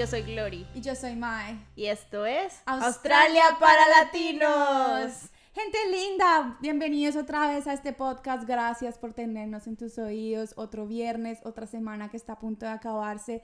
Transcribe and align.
Yo 0.00 0.06
soy 0.06 0.22
Glory. 0.22 0.66
Y 0.74 0.80
yo 0.80 0.94
soy 0.94 1.14
Mae. 1.14 1.58
Y 1.76 1.84
esto 1.84 2.24
es 2.24 2.62
Australia 2.64 3.42
para 3.60 3.82
Latinos. 4.00 5.28
Gente 5.52 5.78
linda, 5.90 6.56
bienvenidos 6.62 7.16
otra 7.16 7.46
vez 7.48 7.66
a 7.66 7.74
este 7.74 7.92
podcast. 7.92 8.48
Gracias 8.48 8.96
por 8.96 9.12
tenernos 9.12 9.66
en 9.66 9.76
tus 9.76 9.98
oídos. 9.98 10.54
Otro 10.56 10.86
viernes, 10.86 11.40
otra 11.44 11.66
semana 11.66 12.08
que 12.08 12.16
está 12.16 12.32
a 12.32 12.38
punto 12.38 12.64
de 12.64 12.72
acabarse. 12.72 13.42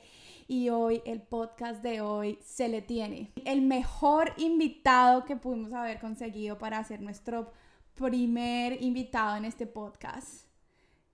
Y 0.48 0.70
hoy, 0.70 1.02
el 1.04 1.20
podcast 1.20 1.82
de 1.82 2.00
hoy 2.00 2.38
se 2.42 2.68
le 2.68 2.80
tiene. 2.80 3.34
El 3.44 3.60
mejor 3.60 4.32
invitado 4.38 5.26
que 5.26 5.36
pudimos 5.36 5.74
haber 5.74 6.00
conseguido 6.00 6.56
para 6.56 6.78
hacer 6.78 7.02
nuestro 7.02 7.52
primer 7.96 8.82
invitado 8.82 9.36
en 9.36 9.44
este 9.44 9.66
podcast. 9.66 10.46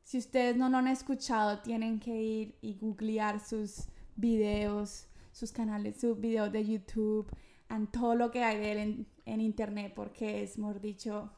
Si 0.05 0.19
ustedes 0.19 0.55
no 0.55 0.69
lo 0.69 0.79
han 0.79 0.87
escuchado, 0.87 1.63
tienen 1.63 1.99
que 1.99 2.15
ir 2.15 2.59
y 2.61 2.75
googlear 2.75 3.41
sus 3.41 3.89
videos, 4.15 5.09
sus 5.33 5.51
canales, 5.53 6.01
sus 6.01 6.21
videos 6.21 6.53
de 6.53 6.65
YouTube, 6.65 7.27
y 7.71 7.87
todo 7.87 8.15
lo 8.15 8.31
que 8.31 8.45
hay 8.45 8.59
de 8.59 8.73
él 8.73 8.79
en, 8.79 9.07
en 9.25 9.41
internet, 9.41 9.93
porque 9.97 10.43
es, 10.43 10.59
mejor 10.59 10.81
dicho, 10.81 11.31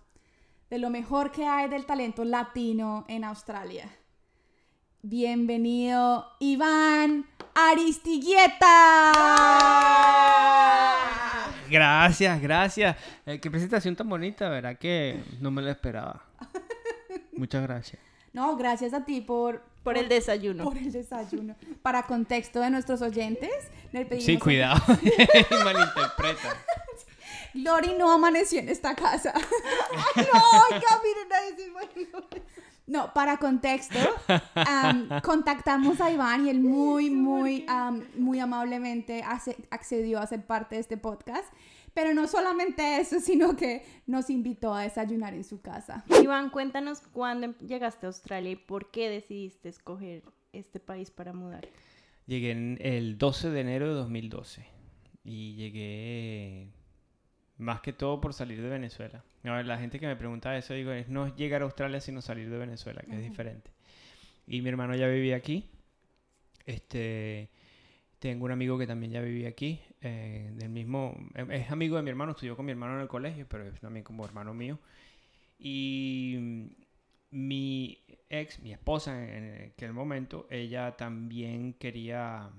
de 0.68 0.78
lo 0.78 0.90
mejor 0.90 1.30
que 1.30 1.46
hay 1.46 1.68
del 1.68 1.86
talento 1.86 2.24
latino 2.24 3.04
en 3.08 3.24
Australia. 3.24 3.88
Bienvenido, 5.02 6.26
Iván 6.40 7.26
Aristigueta. 7.54 9.12
Gracias, 11.70 12.40
gracias. 12.40 12.96
Eh, 13.26 13.38
qué 13.38 13.50
presentación 13.50 13.94
tan 13.96 14.08
bonita, 14.08 14.48
¿verdad? 14.48 14.78
Que 14.78 15.22
no 15.40 15.50
me 15.50 15.62
lo 15.62 15.70
esperaba. 15.70 16.24
Muchas 17.36 17.62
gracias. 17.62 18.00
No, 18.32 18.56
gracias 18.56 18.94
a 18.94 19.04
ti 19.04 19.20
por, 19.20 19.62
por 19.84 19.96
el 19.96 20.08
desayuno. 20.08 20.64
por 20.64 20.76
el 20.78 20.90
desayuno. 20.90 21.54
Para 21.82 22.02
contexto 22.04 22.58
de 22.60 22.70
nuestros 22.70 23.00
oyentes, 23.02 23.50
le 23.92 24.04
pedimos 24.06 24.24
Sí, 24.26 24.36
a- 24.36 24.40
cuidado. 24.40 24.82
Malinterpreta. 25.64 26.56
Lori 27.54 27.94
no 27.96 28.10
amaneció 28.10 28.58
en 28.58 28.68
esta 28.68 28.94
casa. 28.96 29.32
Ay, 30.16 30.26
no, 30.32 30.40
oiga, 30.70 31.00
miren 31.04 31.32
a 31.32 31.46
ese 31.48 31.70
bueno. 31.70 32.26
No, 32.86 33.14
para 33.14 33.38
contexto, 33.38 33.98
am, 34.54 35.08
contactamos 35.22 36.00
a 36.02 36.10
Iván 36.10 36.46
y 36.46 36.50
él 36.50 36.60
muy, 36.60 37.08
muy, 37.08 37.64
am, 37.66 38.04
muy 38.16 38.40
amablemente 38.40 39.24
accedió 39.70 40.18
a 40.20 40.26
ser 40.26 40.44
parte 40.44 40.74
de 40.74 40.80
este 40.82 40.96
podcast. 40.98 41.46
Pero 41.94 42.12
no 42.12 42.26
solamente 42.26 42.98
eso, 42.98 43.20
sino 43.20 43.56
que 43.56 43.84
nos 44.06 44.28
invitó 44.28 44.74
a 44.74 44.82
desayunar 44.82 45.32
en 45.34 45.44
su 45.44 45.60
casa. 45.60 46.04
Iván, 46.22 46.50
cuéntanos 46.50 47.00
cuándo 47.00 47.54
llegaste 47.58 48.06
a 48.06 48.08
Australia 48.08 48.50
y 48.50 48.56
por 48.56 48.90
qué 48.90 49.08
decidiste 49.08 49.68
escoger 49.68 50.22
este 50.52 50.80
país 50.80 51.10
para 51.10 51.32
mudar. 51.32 51.66
Llegué 52.26 52.50
en 52.50 52.78
el 52.80 53.18
12 53.18 53.50
de 53.50 53.60
enero 53.60 53.88
de 53.88 53.94
2012 53.94 54.66
y 55.24 55.54
llegué 55.54 56.68
más 57.58 57.80
que 57.80 57.92
todo 57.92 58.20
por 58.20 58.34
salir 58.34 58.60
de 58.60 58.68
Venezuela. 58.68 59.24
A 59.44 59.52
ver, 59.52 59.66
la 59.66 59.78
gente 59.78 60.00
que 60.00 60.06
me 60.06 60.16
pregunta 60.16 60.56
eso, 60.56 60.74
digo, 60.74 60.90
es 60.90 61.08
no 61.08 61.34
llegar 61.36 61.62
a 61.62 61.64
Australia 61.64 62.00
sino 62.00 62.22
salir 62.22 62.50
de 62.50 62.58
Venezuela, 62.58 63.02
que 63.02 63.14
es 63.14 63.22
diferente. 63.22 63.70
Y 64.46 64.62
mi 64.62 64.68
hermano 64.70 64.94
ya 64.96 65.06
vivía 65.06 65.36
aquí. 65.36 65.68
Este, 66.66 67.50
tengo 68.18 68.46
un 68.46 68.52
amigo 68.52 68.78
que 68.78 68.86
también 68.86 69.12
ya 69.12 69.20
vivía 69.20 69.48
aquí, 69.48 69.80
eh, 70.04 70.50
del 70.54 70.68
mismo, 70.68 71.16
eh, 71.34 71.46
es 71.50 71.70
amigo 71.70 71.96
de 71.96 72.02
mi 72.02 72.10
hermano, 72.10 72.32
estudió 72.32 72.56
con 72.56 72.66
mi 72.66 72.72
hermano 72.72 72.94
en 72.96 73.00
el 73.00 73.08
colegio, 73.08 73.46
pero 73.48 73.66
es 73.66 73.80
también 73.80 74.04
como 74.04 74.24
hermano 74.24 74.52
mío. 74.52 74.78
Y 75.58 76.36
mm, 76.38 76.66
mi 77.30 77.98
ex, 78.28 78.60
mi 78.60 78.72
esposa 78.72 79.24
en 79.24 79.70
aquel 79.72 79.92
momento, 79.92 80.46
ella 80.50 80.96
también 80.96 81.72
quería 81.74 82.50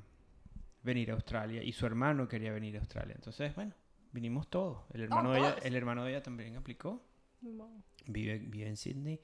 venir 0.83 1.11
a 1.11 1.13
Australia 1.13 1.63
y 1.63 1.71
su 1.71 1.85
hermano 1.85 2.27
quería 2.27 2.51
venir 2.51 2.75
a 2.77 2.79
Australia. 2.79 3.13
Entonces, 3.15 3.53
bueno, 3.55 3.73
vinimos 4.11 4.49
todos. 4.49 4.83
El 4.93 5.03
hermano, 5.03 5.31
de, 5.31 5.39
ella, 5.39 5.55
el 5.63 5.75
hermano 5.75 6.03
de 6.03 6.11
ella 6.11 6.23
también 6.23 6.55
aplicó, 6.55 7.01
vive, 8.07 8.39
vive 8.39 8.67
en 8.67 8.77
Sydney 8.77 9.19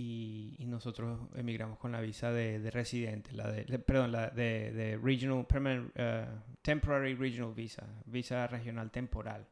y, 0.00 0.54
y 0.58 0.66
nosotros 0.66 1.28
emigramos 1.34 1.78
con 1.78 1.90
la 1.90 2.00
visa 2.00 2.30
de, 2.30 2.60
de 2.60 2.70
residente, 2.70 3.32
la 3.32 3.50
de, 3.50 3.64
de- 3.64 3.78
perdón, 3.80 4.12
la 4.12 4.30
de, 4.30 4.70
de 4.72 4.96
Regional 4.96 5.44
Permanent 5.46 5.90
eh, 5.96 6.26
Temporary 6.62 7.14
Regional 7.16 7.52
Visa, 7.54 7.84
visa 8.06 8.46
regional 8.46 8.90
temporal, 8.90 9.44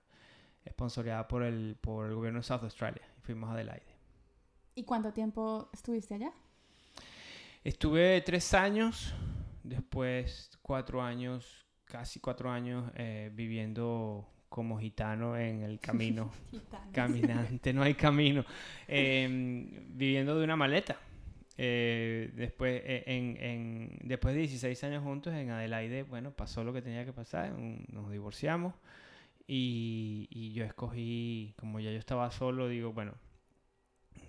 sponsoreada 0.71 1.27
por 1.27 1.43
el, 1.43 1.77
por 1.81 2.07
el 2.07 2.15
gobierno 2.15 2.39
de 2.41 2.45
South 2.45 2.63
Australia. 2.63 3.03
Y 3.19 3.21
fuimos 3.23 3.51
a 3.51 3.55
Adelaide. 3.55 3.97
¿Y 4.77 4.85
cuánto 4.85 5.13
tiempo 5.13 5.69
estuviste 5.73 6.15
allá? 6.15 6.31
Estuve 7.65 8.21
tres 8.21 8.55
años, 8.55 9.15
después 9.65 10.51
cuatro 10.63 11.03
años, 11.03 11.67
casi 11.85 12.21
cuatro 12.21 12.51
años 12.51 12.93
eh, 12.95 13.31
viviendo 13.35 14.29
como 14.57 14.79
gitano 14.81 15.37
en 15.37 15.63
el 15.63 15.79
camino. 15.79 16.33
Caminante, 16.93 17.75
no 17.75 17.83
hay 17.83 17.93
camino. 17.93 18.43
Em, 18.89 19.69
viviendo 19.99 20.39
de 20.39 20.45
una 20.45 20.57
maleta. 20.57 20.97
Eh, 21.59 22.31
después, 22.35 22.81
eh, 22.87 23.05
en, 23.07 23.37
en- 23.39 23.99
después 24.03 24.35
de 24.35 24.41
16 24.41 24.83
años 24.85 25.03
juntos 25.03 25.35
en 25.35 25.51
Adelaide, 25.51 26.05
bueno, 26.05 26.31
pasó 26.31 26.65
lo 26.65 26.73
que 26.73 26.81
tenía 26.81 27.05
que 27.05 27.13
pasar. 27.13 27.53
Nos 27.53 28.11
divorciamos. 28.11 28.73
Y, 29.47 30.27
y 30.31 30.53
yo 30.55 30.65
escogí, 30.65 31.53
como 31.59 31.79
ya 31.79 31.91
yo 31.93 31.99
estaba 31.99 32.31
solo, 32.31 32.67
digo, 32.69 32.95
bueno, 32.95 33.13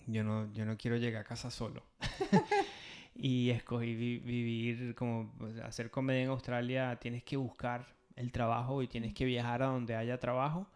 yo 0.07 0.25
no, 0.25 0.51
yo 0.53 0.65
no 0.65 0.75
quiero 0.77 0.97
llegar 0.97 1.21
a 1.21 1.25
casa 1.25 1.49
solo. 1.51 1.83
y 3.15 3.49
escogí 3.49 3.95
vi- 3.95 4.19
vivir 4.19 4.93
como 4.93 5.33
sea, 5.55 5.67
hacer 5.67 5.89
comedia 5.89 6.23
en 6.23 6.29
Australia. 6.31 6.97
Tienes 6.99 7.23
que 7.23 7.37
buscar 7.37 7.95
el 8.17 8.31
trabajo 8.31 8.81
y 8.83 8.87
tienes 8.87 9.13
que 9.13 9.25
viajar 9.25 9.63
a 9.63 9.67
donde 9.67 9.95
haya 9.95 10.19
trabajo 10.19 10.67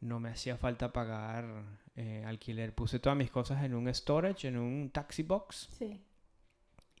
no 0.00 0.20
me 0.20 0.28
hacía 0.28 0.58
falta 0.58 0.92
pagar 0.92 1.46
eh, 1.96 2.22
alquiler. 2.26 2.74
Puse 2.74 2.98
todas 2.98 3.16
mis 3.16 3.30
cosas 3.30 3.64
en 3.64 3.74
un 3.74 3.92
storage, 3.94 4.48
en 4.48 4.58
un 4.58 4.90
taxi 4.90 5.22
box 5.22 5.68
Sí. 5.78 5.98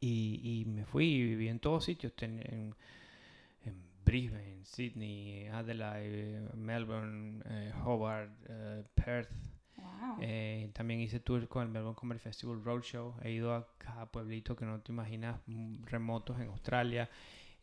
y, 0.00 0.40
y 0.60 0.64
me 0.64 0.84
fui 0.86 1.06
y 1.06 1.22
viví 1.24 1.48
en 1.48 1.58
todos 1.60 1.84
sitios. 1.84 2.14
Ten- 2.16 2.40
en, 2.40 2.74
en 3.66 3.74
Brisbane, 4.04 4.64
Sydney, 4.64 5.48
Adelaide, 5.48 6.48
Melbourne, 6.54 7.42
eh, 7.46 7.72
Hobart, 7.84 8.30
eh, 8.48 8.84
Perth. 8.94 9.30
Wow. 9.76 10.18
Eh, 10.22 10.70
también 10.72 11.00
hice 11.00 11.20
tour 11.20 11.46
con 11.48 11.62
el 11.64 11.68
Melbourne 11.68 11.96
Comedy 11.96 12.20
Festival 12.20 12.62
Roadshow. 12.64 13.16
He 13.22 13.32
ido 13.32 13.54
a 13.54 13.68
cada 13.76 14.06
pueblito 14.06 14.56
que 14.56 14.64
no 14.64 14.80
te 14.80 14.92
imaginas, 14.92 15.38
mm, 15.46 15.84
remotos 15.84 16.40
en 16.40 16.48
Australia. 16.48 17.10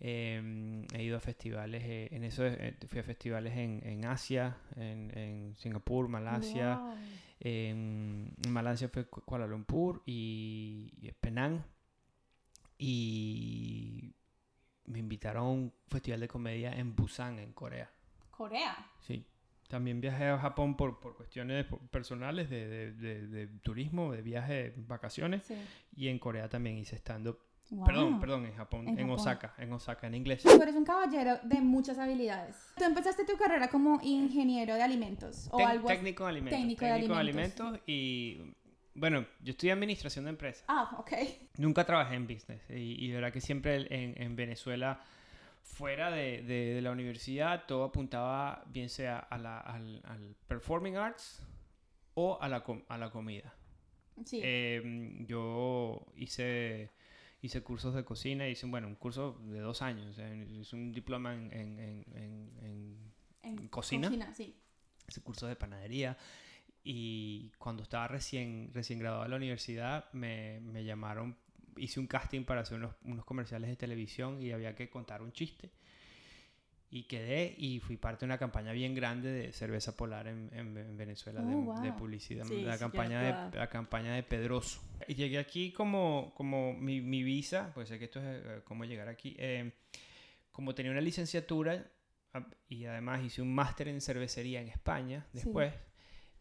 Eh, 0.03 0.83
he 0.93 1.03
ido 1.03 1.17
a 1.17 1.19
festivales, 1.19 1.83
eh, 1.85 2.09
en 2.11 2.23
eso 2.23 2.43
eh, 2.45 2.75
fui 2.87 2.99
a 2.99 3.03
festivales 3.03 3.55
en, 3.55 3.81
en 3.85 4.03
Asia, 4.05 4.57
en, 4.75 5.15
en 5.15 5.55
Singapur, 5.57 6.07
Malasia. 6.07 6.77
Wow. 6.77 6.95
En 7.39 8.35
Malasia 8.49 8.89
fue 8.89 9.05
Ku- 9.07 9.21
Kuala 9.21 9.45
Lumpur 9.45 10.01
y, 10.07 10.91
y 11.01 11.11
Penang. 11.11 11.63
Y 12.77 14.13
me 14.85 14.99
invitaron 14.99 15.43
a 15.45 15.49
un 15.49 15.73
festival 15.87 16.19
de 16.19 16.27
comedia 16.27 16.73
en 16.73 16.95
Busan, 16.95 17.39
en 17.39 17.53
Corea. 17.53 17.89
Corea. 18.31 18.75
Sí. 19.01 19.23
También 19.67 20.01
viajé 20.01 20.25
a 20.27 20.37
Japón 20.39 20.75
por, 20.75 20.99
por 20.99 21.15
cuestiones 21.15 21.65
personales 21.91 22.49
de, 22.49 22.67
de- 22.67 22.91
de- 22.93 23.27
de 23.27 23.47
turismo, 23.59 24.11
de 24.11 24.21
viaje, 24.21 24.73
vacaciones. 24.77 25.43
Sí. 25.43 25.55
Y 25.95 26.07
en 26.09 26.19
Corea 26.19 26.49
también 26.49 26.77
hice 26.77 26.95
stand-up. 26.97 27.37
Wow. 27.71 27.85
Perdón, 27.85 28.19
perdón, 28.19 28.45
en 28.45 28.53
Japón, 28.53 28.81
En 28.81 28.89
en, 28.99 29.07
Japón. 29.07 29.11
Osaka, 29.19 29.53
en 29.57 29.71
Osaka, 29.73 30.07
en 30.07 30.15
inglés. 30.15 30.43
Tú 30.43 30.61
eres 30.61 30.75
un 30.75 30.83
caballero 30.83 31.39
de 31.43 31.61
muchas 31.61 31.97
habilidades. 31.97 32.55
Tú 32.77 32.83
empezaste 32.83 33.23
tu 33.25 33.37
carrera 33.37 33.69
como 33.69 33.99
ingeniero 34.03 34.75
de 34.75 34.83
alimentos 34.83 35.47
o 35.51 35.57
Tec- 35.57 35.67
algo 35.67 35.87
así. 35.87 35.95
técnico 35.97 36.23
de 36.25 36.29
alimentos. 36.31 36.59
técnico 36.59 36.85
de 36.85 37.19
alimentos. 37.19 37.79
y, 37.87 38.41
bueno, 38.93 39.25
yo 39.41 39.51
estudié 39.51 39.71
administración 39.71 40.25
de 40.25 40.31
empresas. 40.31 40.65
Ah, 40.67 40.95
ok. 40.99 41.13
Nunca 41.57 41.85
trabajé 41.85 42.15
en 42.15 42.27
business 42.27 42.61
y, 42.69 43.05
y 43.05 43.07
de 43.07 43.15
verdad 43.15 43.31
que 43.31 43.39
siempre 43.39 43.87
en, 43.89 44.21
en 44.21 44.35
Venezuela, 44.35 44.99
fuera 45.63 46.11
de, 46.11 46.41
de- 46.41 46.73
de 46.73 46.81
la 46.81 46.91
universidad, 46.91 47.63
todo 47.67 47.85
apuntaba 47.85 48.65
bien 48.67 48.89
sea 48.89 49.17
a 49.19 49.37
la- 49.37 49.59
al, 49.61 50.01
al 50.05 50.35
performing 50.47 50.97
arts 50.97 51.41
o 52.15 52.37
a 52.41 52.49
la, 52.49 52.65
a 52.89 52.97
la 52.97 53.09
comida. 53.11 53.53
Sí. 54.25 54.41
Eh, 54.43 55.23
yo 55.25 56.05
hice, 56.17 56.89
hice 57.41 57.61
cursos 57.63 57.93
de 57.95 58.03
cocina, 58.03 58.47
hice 58.47 58.65
bueno, 58.67 58.87
un 58.87 58.95
curso 58.95 59.39
de 59.45 59.59
dos 59.59 59.81
años, 59.81 60.17
hice 60.49 60.75
un 60.75 60.91
diploma 60.91 61.33
en, 61.33 61.51
en- 61.51 61.79
en- 61.79 62.05
en- 62.15 62.49
en- 63.43 63.59
en 63.59 63.67
cocina. 63.67 64.07
Cocina, 64.07 64.33
sí. 64.33 64.55
hice 65.07 65.21
cursos 65.21 65.49
de 65.49 65.55
panadería 65.55 66.17
y 66.83 67.51
cuando 67.57 67.83
estaba 67.83 68.07
recién, 68.07 68.71
recién 68.73 68.99
graduado 68.99 69.23
de 69.23 69.29
la 69.29 69.35
universidad 69.35 70.11
me, 70.13 70.59
me 70.61 70.83
llamaron, 70.83 71.35
hice 71.77 71.99
un 71.99 72.07
casting 72.07 72.43
para 72.43 72.61
hacer 72.61 72.77
unos, 72.77 72.95
unos 73.03 73.25
comerciales 73.25 73.69
de 73.69 73.75
televisión 73.75 74.41
y 74.41 74.51
había 74.51 74.75
que 74.75 74.89
contar 74.89 75.21
un 75.21 75.31
chiste. 75.31 75.71
Y 76.93 77.03
quedé 77.03 77.55
y 77.57 77.79
fui 77.79 77.95
parte 77.95 78.21
de 78.21 78.25
una 78.25 78.37
campaña 78.37 78.73
bien 78.73 78.93
grande 78.93 79.31
de 79.31 79.53
cerveza 79.53 79.95
polar 79.95 80.27
en, 80.27 80.49
en- 80.53 80.75
en 80.77 80.97
Venezuela, 80.97 81.41
de, 81.41 81.55
Oh, 81.55 81.59
wow. 81.59 81.81
de 81.81 81.93
publicidad, 81.93 82.43
Sí, 82.45 82.61
la, 82.63 82.73
sí, 82.73 82.79
campaña 82.79 83.21
de, 83.21 83.57
la 83.57 83.69
campaña 83.69 84.13
de 84.13 84.23
Pedroso. 84.23 84.81
Y 85.07 85.15
llegué 85.15 85.37
aquí 85.39 85.71
como, 85.71 86.33
como 86.35 86.73
mi, 86.73 86.99
mi 86.99 87.23
visa, 87.23 87.71
pues 87.73 87.87
sé 87.87 87.97
que 87.97 88.05
esto 88.05 88.19
es 88.19 88.25
eh, 88.45 88.61
cómo 88.65 88.83
llegar 88.83 89.07
aquí, 89.07 89.35
eh, 89.39 89.71
como 90.51 90.75
tenía 90.75 90.91
una 90.91 90.99
licenciatura 90.99 91.81
a- 92.33 92.45
y 92.67 92.83
además 92.85 93.23
hice 93.23 93.41
un 93.41 93.55
máster 93.55 93.87
en 93.87 94.01
cervecería 94.01 94.59
en 94.61 94.67
España 94.67 95.25
Sí. 95.31 95.37
después, 95.43 95.73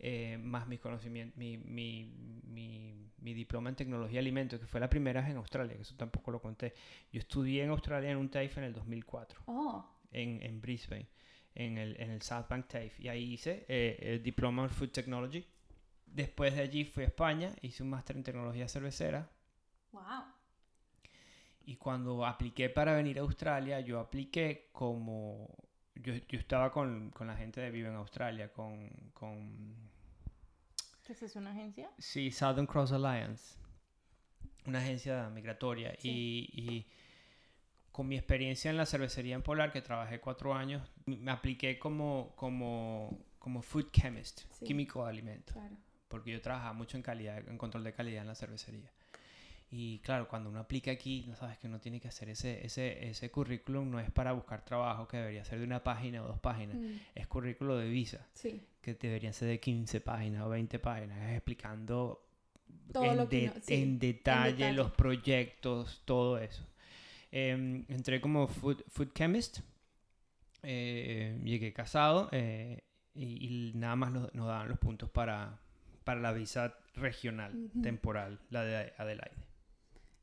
eh, 0.00 0.36
más 0.42 0.66
mis 0.66 0.80
conocimientos, 0.80 1.36
mi, 1.38 1.58
mi, 1.58 2.12
mi, 2.44 3.08
mi 3.18 3.34
diploma 3.34 3.70
en 3.70 3.76
tecnología 3.76 4.14
de 4.14 4.20
alimentos, 4.20 4.58
que 4.58 4.66
fue 4.66 4.80
la 4.80 4.90
primera 4.90 5.20
vez 5.20 5.30
en 5.30 5.36
Australia, 5.36 5.76
que 5.76 5.82
eso 5.82 5.94
tampoco 5.96 6.32
lo 6.32 6.40
conté. 6.42 6.74
Yo 7.12 7.20
estudié 7.20 7.62
en 7.62 7.70
Australia 7.70 8.10
en 8.10 8.16
un 8.16 8.28
TAFE 8.30 8.58
en 8.60 8.64
el 8.64 8.72
2004 8.72 9.42
Oh, 9.46 9.84
en, 10.10 10.42
en 10.42 10.60
Brisbane, 10.60 11.08
en 11.54 11.78
el, 11.78 12.00
en 12.00 12.10
el 12.10 12.22
South 12.22 12.46
Bank 12.48 12.68
TAFE. 12.68 12.94
Y 12.98 13.08
ahí 13.08 13.32
hice 13.34 13.64
eh, 13.68 13.98
el 14.00 14.22
diploma 14.22 14.64
en 14.64 14.70
Food 14.70 14.90
Technology. 14.90 15.44
Después 16.06 16.54
de 16.54 16.62
allí 16.62 16.84
fui 16.84 17.04
a 17.04 17.06
España, 17.06 17.54
hice 17.62 17.82
un 17.82 17.90
máster 17.90 18.16
en 18.16 18.24
tecnología 18.24 18.68
cervecera. 18.68 19.30
wow. 19.92 20.24
Y 21.62 21.76
cuando 21.76 22.24
apliqué 22.26 22.68
para 22.68 22.94
venir 22.94 23.18
a 23.18 23.22
Australia, 23.22 23.80
yo 23.80 24.00
apliqué 24.00 24.70
como... 24.72 25.48
Yo, 25.94 26.14
yo 26.14 26.38
estaba 26.38 26.72
con, 26.72 27.10
con 27.10 27.26
la 27.26 27.36
gente 27.36 27.60
de 27.60 27.70
Vive 27.70 27.88
en 27.88 27.94
Australia, 27.94 28.50
con, 28.50 28.88
con... 29.12 29.76
¿Qué 31.04 31.12
es 31.12 31.36
una 31.36 31.50
agencia? 31.50 31.90
Sí, 31.98 32.30
Southern 32.30 32.66
Cross 32.66 32.92
Alliance, 32.92 33.56
una 34.64 34.78
agencia 34.78 35.28
migratoria. 35.30 35.94
Sí. 35.98 36.48
Y, 36.52 36.60
y 36.60 36.86
con 37.92 38.06
mi 38.08 38.16
experiencia 38.16 38.70
en 38.70 38.76
la 38.76 38.86
cervecería 38.86 39.34
en 39.34 39.42
Polar, 39.42 39.72
que 39.72 39.82
trabajé 39.82 40.20
cuatro 40.20 40.54
años, 40.54 40.82
me 41.06 41.30
apliqué 41.30 41.78
como, 41.78 42.32
como, 42.36 43.18
como 43.38 43.62
food 43.62 43.90
chemist, 43.90 44.42
Sí. 44.52 44.64
químico 44.64 45.04
de 45.04 45.10
alimentos, 45.10 45.52
Claro. 45.54 45.76
porque 46.08 46.30
yo 46.32 46.40
trabajaba 46.40 46.72
mucho 46.72 46.96
en 46.96 47.02
calidad, 47.02 47.46
en 47.48 47.58
control 47.58 47.84
de 47.84 47.92
calidad 47.92 48.22
en 48.22 48.28
la 48.28 48.34
cervecería. 48.34 48.90
Y 49.72 50.00
claro, 50.00 50.26
cuando 50.26 50.50
uno 50.50 50.58
aplica 50.58 50.90
aquí, 50.90 51.24
no 51.28 51.36
sabes 51.36 51.56
que 51.58 51.68
uno 51.68 51.78
tiene 51.80 52.00
que 52.00 52.08
hacer 52.08 52.28
ese, 52.28 52.66
ese, 52.66 53.08
ese 53.08 53.30
currículum, 53.30 53.88
no 53.88 54.00
es 54.00 54.10
para 54.10 54.32
buscar 54.32 54.64
trabajo, 54.64 55.06
que 55.06 55.16
debería 55.16 55.44
ser 55.44 55.58
de 55.60 55.64
una 55.64 55.84
página 55.84 56.24
o 56.24 56.26
dos 56.26 56.40
páginas, 56.40 56.76
Mm, 56.76 56.94
es 57.14 57.26
currículo 57.28 57.76
de 57.76 57.88
visa 57.88 58.26
sí. 58.34 58.60
que 58.82 58.94
deberían 58.94 59.32
ser 59.32 59.46
de 59.48 59.60
15 59.60 60.00
páginas 60.00 60.42
o 60.44 60.48
20 60.48 60.78
páginas, 60.80 61.18
es 61.30 61.36
explicando 61.36 62.20
en, 62.94 63.28
de- 63.28 63.46
no- 63.46 63.52
sí, 63.62 63.74
en 63.74 63.98
detalle 64.00 64.52
detalle. 64.54 64.72
los 64.72 64.90
proyectos, 64.92 66.02
todo 66.04 66.38
eso. 66.38 66.66
Em, 67.32 67.84
entré 67.88 68.20
como 68.20 68.46
food, 68.48 68.82
food 68.88 69.12
chemist, 69.14 69.60
eh, 70.62 71.40
llegué 71.44 71.72
casado 71.72 72.28
eh, 72.32 72.82
y, 73.14 73.70
y 73.70 73.72
nada 73.74 73.96
más 73.96 74.10
nos, 74.12 74.34
nos 74.34 74.46
daban 74.46 74.68
los 74.68 74.78
puntos 74.78 75.08
para, 75.10 75.58
para 76.04 76.20
la 76.20 76.32
visa 76.32 76.74
regional, 76.94 77.52
Ujú. 77.74 77.82
temporal, 77.82 78.40
la 78.50 78.62
de 78.64 78.92
Adelaide. 78.98 79.36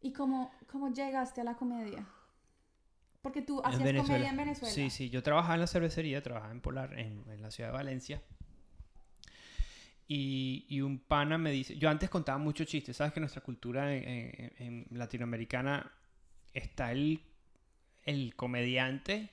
¿Y 0.02 0.14
cómo, 0.14 0.52
cómo 0.72 0.92
llegaste 0.94 1.42
a 1.42 1.44
la 1.44 1.56
comedia? 1.56 2.06
Porque 3.22 3.42
tú 3.42 3.62
hacías 3.64 3.84
Venezuela. 3.84 4.04
comedia 4.08 4.30
en 4.30 4.38
Venezuela. 4.38 4.74
Sí, 4.74 4.90
sí, 4.90 5.10
yo 5.10 5.24
trabajaba 5.24 5.56
en 5.56 5.62
la 5.62 5.68
cervecería, 5.68 6.22
trabajaba 6.22 6.52
en 6.52 6.62
Polar, 6.62 6.98
en, 7.00 7.24
en 7.30 7.42
la 7.42 7.52
ciudad 7.52 7.70
de 7.72 7.76
Valencia. 7.78 8.22
Y, 10.08 10.66
y 10.70 10.82
un 10.82 11.00
pana 11.00 11.38
me 11.38 11.52
dice, 11.52 11.78
yo 11.78 11.90
antes 11.90 12.10
contaba 12.10 12.38
muchos 12.38 12.68
chistes, 12.68 12.96
sabes 12.96 13.12
que 13.14 13.20
nuestra 13.20 13.42
cultura 13.42 13.94
en, 13.94 14.04
en- 14.08 14.54
en 14.92 14.98
latinoamericana 14.98 15.92
está 16.58 16.92
el, 16.92 17.22
el 18.04 18.36
comediante 18.36 19.30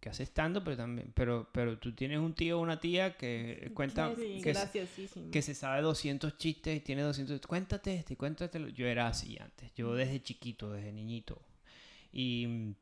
que 0.00 0.10
hace 0.10 0.22
estando, 0.22 0.62
pero 0.62 0.76
también, 0.76 1.10
pero, 1.14 1.48
pero 1.52 1.78
tú 1.78 1.92
tienes 1.92 2.18
un 2.18 2.34
tío 2.34 2.58
o 2.58 2.62
una 2.62 2.78
tía 2.78 3.16
que 3.16 3.70
cuenta, 3.74 4.08
Sí, 4.16 4.42
que, 4.42 4.52
se- 4.54 4.60
que 5.30 5.40
se 5.42 5.54
sabe 5.54 5.80
200 5.82 6.36
chistes 6.36 6.76
y 6.76 6.80
tiene 6.80 7.02
200, 7.02 7.40
cuéntate 7.46 7.94
este, 7.94 8.16
cuéntatelo. 8.16 8.68
Yo 8.68 8.86
era 8.86 9.06
así 9.08 9.38
antes, 9.40 9.72
yo 9.74 9.94
desde 9.94 10.22
chiquito, 10.22 10.70
desde 10.72 10.92
niñito. 10.92 11.40
Y 12.12 12.46
mm, 12.46 12.74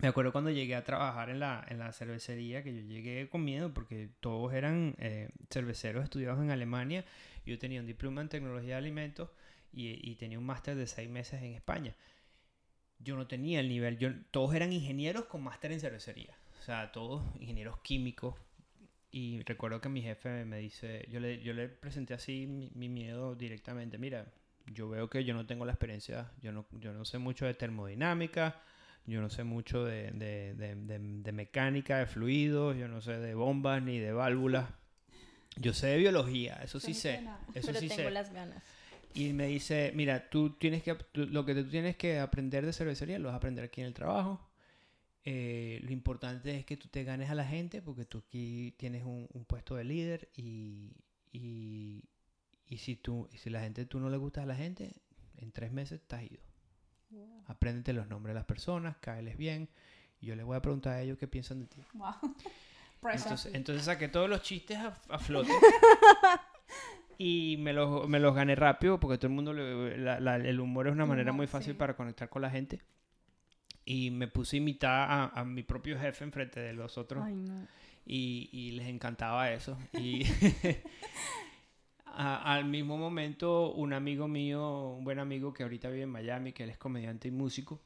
me 0.00 0.08
acuerdo 0.08 0.30
cuando 0.32 0.50
llegué 0.50 0.76
a 0.76 0.84
trabajar 0.84 1.30
en 1.30 1.40
la, 1.40 1.64
en 1.68 1.78
la 1.80 1.92
cervecería, 1.92 2.62
que 2.62 2.72
yo 2.74 2.82
llegué 2.82 3.28
con 3.28 3.44
miedo 3.44 3.72
porque 3.74 4.08
todos 4.20 4.52
eran 4.54 4.94
eh, 4.98 5.30
cerveceros 5.50 6.04
estudiados 6.04 6.40
en 6.40 6.50
Alemania. 6.52 7.04
Yo 7.46 7.58
tenía 7.58 7.80
un 7.80 7.86
diploma 7.86 8.20
en 8.22 8.28
tecnología 8.28 8.74
de 8.74 8.78
alimentos 8.78 9.28
y, 9.72 10.08
y 10.08 10.14
tenía 10.14 10.38
un 10.38 10.46
máster 10.46 10.76
de 10.76 10.86
seis 10.86 11.10
meses 11.10 11.42
en 11.42 11.54
España. 11.54 11.94
Yo 13.04 13.16
no 13.16 13.26
tenía 13.26 13.60
el 13.60 13.68
nivel, 13.68 13.98
yo, 13.98 14.10
todos 14.30 14.54
eran 14.54 14.72
ingenieros 14.72 15.26
con 15.26 15.42
máster 15.42 15.72
en 15.72 15.80
cervecería. 15.80 16.34
O 16.60 16.64
sea, 16.64 16.90
todos 16.92 17.22
ingenieros 17.38 17.78
químicos, 17.80 18.34
y 19.10 19.42
recuerdo 19.42 19.80
que 19.80 19.88
mi 19.88 20.02
jefe 20.02 20.44
me 20.44 20.58
dice, 20.58 21.06
yo 21.10 21.20
le, 21.20 21.40
yo 21.42 21.52
le 21.52 21.68
presenté 21.68 22.14
así 22.14 22.46
mi, 22.46 22.70
mi 22.74 22.88
miedo 22.88 23.34
directamente, 23.34 23.98
mira, 23.98 24.26
yo 24.66 24.88
veo 24.88 25.08
que 25.10 25.24
yo 25.24 25.34
no 25.34 25.46
tengo 25.46 25.64
la 25.66 25.72
experiencia, 25.72 26.32
yo 26.42 26.50
no, 26.50 26.66
yo 26.80 26.92
no 26.92 27.04
sé 27.04 27.18
mucho 27.18 27.44
de 27.46 27.54
termodinámica, 27.54 28.60
yo 29.06 29.20
no 29.20 29.28
sé 29.28 29.44
mucho 29.44 29.84
de, 29.84 30.10
de, 30.12 30.54
de- 30.54 30.74
de- 30.74 30.98
de 30.98 31.32
mecánica, 31.32 31.98
de 31.98 32.06
fluidos, 32.06 32.76
yo 32.76 32.88
no 32.88 33.02
sé 33.02 33.18
de 33.18 33.34
bombas 33.34 33.82
ni 33.82 33.98
de 33.98 34.12
válvulas. 34.12 34.70
Yo 35.56 35.72
sé 35.72 35.88
de 35.88 35.98
biología, 35.98 36.54
eso 36.64 36.80
sí 36.80 36.88
no 36.88 36.94
sé, 36.94 37.16
sé 37.16 37.22
nada. 37.22 37.40
eso 37.54 37.66
Pero 37.68 37.80
sí 37.80 37.88
tengo 37.88 38.02
sé. 38.04 38.10
las 38.10 38.32
ganas. 38.32 38.62
Y 39.14 39.32
me 39.32 39.46
dice, 39.46 39.92
mira, 39.94 40.28
tú 40.28 40.50
tienes 40.58 40.82
que, 40.82 40.94
tú- 40.94 41.26
lo 41.26 41.44
que 41.44 41.54
tú 41.54 41.64
tienes 41.68 41.96
que 41.96 42.18
aprender 42.18 42.66
de 42.66 42.72
cervecería 42.72 43.18
lo 43.18 43.26
vas 43.28 43.34
a 43.34 43.36
aprender 43.38 43.64
aquí 43.64 43.80
en 43.80 43.86
el 43.86 43.94
trabajo. 43.94 44.50
Eh, 45.24 45.80
lo 45.84 45.92
importante 45.92 46.56
es 46.58 46.66
que 46.66 46.76
tú 46.76 46.88
te 46.88 47.04
ganes 47.04 47.30
a 47.30 47.34
la 47.34 47.46
gente 47.46 47.80
porque 47.80 48.04
tú 48.04 48.18
aquí 48.18 48.74
tienes 48.76 49.04
un, 49.04 49.26
un 49.32 49.44
puesto 49.46 49.76
de 49.76 49.84
líder 49.84 50.28
y, 50.36 50.92
y, 51.32 52.02
y 52.66 52.78
si, 52.78 52.96
tú, 52.96 53.28
y 53.32 53.38
si 53.38 53.48
la 53.50 53.60
gente 53.60 53.86
tú 53.86 54.00
no 54.00 54.10
le 54.10 54.16
gustas 54.18 54.42
a 54.44 54.46
la 54.46 54.56
gente, 54.56 54.92
en 55.38 55.52
tres 55.52 55.72
meses 55.72 56.00
estás 56.00 56.22
ido. 56.24 56.42
Apréndete 57.46 57.92
los 57.92 58.08
nombres 58.08 58.32
de 58.34 58.40
las 58.40 58.44
personas, 58.46 58.96
cáeles 59.00 59.36
bien 59.36 59.68
y 60.20 60.26
yo 60.26 60.34
les 60.36 60.44
voy 60.44 60.56
a 60.56 60.62
preguntar 60.62 60.94
a 60.94 61.02
ellos 61.02 61.16
qué 61.18 61.28
piensan 61.28 61.60
de 61.60 61.66
ti. 61.66 61.80
Wow. 61.94 62.14
Entonces, 63.12 63.54
entonces 63.54 63.84
saqué 63.84 64.08
todos 64.08 64.30
los 64.30 64.40
chistes 64.42 64.78
a, 64.78 64.98
a 65.10 65.18
flote. 65.18 65.50
y 67.18 67.56
me 67.58 67.72
los, 67.72 68.08
me 68.08 68.18
los 68.20 68.34
gané 68.34 68.54
rápido 68.54 68.98
porque 69.00 69.18
todo 69.18 69.28
el 69.28 69.34
mundo, 69.34 69.52
le- 69.52 69.98
la- 69.98 70.20
la- 70.20 70.36
el 70.36 70.60
humor 70.60 70.86
es 70.88 70.92
una 70.92 71.06
manera 71.06 71.30
humor, 71.30 71.38
muy 71.38 71.46
fácil 71.46 71.72
sí. 71.74 71.78
para 71.78 71.96
conectar 71.96 72.28
con 72.28 72.42
la 72.42 72.50
gente. 72.50 72.82
Y 73.84 74.10
me 74.10 74.28
puse 74.28 74.56
a 74.56 74.58
imitar 74.58 75.10
a, 75.10 75.24
a 75.28 75.44
mi 75.44 75.62
propio 75.62 75.98
jefe 75.98 76.24
enfrente 76.24 76.58
de 76.60 76.72
los 76.72 76.96
otros 76.96 77.22
Ay, 77.24 77.34
no. 77.34 77.66
y, 78.06 78.48
y 78.52 78.70
les 78.72 78.88
encantaba 78.88 79.52
eso. 79.52 79.76
Y 79.92 80.22
a- 82.06 82.54
al 82.54 82.64
mismo 82.64 82.96
momento, 82.96 83.72
un 83.72 83.92
amigo 83.92 84.28
mío, 84.28 84.90
un 84.98 85.04
buen 85.04 85.18
amigo 85.18 85.52
que 85.52 85.62
ahorita 85.64 85.88
vive 85.90 86.02
en 86.04 86.10
Miami, 86.10 86.52
que 86.52 86.64
él 86.64 86.70
es 86.70 86.78
comediante 86.78 87.28
y 87.28 87.30
músico, 87.30 87.82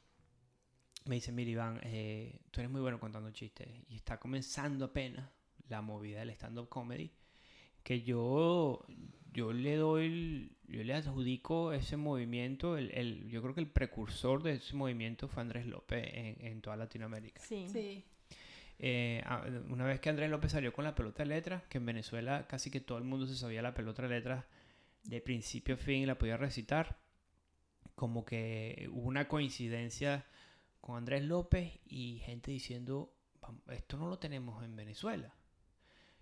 me 1.06 1.14
dice, 1.16 1.32
mira 1.32 1.50
Iván, 1.50 1.80
eh, 1.84 2.40
tú 2.50 2.60
eres 2.60 2.70
muy 2.70 2.80
bueno 2.80 3.00
contando 3.00 3.30
chistes 3.30 3.68
y 3.88 3.96
está 3.96 4.18
comenzando 4.20 4.86
apenas 4.86 5.30
la 5.68 5.80
movida 5.80 6.20
del 6.20 6.30
stand-up 6.30 6.68
comedy, 6.68 7.12
que 7.82 8.02
yo, 8.02 8.84
yo 9.38 9.52
le 9.52 9.76
doy, 9.76 10.06
el- 10.06 10.50
yo 10.68 10.82
le 10.84 10.94
adjudico 10.94 11.72
ese 11.72 11.96
movimiento, 11.96 12.76
el, 12.76 12.90
el- 12.92 13.28
yo 13.28 13.40
creo 13.42 13.54
que 13.54 13.60
el 13.60 13.70
precursor 13.70 14.42
de 14.42 14.54
ese 14.54 14.74
movimiento 14.74 15.28
fue 15.28 15.42
Andrés 15.42 15.66
López 15.66 16.04
en, 16.12 16.44
en 16.46 16.60
toda 16.60 16.76
Latinoamérica. 16.76 17.40
Sí. 17.42 17.68
Sí. 17.68 18.04
Eh, 18.80 19.22
una 19.68 19.84
vez 19.86 19.98
que 20.00 20.08
Andrés 20.10 20.30
López 20.30 20.52
salió 20.52 20.72
con 20.72 20.84
la 20.84 20.94
pelota 20.94 21.22
de 21.24 21.28
letras, 21.30 21.62
que 21.68 21.78
en 21.78 21.86
Venezuela 21.86 22.46
casi 22.46 22.70
que 22.70 22.80
todo 22.80 22.98
el 22.98 23.04
mundo 23.04 23.26
se 23.26 23.36
sabía 23.36 23.62
la 23.62 23.74
pelota 23.74 24.02
de 24.02 24.08
letras 24.08 24.44
de 25.04 25.20
principio 25.20 25.74
a 25.74 25.78
fin 25.78 26.02
y 26.02 26.06
la 26.06 26.16
podía 26.18 26.36
recitar, 26.36 26.96
como 27.94 28.24
que 28.24 28.88
hubo 28.92 29.08
una 29.08 29.26
coincidencia 29.26 30.24
con 30.80 30.96
Andrés 30.96 31.24
López 31.24 31.78
y 31.86 32.18
gente 32.24 32.50
diciendo, 32.52 33.12
"Vam- 33.40 33.60
esto 33.72 33.96
no 33.96 34.08
lo 34.08 34.18
tenemos 34.18 34.62
en 34.64 34.76
Venezuela. 34.76 35.32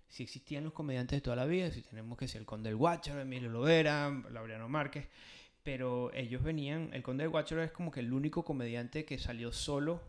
Si 0.07 0.23
existían 0.23 0.63
los 0.63 0.73
comediantes 0.73 1.17
de 1.17 1.21
toda 1.21 1.35
la 1.35 1.45
vida, 1.45 1.69
si 1.71 1.81
tenemos 1.81 2.17
que 2.17 2.27
ser 2.27 2.41
el 2.41 2.45
Conde 2.45 2.69
del 2.69 2.77
Guácharo, 2.77 3.19
Emilio 3.21 3.49
Lovera, 3.49 4.09
Laureano 4.31 4.69
Márquez, 4.69 5.07
pero 5.63 6.13
ellos 6.13 6.41
venían, 6.43 6.89
el 6.93 7.03
Conde 7.03 7.23
del 7.23 7.29
Guácharo 7.31 7.61
es 7.61 7.71
como 7.71 7.91
que 7.91 7.99
el 7.99 8.13
único 8.13 8.45
comediante 8.45 9.03
que 9.05 9.17
salió 9.19 9.51
solo 9.51 10.01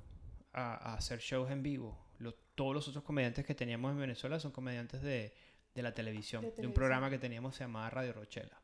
a, 0.53 0.75
a 0.75 0.95
hacer 0.95 1.19
shows 1.19 1.51
en 1.51 1.63
vivo. 1.63 1.99
Lo- 2.19 2.35
todos 2.55 2.75
los 2.75 2.89
otros 2.89 3.03
comediantes 3.05 3.45
que 3.45 3.55
teníamos 3.55 3.93
en 3.93 3.99
Venezuela 3.99 4.39
son 4.39 4.53
comediantes 4.53 5.03
de, 5.03 5.35
de 5.75 5.83
la 5.83 5.93
televisión, 5.95 6.43
De 6.43 6.53
de, 6.53 6.67
un 6.67 6.73
programa 6.75 7.11
que 7.11 7.19
teníamos 7.19 7.57
se 7.57 7.65
llamaba 7.65 7.91
Radio 7.91 8.13
Rochela. 8.13 8.57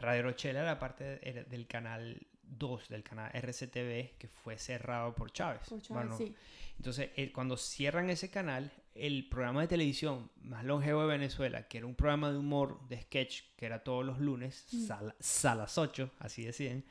Radio 0.00 0.22
Rochela 0.24 0.60
era 0.60 0.78
parte 0.78 1.04
de- 1.04 1.20
era 1.22 1.44
del 1.44 1.66
canal 1.66 2.26
2, 2.58 2.88
del 2.88 3.02
canal 3.02 3.30
RCTV, 3.34 4.16
que 4.18 4.28
fue 4.28 4.58
cerrado 4.58 5.14
por 5.14 5.30
Chávez. 5.32 5.60
Por 5.68 5.80
Chávez, 5.82 5.88
Bueno, 6.08 6.16
sí. 6.18 6.34
entonces, 6.76 7.10
eh, 7.16 7.30
cuando 7.32 7.56
cierran 7.56 8.10
ese 8.10 8.30
canal, 8.30 8.70
el 8.94 9.28
programa 9.28 9.62
de 9.62 9.68
televisión 9.68 10.30
más 10.42 10.64
longevo 10.64 11.02
de 11.02 11.08
Venezuela, 11.08 11.66
que 11.66 11.78
era 11.78 11.86
un 11.86 11.94
programa 11.96 12.30
de 12.30 12.38
humor, 12.38 12.80
de 12.88 13.00
sketch, 13.02 13.42
que 13.56 13.66
era 13.66 13.82
todos 13.82 14.04
los 14.04 14.20
lunes, 14.20 14.66
Mm. 14.72 14.86
sal- 14.86 15.14
salas 15.18 15.78
8, 15.78 16.10
así 16.20 16.44
decían, 16.44 16.84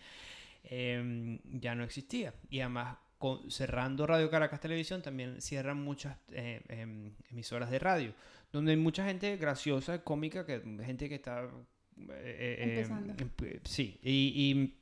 em, 0.64 1.40
ya 1.60 1.76
no 1.76 1.84
existía. 1.84 2.34
Y 2.50 2.60
además, 2.62 2.98
con- 3.18 3.50
cerrando 3.52 4.06
Radio 4.06 4.30
Caracas 4.30 4.60
Televisión, 4.60 5.02
también 5.02 5.42
cierran 5.42 5.82
muchas 5.82 6.18
eh, 6.32 6.62
em, 6.70 7.14
emisoras 7.32 7.70
de 7.72 7.80
radio, 7.80 8.14
donde 8.52 8.72
hay 8.72 8.78
mucha 8.78 9.06
gente 9.06 9.38
graciosa, 9.38 10.04
cómica, 10.04 10.46
que, 10.46 10.60
gente 10.86 11.08
que 11.10 11.16
está... 11.16 11.44
eh, 11.44 12.08
eh, 12.10 12.56
em, 12.60 12.70
Empezando. 12.70 13.14
emp- 13.14 13.62
sí, 13.66 14.00
y- 14.04 14.34
y 14.52 14.76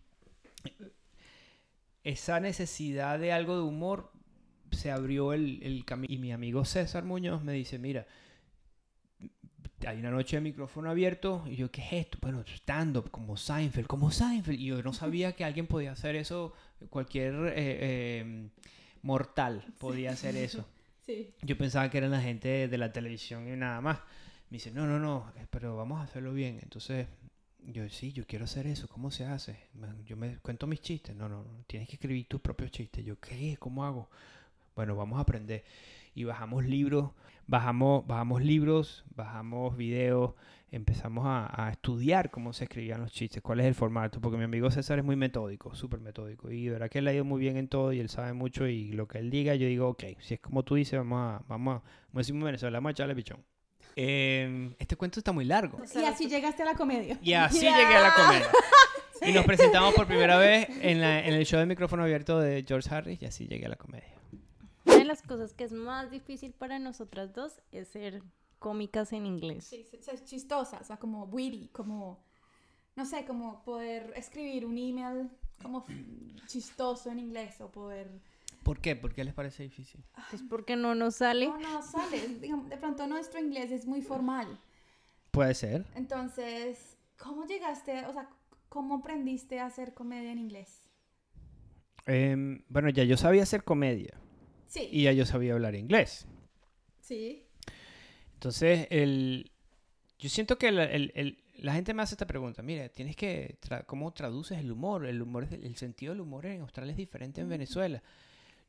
esa 2.03 2.39
necesidad 2.39 3.19
de 3.19 3.31
algo 3.31 3.57
de 3.57 3.63
humor 3.63 4.11
se 4.71 4.91
abrió 4.91 5.33
el, 5.33 5.61
el 5.63 5.85
camino. 5.85 6.13
Y 6.13 6.17
mi 6.17 6.31
amigo 6.31 6.65
César 6.65 7.03
Muñoz 7.03 7.43
me 7.43 7.53
dice, 7.53 7.77
mira, 7.77 8.07
hay 9.87 9.99
una 9.99 10.11
noche 10.11 10.37
de 10.37 10.41
micrófono 10.41 10.89
abierto 10.89 11.43
y 11.47 11.55
yo, 11.55 11.71
¿qué 11.71 11.81
es 11.81 11.93
esto? 11.93 12.17
Bueno, 12.21 12.43
stand-up, 12.47 13.09
como 13.11 13.37
Seinfeld, 13.37 13.87
como 13.87 14.11
Seinfeld. 14.11 14.59
Y 14.59 14.65
yo 14.67 14.81
no 14.83 14.93
sabía 14.93 15.33
que 15.33 15.43
alguien 15.43 15.67
podía 15.67 15.91
hacer 15.91 16.15
eso, 16.15 16.53
cualquier 16.89 17.33
eh, 17.47 17.53
eh, 17.55 18.49
mortal 19.01 19.63
podía 19.79 20.11
hacer 20.11 20.35
eso. 20.35 20.65
Sí. 21.03 21.33
Yo 21.41 21.57
pensaba 21.57 21.89
que 21.89 21.97
eran 21.97 22.11
la 22.11 22.21
gente 22.21 22.67
de 22.67 22.77
la 22.77 22.93
televisión 22.93 23.51
y 23.51 23.57
nada 23.57 23.81
más. 23.81 23.97
Me 24.51 24.57
dice, 24.57 24.69
no, 24.69 24.85
no, 24.85 24.99
no, 24.99 25.33
pero 25.49 25.75
vamos 25.75 25.99
a 25.99 26.03
hacerlo 26.03 26.31
bien. 26.31 26.59
Entonces, 26.61 27.07
yo, 27.65 27.87
sí, 27.89 28.11
yo 28.13 28.25
quiero 28.25 28.45
hacer 28.45 28.67
eso. 28.67 28.87
¿Cómo 28.87 29.11
se 29.11 29.25
hace? 29.25 29.57
Yo 30.05 30.17
me 30.17 30.37
cuento 30.39 30.67
mis 30.67 30.81
chistes. 30.81 31.15
No, 31.15 31.29
no, 31.29 31.43
no, 31.43 31.63
tienes 31.67 31.87
que 31.87 31.95
escribir 31.95 32.27
tus 32.27 32.41
propios 32.41 32.71
chistes. 32.71 33.05
Yo, 33.05 33.19
¿qué? 33.19 33.57
¿Cómo 33.59 33.85
hago? 33.85 34.09
Bueno, 34.75 34.95
vamos 34.95 35.17
a 35.17 35.21
aprender. 35.21 35.63
Y 36.13 36.23
bajamos 36.23 36.65
libros, 36.65 37.11
bajamos, 37.47 38.05
bajamos 38.05 38.41
libros, 38.43 39.05
bajamos 39.15 39.77
videos, 39.77 40.33
empezamos 40.71 41.25
a, 41.25 41.67
a 41.67 41.71
estudiar 41.71 42.31
cómo 42.31 42.53
se 42.53 42.65
escribían 42.65 43.01
los 43.01 43.11
chistes, 43.11 43.41
cuál 43.41 43.61
es 43.61 43.65
el 43.65 43.75
formato, 43.75 44.19
porque 44.19 44.37
mi 44.37 44.43
amigo 44.43 44.69
César 44.71 44.99
es 44.99 45.05
muy 45.05 45.15
metódico, 45.15 45.73
súper 45.75 45.99
metódico, 46.01 46.51
y 46.51 46.65
de 46.65 46.71
verdad 46.71 46.89
que 46.89 46.99
él 46.99 47.07
ha 47.07 47.13
ido 47.13 47.23
muy 47.23 47.39
bien 47.39 47.57
en 47.57 47.69
todo 47.69 47.93
y 47.93 47.99
él 47.99 48.09
sabe 48.09 48.33
mucho 48.33 48.67
y 48.67 48.91
lo 48.91 49.07
que 49.07 49.19
él 49.19 49.29
diga, 49.29 49.55
yo 49.55 49.67
digo, 49.67 49.87
ok, 49.89 50.03
si 50.19 50.33
es 50.33 50.39
como 50.39 50.63
tú 50.63 50.75
dices, 50.75 50.99
vamos 50.99 51.19
a, 51.19 51.45
vamos 51.47 51.77
a, 51.77 51.79
como 52.09 52.19
decimos 52.19 52.41
en 52.41 52.45
Venezuela, 52.45 52.77
vamos 52.77 52.89
a 52.89 52.91
echarle 52.91 53.15
pichón. 53.15 53.50
Eh, 53.95 54.73
este 54.79 54.95
cuento 54.95 55.19
está 55.19 55.31
muy 55.31 55.45
largo. 55.45 55.79
Y 55.95 56.03
así 56.03 56.27
llegaste 56.27 56.63
a 56.63 56.65
la 56.65 56.75
comedia. 56.75 57.17
Y 57.21 57.33
así 57.33 57.59
llegué 57.61 57.95
a 57.95 58.01
la 58.01 58.13
comedia. 58.13 58.47
Y 59.23 59.33
nos 59.33 59.45
presentamos 59.45 59.93
por 59.93 60.07
primera 60.07 60.35
vez 60.39 60.67
en, 60.81 60.99
la- 60.99 61.19
en 61.23 61.35
el 61.35 61.45
show 61.45 61.59
de 61.59 61.67
micrófono 61.67 62.01
abierto 62.01 62.39
de 62.39 62.65
George 62.67 62.89
Harris 62.91 63.21
y 63.21 63.25
así 63.27 63.45
llegué 63.47 63.67
a 63.67 63.69
la 63.69 63.75
comedia. 63.75 64.15
Una 64.83 64.95
de 64.95 65.05
las 65.05 65.21
cosas 65.21 65.53
que 65.53 65.63
es 65.63 65.71
más 65.71 66.09
difícil 66.09 66.53
para 66.53 66.79
nosotras 66.79 67.31
dos 67.31 67.61
es 67.71 67.87
ser 67.89 68.23
cómicas 68.57 69.13
en 69.13 69.27
inglés. 69.27 69.65
Sí, 69.65 69.85
sí, 69.91 69.99
sí, 70.01 70.11
chistosa, 70.25 70.79
o 70.81 70.83
sea, 70.83 70.97
como 70.97 71.25
witty, 71.25 71.67
como, 71.67 72.23
no 72.95 73.05
sé, 73.05 73.23
como 73.25 73.63
poder 73.63 74.11
escribir 74.15 74.65
un 74.65 74.79
email 74.79 75.29
como 75.61 75.85
chistoso 76.47 77.11
en 77.11 77.19
inglés 77.19 77.61
o 77.61 77.69
poder... 77.71 78.09
¿Por 78.63 78.79
qué? 78.79 78.95
¿Por 78.95 79.13
qué 79.13 79.23
les 79.23 79.33
parece 79.33 79.63
difícil? 79.63 80.03
Pues 80.29 80.43
porque 80.43 80.75
no 80.75 80.93
nos 80.95 81.15
sale. 81.15 81.47
No, 81.47 81.57
no, 81.59 81.81
sale. 81.81 82.27
digamos, 82.39 82.69
de 82.69 82.77
pronto 82.77 83.07
nuestro 83.07 83.39
inglés 83.39 83.71
es 83.71 83.85
muy 83.85 84.01
formal. 84.01 84.59
Puede 85.31 85.53
ser. 85.55 85.85
Entonces, 85.95 86.97
¿cómo 87.17 87.45
llegaste, 87.45 88.05
o 88.05 88.13
sea, 88.13 88.29
cómo 88.69 88.95
aprendiste 88.95 89.59
a 89.59 89.65
hacer 89.65 89.93
comedia 89.93 90.31
en 90.31 90.39
inglés? 90.39 90.83
Em, 92.05 92.63
bueno, 92.67 92.89
ya 92.89 93.03
yo 93.03 93.15
sabía 93.17 93.43
hacer 93.43 93.63
comedia 93.63 94.17
Sí, 94.67 94.87
y 94.91 95.03
ya 95.03 95.11
yo 95.11 95.25
sabía 95.25 95.53
hablar 95.53 95.75
inglés. 95.75 96.27
sí. 96.99 97.47
Entonces, 98.33 98.87
el, 98.89 99.51
yo 100.17 100.27
siento 100.29 100.57
que 100.57 100.71
la, 100.71 100.85
el- 100.85 101.11
el- 101.13 101.43
la 101.57 101.73
gente 101.73 101.93
me 101.93 102.01
hace 102.01 102.15
esta 102.15 102.25
pregunta. 102.25 102.63
Mira, 102.63 102.89
tienes 102.89 103.15
que... 103.15 103.59
tra- 103.61 103.85
¿Cómo 103.85 104.11
traduces 104.13 104.57
el 104.57 104.71
humor? 104.71 105.05
El, 105.05 105.21
humor 105.21 105.43
es- 105.43 105.51
el 105.51 105.75
sentido 105.75 106.13
del 106.13 106.21
humor 106.21 106.47
en 106.47 106.61
Australia 106.61 106.89
es 106.91 106.97
diferente 106.97 107.39
en 107.41 107.49
Venezuela. 107.49 108.01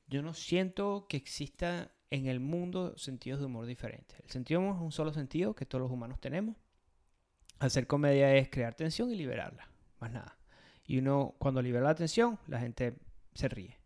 Yo 0.06 0.22
no 0.22 0.34
siento 0.34 1.06
que 1.08 1.16
exista 1.16 1.92
en 2.10 2.26
el 2.26 2.40
mundo 2.40 2.96
sentidos 2.98 3.40
de 3.40 3.46
humor 3.46 3.66
diferentes. 3.66 4.20
El 4.20 4.30
sentido 4.30 4.60
humor 4.60 4.76
es 4.76 4.82
un 4.82 4.92
solo 4.92 5.12
sentido 5.12 5.54
que 5.54 5.66
todos 5.66 5.82
los 5.82 5.90
humanos 5.90 6.20
tenemos. 6.20 6.56
Hacer 7.58 7.86
comedia 7.86 8.34
es 8.34 8.48
crear 8.50 8.74
tensión 8.74 9.10
y 9.10 9.16
liberarla. 9.16 9.68
Más 10.00 10.12
nada. 10.12 10.36
Y 10.84 10.98
uno, 10.98 11.34
cuando 11.38 11.62
libera 11.62 11.84
la 11.84 11.94
tensión, 11.94 12.38
la 12.48 12.60
gente 12.60 12.98
se 13.34 13.48
ríe. 13.48 13.78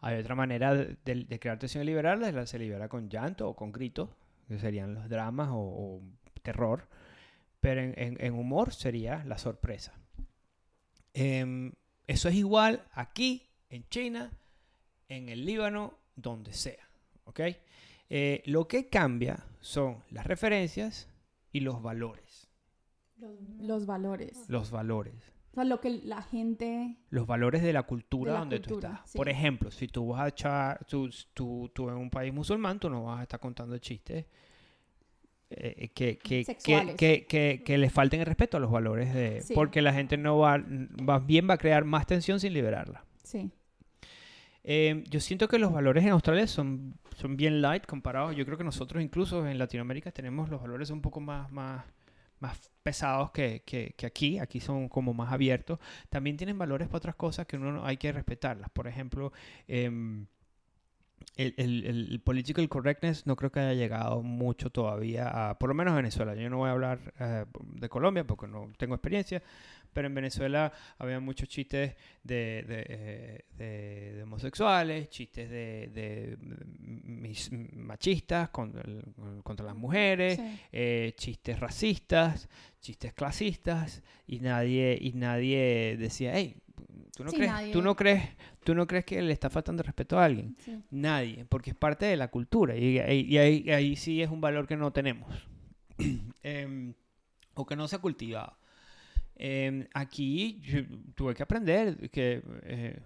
Hay 0.00 0.18
otra 0.18 0.34
manera 0.34 0.74
de, 0.74 1.38
crear 1.40 1.58
tensión 1.58 1.82
y 1.82 1.86
liberarla, 1.86 2.28
es 2.28 2.34
la- 2.34 2.46
se 2.46 2.58
libera 2.58 2.88
con 2.88 3.08
llanto 3.08 3.48
o 3.48 3.56
con 3.56 3.72
gritos, 3.72 4.10
que 4.48 4.58
serían 4.58 4.94
los 4.94 5.08
dramas 5.08 5.48
o, 5.52 6.02
terror. 6.42 6.88
Pero 7.60 7.80
en 7.80 8.34
humor 8.34 8.72
sería 8.74 9.24
la 9.24 9.38
sorpresa. 9.38 9.92
Em, 11.14 11.72
eso 12.06 12.28
es 12.28 12.34
igual 12.34 12.84
aquí, 12.92 13.50
en 13.68 13.88
China, 13.88 14.32
en 15.16 15.28
el 15.28 15.44
Líbano, 15.44 15.98
donde 16.16 16.52
sea. 16.52 16.88
¿ok? 17.24 17.40
Eh, 18.10 18.42
lo 18.46 18.68
que 18.68 18.88
cambia 18.88 19.46
son 19.60 20.02
las 20.10 20.26
referencias 20.26 21.08
y 21.52 21.60
los 21.60 21.82
valores. 21.82 22.48
Los, 23.16 23.32
los 23.60 23.86
valores. 23.86 24.44
Los 24.48 24.70
valores. 24.70 25.14
O 25.52 25.54
sea, 25.54 25.64
lo 25.64 25.80
que 25.80 25.90
la 25.90 26.22
gente... 26.22 26.96
Los 27.10 27.26
valores 27.26 27.62
de 27.62 27.72
la 27.72 27.82
cultura 27.82 28.32
De 28.32 28.34
la 28.34 28.40
donde 28.40 28.60
tú 28.60 28.70
cultura, 28.70 28.94
estás. 28.94 29.10
sí. 29.10 29.18
Por 29.18 29.28
ejemplo, 29.28 29.70
si 29.70 29.86
tú 29.86 30.08
vas 30.08 30.22
a 30.22 30.28
echar, 30.28 30.84
tú, 30.86 31.10
tú, 31.34 31.70
tú 31.74 31.88
en 31.90 31.96
un 31.96 32.10
país 32.10 32.32
musulmán, 32.32 32.80
tú 32.80 32.88
no 32.88 33.04
vas 33.04 33.20
a 33.20 33.22
estar 33.22 33.38
contando 33.38 33.76
chistes 33.78 34.24
eh, 35.50 35.90
que, 35.94 36.16
que, 36.16 36.18
que, 36.18 36.44
Sexuales. 36.44 36.96
que, 36.96 37.26
que, 37.26 37.62
que 37.64 37.76
le 37.78 37.90
falten 37.90 38.20
el 38.20 38.26
respeto 38.26 38.56
a 38.56 38.60
los 38.60 38.70
valores 38.70 39.12
de... 39.12 39.42
Sí. 39.42 39.52
Porque 39.54 39.82
la 39.82 39.92
gente 39.92 40.16
no 40.16 40.38
va, 40.38 40.58
va 40.58 41.18
bien 41.18 41.48
va 41.48 41.54
a 41.54 41.58
crear 41.58 41.84
más 41.84 42.06
tensión 42.06 42.40
sin 42.40 42.54
liberarla. 42.54 43.04
Sí. 43.22 43.50
Eh, 44.64 45.04
yo 45.10 45.20
siento 45.20 45.48
que 45.48 45.58
los 45.58 45.72
valores 45.72 46.04
en 46.04 46.10
Australia 46.10 46.46
son, 46.46 46.94
son 47.16 47.36
bien 47.36 47.60
light 47.62 47.84
comparados. 47.86 48.36
Yo 48.36 48.44
creo 48.44 48.58
que 48.58 48.64
nosotros 48.64 49.02
incluso 49.02 49.46
en 49.46 49.58
Latinoamérica 49.58 50.12
tenemos 50.12 50.48
los 50.50 50.60
valores 50.62 50.90
un 50.90 51.00
poco 51.02 51.20
más, 51.20 51.50
más, 51.50 51.84
más 52.40 52.70
pesados 52.82 53.30
que, 53.32 53.62
que- 53.66 53.94
que 53.96 54.06
aquí. 54.06 54.38
Aquí 54.38 54.60
son 54.60 54.88
como 54.88 55.14
más 55.14 55.32
abiertos. 55.32 55.78
También 56.10 56.36
tienen 56.36 56.58
valores 56.58 56.88
para 56.88 56.98
otras 56.98 57.16
cosas 57.16 57.46
que 57.46 57.56
uno 57.56 57.72
no- 57.72 57.86
hay 57.86 57.96
que 57.96 58.12
respetarlas. 58.12 58.70
Por 58.70 58.86
ejemplo, 58.88 59.32
em, 59.68 60.26
el, 61.36 61.54
el, 61.56 61.84
el 62.10 62.20
political 62.20 62.68
correctness 62.68 63.26
no 63.26 63.36
creo 63.36 63.50
que 63.50 63.60
haya 63.60 63.74
llegado 63.74 64.22
mucho 64.22 64.70
todavía 64.70 65.50
a, 65.50 65.58
por 65.58 65.68
lo 65.68 65.74
menos 65.74 65.92
a 65.92 65.96
Venezuela. 65.96 66.34
Yo 66.34 66.50
no 66.50 66.58
voy 66.58 66.68
a 66.68 66.72
hablar 66.72 67.14
eh, 67.18 67.46
de 67.74 67.88
Colombia 67.88 68.24
porque 68.26 68.46
no 68.48 68.70
tengo 68.76 68.94
experiencia, 68.94 69.42
pero 69.92 70.08
en 70.08 70.14
Venezuela 70.14 70.72
había 70.98 71.20
muchos 71.20 71.48
chistes 71.48 71.94
de, 72.22 72.64
de, 72.66 72.86
eh, 72.88 73.44
de- 73.56 74.12
de 74.14 74.22
homosexuales, 74.22 75.08
chistes 75.10 75.50
de, 75.50 76.36
mis- 76.78 77.50
machistas 77.74 78.50
con- 78.50 78.72
contra 79.44 79.66
las 79.66 79.76
mujeres, 79.76 80.36
sí. 80.38 80.58
eh, 80.72 81.14
chistes 81.16 81.58
racistas, 81.60 82.48
chistes 82.80 83.12
clasistas 83.12 84.02
y 84.26 84.40
nadie 84.40 84.98
y 85.00 85.12
nadie 85.12 85.96
decía, 85.98 86.32
hey, 86.34 86.56
¿tú 87.16 87.24
no 87.24 87.30
Sí, 87.30 87.36
crees, 87.36 87.52
nadie- 87.52 87.72
tú 87.72 87.82
no 87.82 87.94
crees, 87.94 88.22
tú 88.64 88.74
no 88.74 88.86
crees 88.86 89.04
que 89.04 89.20
le 89.22 89.32
está 89.32 89.50
faltando 89.50 89.82
respeto 89.82 90.18
a 90.18 90.24
alguien? 90.24 90.56
sí. 90.64 90.78
Nadie, 90.90 91.44
porque 91.48 91.70
es 91.70 91.76
parte 91.76 92.06
de 92.06 92.16
la 92.16 92.28
cultura 92.28 92.76
y, 92.76 92.98
y- 92.98 93.20
y 93.34 93.38
ahí, 93.38 93.70
ahí 93.70 93.96
sí 93.96 94.22
es 94.22 94.30
un 94.30 94.40
valor 94.40 94.66
que 94.66 94.76
no 94.76 94.92
tenemos 94.92 95.30
Em, 96.42 96.94
o 97.54 97.66
que 97.66 97.76
no 97.76 97.86
se 97.86 97.96
ha 97.96 97.98
cultivado. 98.00 98.56
Em, 99.36 99.86
aquí 99.94 100.60
yo 100.62 100.80
tuve 101.14 101.34
que 101.34 101.42
aprender 101.42 102.10
que, 102.10 102.42
eh, 102.64 102.98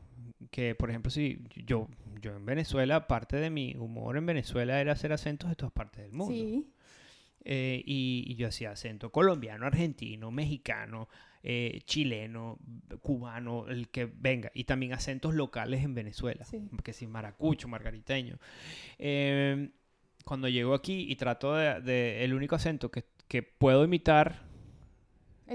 que, 0.51 0.75
por 0.75 0.91
ejemplo, 0.91 1.11
si 1.11 1.39
yo, 1.67 1.89
yo 2.21 2.37
en 2.37 2.45
Venezuela, 2.45 3.07
parte 3.07 3.37
de 3.37 3.49
mi 3.51 3.75
humor 3.77 4.17
en 4.17 4.27
Venezuela 4.27 4.81
era 4.81 4.93
hacer 4.93 5.13
acentos 5.13 5.49
de 5.51 5.57
todas 5.57 5.73
partes 5.73 6.03
del 6.03 6.13
mundo. 6.13 6.35
Sí. 6.35 6.67
Eh, 7.49 7.81
y, 7.87 8.25
y 8.27 8.35
yo 8.35 8.49
hacía 8.49 8.73
acento 8.73 9.11
colombiano, 9.13 9.67
argentino, 9.67 10.33
mexicano, 10.33 11.09
eh, 11.45 11.81
chileno, 11.85 12.59
cubano, 13.03 13.69
el 13.69 13.89
que 13.89 14.05
venga. 14.07 14.51
Y 14.53 14.65
también 14.65 14.93
acentos 14.93 15.33
locales 15.33 15.85
en 15.85 15.95
Venezuela, 15.95 16.45
Sí. 16.45 16.61
que 16.83 16.93
si 16.93 17.07
maracucho, 17.07 17.69
margariteño. 17.69 18.39
Eh, 18.99 19.71
cuando 20.25 20.49
llego 20.49 20.75
aquí 20.75 21.07
y 21.09 21.15
trato 21.15 21.55
de, 21.55 21.81
de- 21.83 22.25
el 22.25 22.35
único 22.35 22.57
acento 22.57 22.91
que, 22.91 23.05
que 23.29 23.45
puedo 23.45 23.85
imitar 23.85 24.43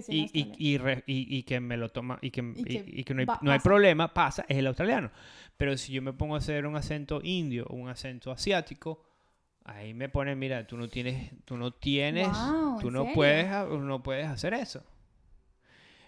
y, 0.07 0.29
y, 0.33 0.53
y 0.57 0.77
re- 0.77 1.03
y- 1.07 1.37
y 1.37 1.43
que 1.43 1.59
me 1.59 1.77
lo 1.77 1.89
toma 1.89 2.17
y 2.21 2.31
que, 2.31 2.41
Y 2.55 2.63
que 2.63 3.03
que 3.03 3.13
no, 3.13 3.21
hay, 3.21 3.27
no 3.41 3.51
hay 3.51 3.59
problema, 3.59 4.13
pasa, 4.13 4.45
es 4.47 4.57
el 4.57 4.67
australiano. 4.67 5.11
Pero 5.57 5.75
si 5.77 5.91
yo 5.93 6.01
me 6.01 6.13
pongo 6.13 6.35
a 6.35 6.37
hacer 6.39 6.65
un 6.65 6.75
acento 6.75 7.19
indio 7.23 7.65
o 7.69 7.75
un 7.75 7.89
acento 7.89 8.31
asiático, 8.31 9.03
ahí 9.65 9.93
me 9.93 10.09
ponen, 10.09 10.39
mira, 10.39 10.65
tú 10.65 10.77
no 10.77 10.89
tienes, 10.89 11.31
tú 11.45 11.57
no 11.57 11.71
tienes, 11.73 12.29
tú 12.79 12.87
¿en 12.87 12.93
no 12.93 13.01
serio? 13.01 13.15
puedes, 13.15 13.45
ha- 13.47 13.65
no 13.65 14.01
puedes 14.01 14.27
hacer 14.27 14.53
eso. 14.53 14.83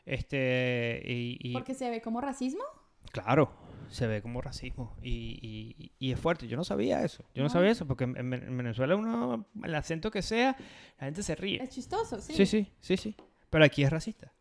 Este, 0.05 1.01
y, 1.05 1.53
Porque 1.53 1.73
se 1.73 1.89
ve 1.89 2.01
como 2.01 2.19
racismo. 2.19 2.63
claro, 3.11 3.53
se 3.89 4.07
ve 4.07 4.21
como 4.21 4.41
racismo 4.41 4.95
y, 5.01 5.39
y- 5.41 5.91
y 5.99 6.11
es 6.11 6.19
fuerte. 6.19 6.47
Yo 6.47 6.57
no 6.57 6.63
sabía 6.63 7.03
eso, 7.03 7.23
yo 7.33 7.43
no 7.43 7.47
Ah. 7.47 7.51
sabía 7.51 7.71
eso 7.71 7.85
porque 7.87 8.03
en 8.05 8.29
Venezuela 8.29 8.95
uno, 8.95 9.45
el 9.63 9.75
acento 9.75 10.11
que 10.11 10.21
sea, 10.21 10.57
la 10.99 11.05
gente 11.05 11.23
se 11.23 11.35
ríe. 11.35 11.61
Es 11.63 11.69
chistoso, 11.69 12.19
sí. 12.19 12.33
Sí, 12.33 12.45
sí, 12.45 12.67
sí, 12.81 12.97
sí. 12.97 13.15
Pero 13.53 13.65
aquí 13.65 13.83
es 13.83 13.91
racista. 13.91 14.33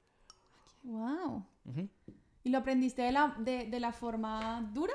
Wow. 0.85 1.47
¿Y 2.45 2.49
lo 2.49 2.59
aprendiste 2.59 3.03
de 3.03 3.13
la, 3.13 3.37
de, 3.39 3.67
de 3.67 3.79
la 3.79 3.93
forma 3.93 4.71
dura? 4.73 4.95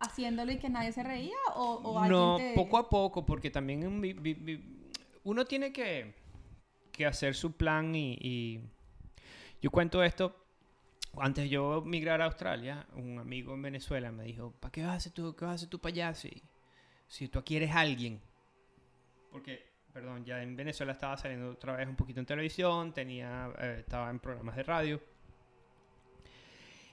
¿Haciéndolo 0.00 0.50
y 0.50 0.58
que 0.58 0.68
nadie 0.68 0.90
se 0.90 1.04
reía? 1.04 1.36
¿O, 1.54 1.74
o 1.84 1.96
alguien 2.00 2.18
No, 2.18 2.36
te- 2.38 2.54
poco 2.54 2.76
a 2.76 2.88
poco, 2.90 3.24
porque 3.24 3.52
también 3.52 3.84
en 3.84 4.00
vi- 4.00 4.14
vi- 4.14 4.34
vi- 4.34 4.90
uno 5.22 5.44
tiene 5.44 5.72
que, 5.72 6.12
que 6.90 7.06
hacer 7.06 7.36
su 7.36 7.52
plan 7.52 7.94
y, 7.94 8.18
y 8.20 8.60
yo 9.60 9.70
cuento 9.70 10.02
esto. 10.02 10.34
Antes 11.16 11.44
de 11.44 11.50
yo 11.50 11.82
migrar 11.82 12.20
a 12.20 12.24
Australia, 12.24 12.88
un 12.96 13.20
amigo 13.20 13.54
en 13.54 13.62
Venezuela 13.62 14.10
me 14.10 14.24
dijo, 14.24 14.50
¿para 14.58 14.72
qué 14.72 14.82
vas 14.82 14.90
a 14.90 14.94
hacer 14.96 15.12
tú, 15.12 15.36
qué 15.36 15.44
vas 15.44 15.52
a 15.52 15.54
hacer 15.54 15.68
tú 15.68 15.78
para 15.78 15.92
allá? 15.92 16.14
Si 16.14 16.42
si 17.06 17.28
tú 17.28 17.44
quieres 17.44 17.70
a 17.70 17.80
alguien, 17.80 18.20
porque, 19.30 19.71
perdón, 19.92 20.24
ya 20.24 20.42
en 20.42 20.56
Venezuela 20.56 20.92
estaba 20.92 21.16
saliendo 21.16 21.50
otra 21.50 21.76
vez 21.76 21.88
un 21.88 21.96
poquito 21.96 22.20
en 22.20 22.26
televisión, 22.26 22.92
tenía, 22.92 23.52
eh, 23.58 23.76
estaba 23.80 24.10
en 24.10 24.18
programas 24.18 24.56
de 24.56 24.62
radio. 24.62 25.02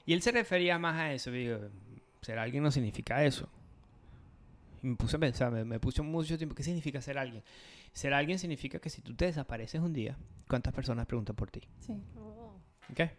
Y 0.06 0.12
él 0.12 0.22
se 0.22 0.32
refería 0.32 0.78
más 0.78 0.96
a 0.96 1.12
eso. 1.12 1.30
Digo, 1.30 1.58
ser 2.20 2.38
alguien 2.38 2.62
no 2.62 2.70
significa 2.70 3.24
eso. 3.24 3.48
Y 4.82 4.88
me 4.88 4.96
puse 4.96 5.16
a 5.16 5.18
pensar, 5.20 5.50
me, 5.52 5.64
me 5.64 5.78
puse 5.78 6.02
mucho 6.02 6.36
tiempo, 6.36 6.54
¿qué 6.54 6.62
significa 6.62 7.00
ser 7.00 7.18
alguien? 7.18 7.42
Ser 7.92 8.14
alguien 8.14 8.38
significa 8.38 8.78
que 8.78 8.90
si 8.90 9.02
tú 9.02 9.14
te 9.14 9.26
desapareces 9.26 9.80
un 9.80 9.92
día, 9.92 10.16
¿cuántas 10.48 10.72
personas 10.72 11.06
preguntan 11.06 11.36
por 11.36 11.50
ti? 11.50 11.60
Sí. 11.80 11.92
Oh. 12.16 12.40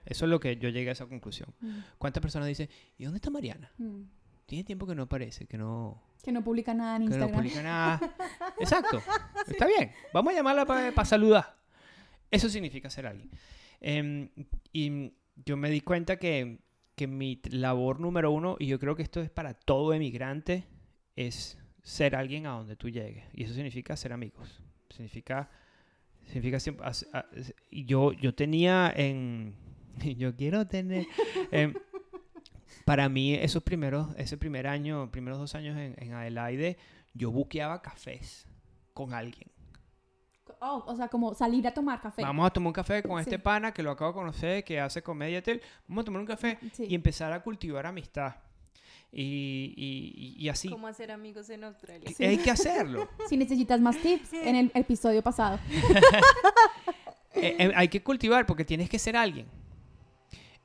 Eso 0.06 0.26
es 0.26 0.30
lo 0.30 0.40
que 0.40 0.58
yo 0.58 0.70
llegué 0.70 0.90
a 0.90 0.94
esa 0.94 1.06
conclusión. 1.06 1.54
Mm. 1.62 1.80
¿Cuántas 1.98 2.22
personas 2.22 2.48
dicen, 2.48 2.70
¿y 2.98 3.06
dónde 3.06 3.18
está 3.18 3.30
Mariana? 3.30 3.72
Mm. 3.78 4.02
Tiene 4.46 4.64
tiempo 4.64 4.86
que 4.86 4.96
no 4.96 5.04
aparece, 5.04 5.48
que 5.48 5.58
no, 5.58 6.02
Que 6.24 6.32
no 6.32 6.44
publica 6.44 6.74
nada 6.74 6.98
en 6.98 7.04
que 7.04 7.10
no 7.10 7.16
Instagram. 7.16 7.40
publica 7.42 7.64
nada. 7.64 8.16
Exacto. 8.60 9.02
Está 9.48 9.66
bien. 9.68 9.92
Vamos 10.14 10.34
a 10.34 10.36
llamarla 10.36 10.66
para 10.66 11.06
saludar. 11.06 11.58
Eso 12.30 12.48
significa 12.50 12.90
ser 12.90 13.08
alguien. 13.08 13.30
Em, 13.82 14.30
y 14.72 15.14
yo 15.36 15.58
me 15.58 15.70
di 15.70 15.82
cuenta 15.82 16.18
que, 16.18 16.60
que 16.96 17.08
mi 17.08 17.42
labor 17.50 18.00
número 18.00 18.32
uno, 18.32 18.56
y 18.60 18.68
yo 18.68 18.80
creo 18.80 18.96
que 18.96 19.04
esto 19.04 19.22
es 19.22 19.30
para 19.30 19.54
todo 19.54 19.94
emigrante, 19.94 20.66
es 21.16 21.58
ser 21.82 22.16
alguien 22.16 22.46
a 22.46 22.52
donde 22.52 22.76
tú 22.76 22.90
llegues. 22.90 23.26
Y 23.34 23.44
eso 23.44 23.54
significa 23.54 23.96
ser 23.98 24.14
amigos. 24.14 24.62
Significa... 24.90 25.50
Significa 26.28 26.60
yo, 27.72 28.14
yo 28.14 28.34
tenía 28.36 28.94
en... 28.96 29.56
Yo 30.18 30.34
quiero 30.36 30.66
tener... 30.68 31.06
em, 31.52 31.74
para 32.92 33.08
mí, 33.08 33.34
esos 33.36 33.64
primeros, 33.64 34.10
ese 34.18 34.36
primer 34.36 34.68
año, 34.68 35.10
primeros 35.12 35.40
dos 35.40 35.56
años 35.56 35.78
en, 35.78 35.96
en 35.98 36.12
Adelaide, 36.14 36.78
yo 37.14 37.32
buqueaba 37.32 37.82
cafés 37.82 38.46
con 38.94 39.14
alguien. 39.14 39.50
Oh, 40.60 40.84
o 40.86 40.94
sea, 40.98 41.08
como 41.08 41.34
salir 41.34 41.66
a 41.66 41.74
tomar 41.74 42.02
café. 42.02 42.22
Vamos 42.22 42.46
a 42.46 42.50
tomar 42.50 42.68
un 42.68 42.74
café 42.74 43.02
con 43.02 43.18
este 43.18 43.38
Sí. 43.38 43.42
pana 43.42 43.74
que 43.74 43.82
lo 43.82 43.92
acabo 43.92 44.12
de 44.12 44.16
conocer, 44.16 44.64
que 44.66 44.78
hace 44.82 45.02
comedia 45.02 45.38
y 45.38 45.42
tal. 45.42 45.62
Vamos 45.88 46.02
a 46.02 46.06
tomar 46.06 46.20
un 46.20 46.28
café 46.28 46.60
Sí. 46.74 46.86
y 46.90 46.94
empezar 46.94 47.32
a 47.32 47.42
cultivar 47.42 47.86
amistad. 47.86 48.36
Y, 49.10 49.74
y- 49.78 50.36
y- 50.44 50.50
así. 50.50 50.68
¿Cómo 50.68 50.88
hacer 50.88 51.12
amigos 51.14 51.50
en 51.50 51.64
Australia? 51.64 52.10
Sí. 52.14 52.26
Hay 52.26 52.40
que 52.40 52.52
hacerlo. 52.52 53.08
Si 53.30 53.38
necesitas 53.38 53.80
más 53.80 53.96
tips, 54.02 54.34
en 54.34 54.58
el 54.58 54.72
episodio 54.76 55.22
pasado. 55.22 55.60
Eh, 57.34 57.56
eh, 57.58 57.72
hay 57.76 57.88
que 57.88 58.04
cultivar 58.04 58.46
porque 58.46 58.66
tienes 58.66 58.90
que 58.90 59.00
ser 59.00 59.16
alguien. 59.16 59.48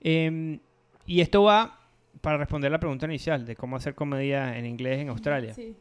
Em, 0.01 0.59
y 1.07 1.21
esto 1.21 1.45
va 1.45 1.76
para 2.21 2.39
responder 2.39 2.71
la 2.71 2.81
pregunta 2.81 3.07
inicial 3.07 3.45
de 3.45 3.57
cómo 3.57 3.77
hacer 3.77 3.95
comedia 3.95 4.57
en 4.57 4.67
inglés 4.67 5.01
en 5.01 5.09
Australia. 5.09 5.55
Sí. 5.55 5.77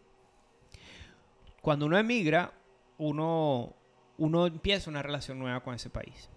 cuando 1.62 1.86
uno 1.86 1.98
emigra, 1.98 2.54
uno, 2.98 3.76
uno 4.18 4.48
empieza 4.48 4.90
una 4.90 5.02
relación 5.02 5.40
nueva 5.40 5.62
con 5.62 5.74
ese 5.74 5.90
país. 5.90 6.30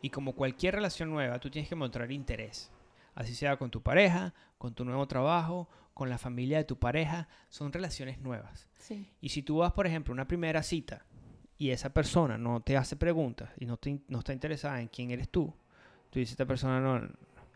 Y 0.00 0.10
como 0.10 0.34
cualquier 0.34 0.74
relación 0.74 1.10
nueva, 1.10 1.38
tú 1.38 1.50
tienes 1.50 1.68
que 1.68 1.74
mostrar 1.76 2.10
interés. 2.10 2.72
Así 3.14 3.34
sea 3.34 3.56
con 3.56 3.70
tu 3.70 3.82
pareja, 3.82 4.34
con 4.58 4.74
tu 4.74 4.84
nuevo 4.84 5.06
trabajo, 5.06 5.68
con 5.94 6.08
la 6.08 6.18
familia 6.18 6.58
de 6.58 6.64
tu 6.64 6.78
pareja. 6.78 7.28
Son 7.48 7.72
relaciones 7.72 8.18
nuevas. 8.20 8.68
Sí. 8.78 9.10
Y 9.20 9.28
si 9.28 9.42
tú 9.42 9.58
vas, 9.58 9.72
por 9.72 9.86
ejemplo, 9.86 10.12
a 10.12 10.14
una 10.14 10.26
primera 10.26 10.62
cita 10.62 11.04
y 11.58 11.70
esa 11.70 11.92
persona 11.92 12.38
no 12.38 12.62
te 12.62 12.76
hace 12.76 12.96
preguntas 12.96 13.50
y 13.58 13.66
no, 13.66 13.76
te 13.76 14.00
no 14.08 14.20
está 14.20 14.32
interesada 14.32 14.80
en 14.80 14.88
quién 14.88 15.10
eres 15.10 15.28
tú, 15.28 15.54
tú 16.10 16.18
dices, 16.18 16.32
esta 16.32 16.46
persona 16.46 16.80
no... 16.80 17.08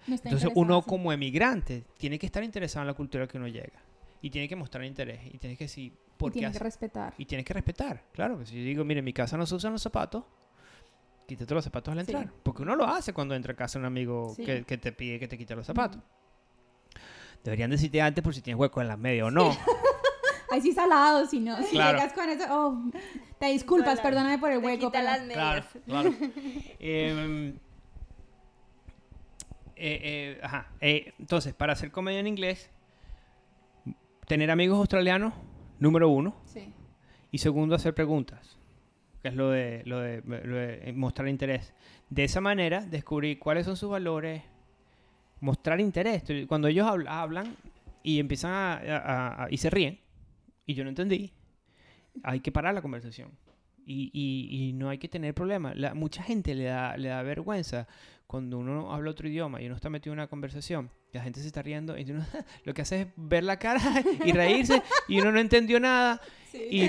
Entonces 0.08 0.50
uno 0.54 0.80
sí. 0.82 0.88
como 0.88 1.12
emigrante 1.12 1.84
tiene 1.98 2.18
que 2.18 2.26
estar 2.26 2.42
interesado 2.44 2.82
en 2.82 2.86
la 2.88 2.94
cultura 2.94 3.26
que 3.26 3.36
uno 3.38 3.48
llega. 3.48 3.80
Y 4.22 4.30
tiene 4.30 4.48
que 4.48 4.56
mostrar 4.56 4.84
interés. 4.84 5.20
Y 5.32 5.38
tienes 5.38 5.58
que 5.58 5.64
decir, 5.64 5.92
Y 5.92 5.96
¿por 6.16 6.30
qué 6.30 6.34
tiene 6.34 6.48
hace- 6.48 6.58
que 6.58 6.64
respetar. 6.64 7.14
y 7.18 7.24
tienes 7.26 7.44
que 7.44 7.54
respetar, 7.54 8.02
claro. 8.12 8.38
que 8.38 8.46
Si 8.46 8.56
yo 8.56 8.62
digo, 8.64 8.84
mire, 8.84 9.00
en 9.00 9.04
mi 9.04 9.12
casa 9.12 9.36
no 9.36 9.46
se 9.46 9.54
usan 9.54 9.72
los 9.72 9.82
zapatos, 9.82 10.24
quítate 11.26 11.52
los 11.54 11.64
zapatos 11.64 11.92
al 11.92 12.04
Sí. 12.04 12.12
entrar. 12.12 12.32
Porque 12.42 12.62
uno 12.62 12.74
lo 12.76 12.84
hace 12.86 13.12
cuando 13.12 13.34
entra 13.34 13.52
a 13.52 13.56
casa 13.56 13.78
un 13.78 13.84
amigo 13.84 14.32
Sí. 14.36 14.44
que, 14.44 14.64
que 14.64 14.78
te 14.78 14.92
pide 14.92 15.18
que 15.18 15.28
te 15.28 15.36
quite 15.36 15.54
los 15.54 15.66
zapatos. 15.66 16.00
Deberían 17.44 17.70
decirte 17.70 18.00
antes 18.00 18.24
por 18.24 18.34
si 18.34 18.40
tienes 18.42 18.58
hueco 18.60 18.80
en 18.80 18.88
las 18.88 18.98
medias 18.98 19.26
o 19.26 19.30
no. 19.30 19.50
Ahí 20.50 20.60
sí 20.62 20.72
salado, 20.72 21.26
si 21.26 21.40
no. 21.40 21.56
Si 21.62 21.70
Claro. 21.72 21.98
llegas 21.98 22.12
con 22.12 22.28
eso, 22.28 22.44
oh, 22.50 22.90
te 23.38 23.46
disculpas, 23.46 23.94
Hola. 23.94 24.02
perdóname 24.02 24.38
por 24.38 24.50
el 24.52 24.58
hueco. 24.58 24.86
quita 24.86 25.00
pero- 25.00 25.04
las 25.04 25.22
medias. 25.26 25.66
claro. 25.84 26.10
Em, 26.78 27.48
eh, 27.48 27.54
eh, 29.76 30.40
ajá. 30.42 30.70
eh, 30.80 31.12
entonces, 31.18 31.54
para 31.54 31.72
hacer 31.74 31.90
comedia 31.90 32.20
en 32.20 32.26
inglés, 32.26 32.70
tener 34.26 34.50
amigos 34.50 34.78
australianos, 34.78 35.34
número 35.78 36.08
uno. 36.08 36.34
Sí. 36.44 36.72
Y 37.30 37.38
segundo, 37.38 37.74
hacer 37.74 37.94
preguntas, 37.94 38.58
que 39.22 39.28
es 39.28 39.34
lo 39.34 39.50
de, 39.50 39.82
lo 39.84 40.00
de, 40.00 40.22
lo 40.22 40.56
de 40.56 40.92
mostrar 40.94 41.28
interés. 41.28 41.74
De 42.10 42.24
esa 42.24 42.40
manera, 42.40 42.80
descubrir 42.86 43.38
cuáles 43.38 43.66
son 43.66 43.76
sus 43.76 43.90
valores, 43.90 44.42
mostrar 45.40 45.80
interés. 45.80 46.24
Cuando 46.48 46.68
ellos 46.68 46.86
habl- 46.86 47.08
hablan 47.08 47.56
y 48.02 48.18
empiezan 48.20 48.52
a, 48.52 48.72
a- 48.74 49.44
a- 49.44 49.48
y 49.50 49.56
se 49.58 49.70
ríen, 49.70 49.98
y 50.64 50.74
yo 50.74 50.82
no 50.84 50.90
entendí, 50.90 51.32
hay 52.22 52.40
que 52.40 52.50
parar 52.52 52.74
la 52.74 52.82
conversación. 52.82 53.30
Y, 53.86 54.10
y- 54.12 54.68
y 54.68 54.72
no 54.72 54.88
hay 54.88 54.98
que 54.98 55.08
tener 55.08 55.32
problema. 55.32 55.72
La, 55.74 55.94
mucha 55.94 56.22
gente 56.22 56.54
le 56.54 56.64
da, 56.64 56.96
le 56.96 57.08
da 57.08 57.22
vergüenza 57.22 57.86
cuando 58.26 58.58
uno 58.58 58.92
habla 58.92 59.10
otro 59.12 59.28
idioma 59.28 59.62
y 59.62 59.66
uno 59.66 59.76
está 59.76 59.88
metido 59.88 60.12
en 60.12 60.18
una 60.18 60.26
conversación. 60.26 60.90
La 61.12 61.22
gente 61.22 61.40
se 61.40 61.46
está 61.46 61.62
riendo 61.62 61.96
y 61.96 62.10
uno 62.10 62.26
lo 62.64 62.74
que 62.74 62.82
hace 62.82 63.02
es 63.02 63.06
ver 63.16 63.44
la 63.44 63.58
cara 63.60 63.80
y 64.24 64.32
reírse 64.32 64.82
y 65.08 65.20
uno 65.20 65.30
no 65.30 65.38
entendió 65.38 65.78
nada. 65.78 66.20
Y, 66.52 66.88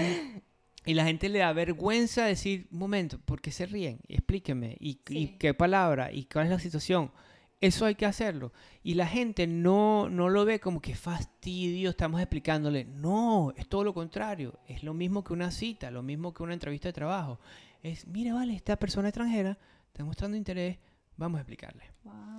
y 0.86 0.94
la 0.96 1.06
gente 1.06 1.30
le 1.30 1.40
da 1.40 1.54
vergüenza 1.54 2.26
decir, 2.26 2.66
momento, 2.72 3.20
¿por 3.20 3.42
qué 3.42 3.52
se 3.52 3.68
ríen? 3.68 4.00
Explíqueme. 4.08 4.76
¿Y, 4.80 5.00
y 5.10 5.28
Sí. 5.28 5.36
qué 5.38 5.54
palabra? 5.54 6.12
¿Y 6.12 6.26
cuál 6.26 6.46
es 6.46 6.52
la 6.52 6.60
situación? 6.60 7.12
Eso 7.60 7.86
hay 7.86 7.96
que 7.96 8.06
hacerlo. 8.06 8.54
Y 8.84 8.94
la 8.94 9.08
gente 9.08 9.48
no, 9.48 10.10
no 10.10 10.30
lo 10.30 10.46
ve 10.46 10.60
como 10.60 10.80
que 10.80 10.96
fastidio, 10.96 11.90
estamos 11.90 12.22
explicándole. 12.22 12.86
No, 12.86 13.52
es 13.58 13.68
todo 13.68 13.84
lo 13.84 13.94
contrario. 13.94 14.60
Es 14.68 14.84
lo 14.84 14.94
mismo 14.94 15.24
que 15.24 15.34
una 15.34 15.50
cita, 15.50 15.90
lo 15.90 16.04
mismo 16.04 16.34
que 16.34 16.44
una 16.44 16.54
entrevista 16.54 16.90
de 16.90 16.94
trabajo. 16.94 17.40
Es, 17.82 18.06
mira, 18.06 18.36
vale, 18.36 18.56
esta 18.56 18.78
persona 18.78 19.10
extranjera 19.10 19.58
está 19.88 20.04
mostrando 20.04 20.38
interés, 20.38 20.78
vamos 21.16 21.40
a 21.40 21.42
explicarle. 21.42 21.84
Wow. 22.04 22.38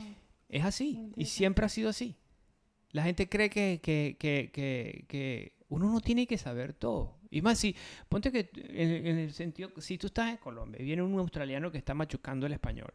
Es 0.48 0.64
así. 0.64 1.12
Y 1.16 1.24
siempre 1.24 1.66
ha 1.66 1.68
sido 1.68 1.90
así. 1.90 2.14
La 2.92 3.02
gente 3.02 3.28
cree 3.28 3.50
que, 3.50 3.81
que, 3.83 4.16
que, 4.18 4.50
que, 4.52 5.04
que 5.09 5.52
uno 5.68 5.90
no 5.90 6.00
tiene 6.00 6.28
que 6.28 6.38
saber 6.38 6.74
todo. 6.74 7.18
Y 7.31 7.42
más, 7.42 7.59
si, 7.59 7.74
ponte 8.09 8.31
que 8.31 8.50
en, 8.54 9.07
en 9.07 9.18
el 9.18 9.33
sentido, 9.33 9.70
si 9.78 9.98
tú 9.98 10.07
estás 10.07 10.31
en 10.31 10.37
Colombia 10.37 10.81
y 10.81 10.85
viene 10.85 11.02
un 11.02 11.18
australiano 11.18 11.72
que 11.72 11.78
está 11.78 11.92
machucando 11.92 12.46
el 12.46 12.52
español 12.52 12.94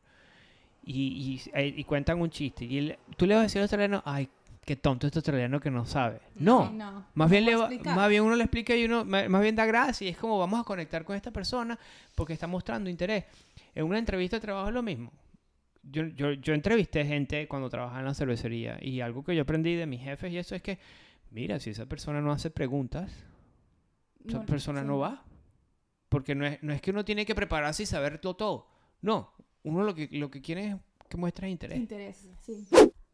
y, 0.85 1.01
y, 1.01 1.41
eh, 1.53 1.73
y 1.77 1.83
cuentan 1.83 2.19
un 2.21 2.29
chiste 2.29 2.65
y 2.65 2.77
él- 2.77 2.99
tú 3.17 3.25
le 3.25 3.35
vas 3.35 3.41
a 3.41 3.43
decir 3.43 3.59
al 3.59 3.63
australiano, 3.63 4.01
ay, 4.05 4.29
qué 4.65 4.75
tonto 4.75 5.07
este 5.07 5.19
australiano 5.19 5.59
que 5.59 5.69
no 5.71 5.85
sabe. 5.85 6.21
No, 6.35 6.67
Sí, 6.69 6.73
no. 6.75 7.05
más 7.13 7.29
bien, 7.29 7.45
le 7.45 7.55
va- 7.55 7.69
más 7.95 8.09
bien 8.09 8.23
uno 8.23 8.35
le 8.35 8.43
explica 8.43 8.75
y 8.75 8.85
uno 8.85 9.03
más, 9.05 9.41
bien 9.41 9.55
da 9.55 9.65
gracia 9.65 10.05
y 10.07 10.11
es 10.11 10.17
como 10.17 10.37
vamos 10.39 10.59
a 10.59 10.63
conectar 10.63 11.03
con 11.03 11.15
esta 11.15 11.31
persona 11.31 11.77
porque 12.15 12.33
está 12.33 12.47
mostrando 12.47 12.89
interés. 12.89 13.25
En 13.75 13.85
una 13.85 13.99
entrevista 13.99 14.37
de 14.37 14.41
trabajo 14.41 14.67
es 14.69 14.73
lo 14.73 14.83
mismo. 14.83 15.11
Yo, 15.83 16.05
yo, 16.07 16.31
yo 16.33 16.53
entrevisté 16.53 17.03
gente 17.05 17.45
cuando 17.47 17.69
trabajaba 17.69 17.99
en 17.99 18.05
la 18.05 18.13
cervecería 18.13 18.77
y 18.81 19.01
algo 19.01 19.21
que 19.23 19.35
yo 19.35 19.41
aprendí 19.41 19.75
de 19.75 19.85
mis 19.85 19.99
jefes 20.01 20.31
y 20.31 20.37
eso 20.37 20.55
es 20.55 20.61
que, 20.61 20.79
mira, 21.31 21.59
si 21.59 21.71
esa 21.71 21.85
persona 21.85 22.21
no 22.21 22.31
hace 22.31 22.49
preguntas, 22.49 23.11
esa 24.25 24.39
No, 24.39 24.45
persona 24.45 24.79
sí. 24.81 24.87
no 24.87 24.99
va. 24.99 25.23
Porque 26.07 26.35
no 26.35 26.45
es, 26.45 26.61
no 26.63 26.71
es 26.71 26.79
que 26.81 26.91
uno 26.91 27.03
tiene 27.03 27.25
que 27.25 27.35
prepararse 27.35 27.83
y 27.83 27.85
saberlo 27.85 28.33
todo. 28.35 28.67
No, 29.01 29.33
uno 29.63 29.83
lo 29.83 29.95
que, 29.95 30.07
lo 30.11 30.29
que 30.29 30.41
quiere 30.41 30.67
es 30.69 30.75
que 31.09 31.17
muestre 31.17 31.49
interés. 31.49 31.77
Interés, 31.79 32.27
sí. 32.41 32.67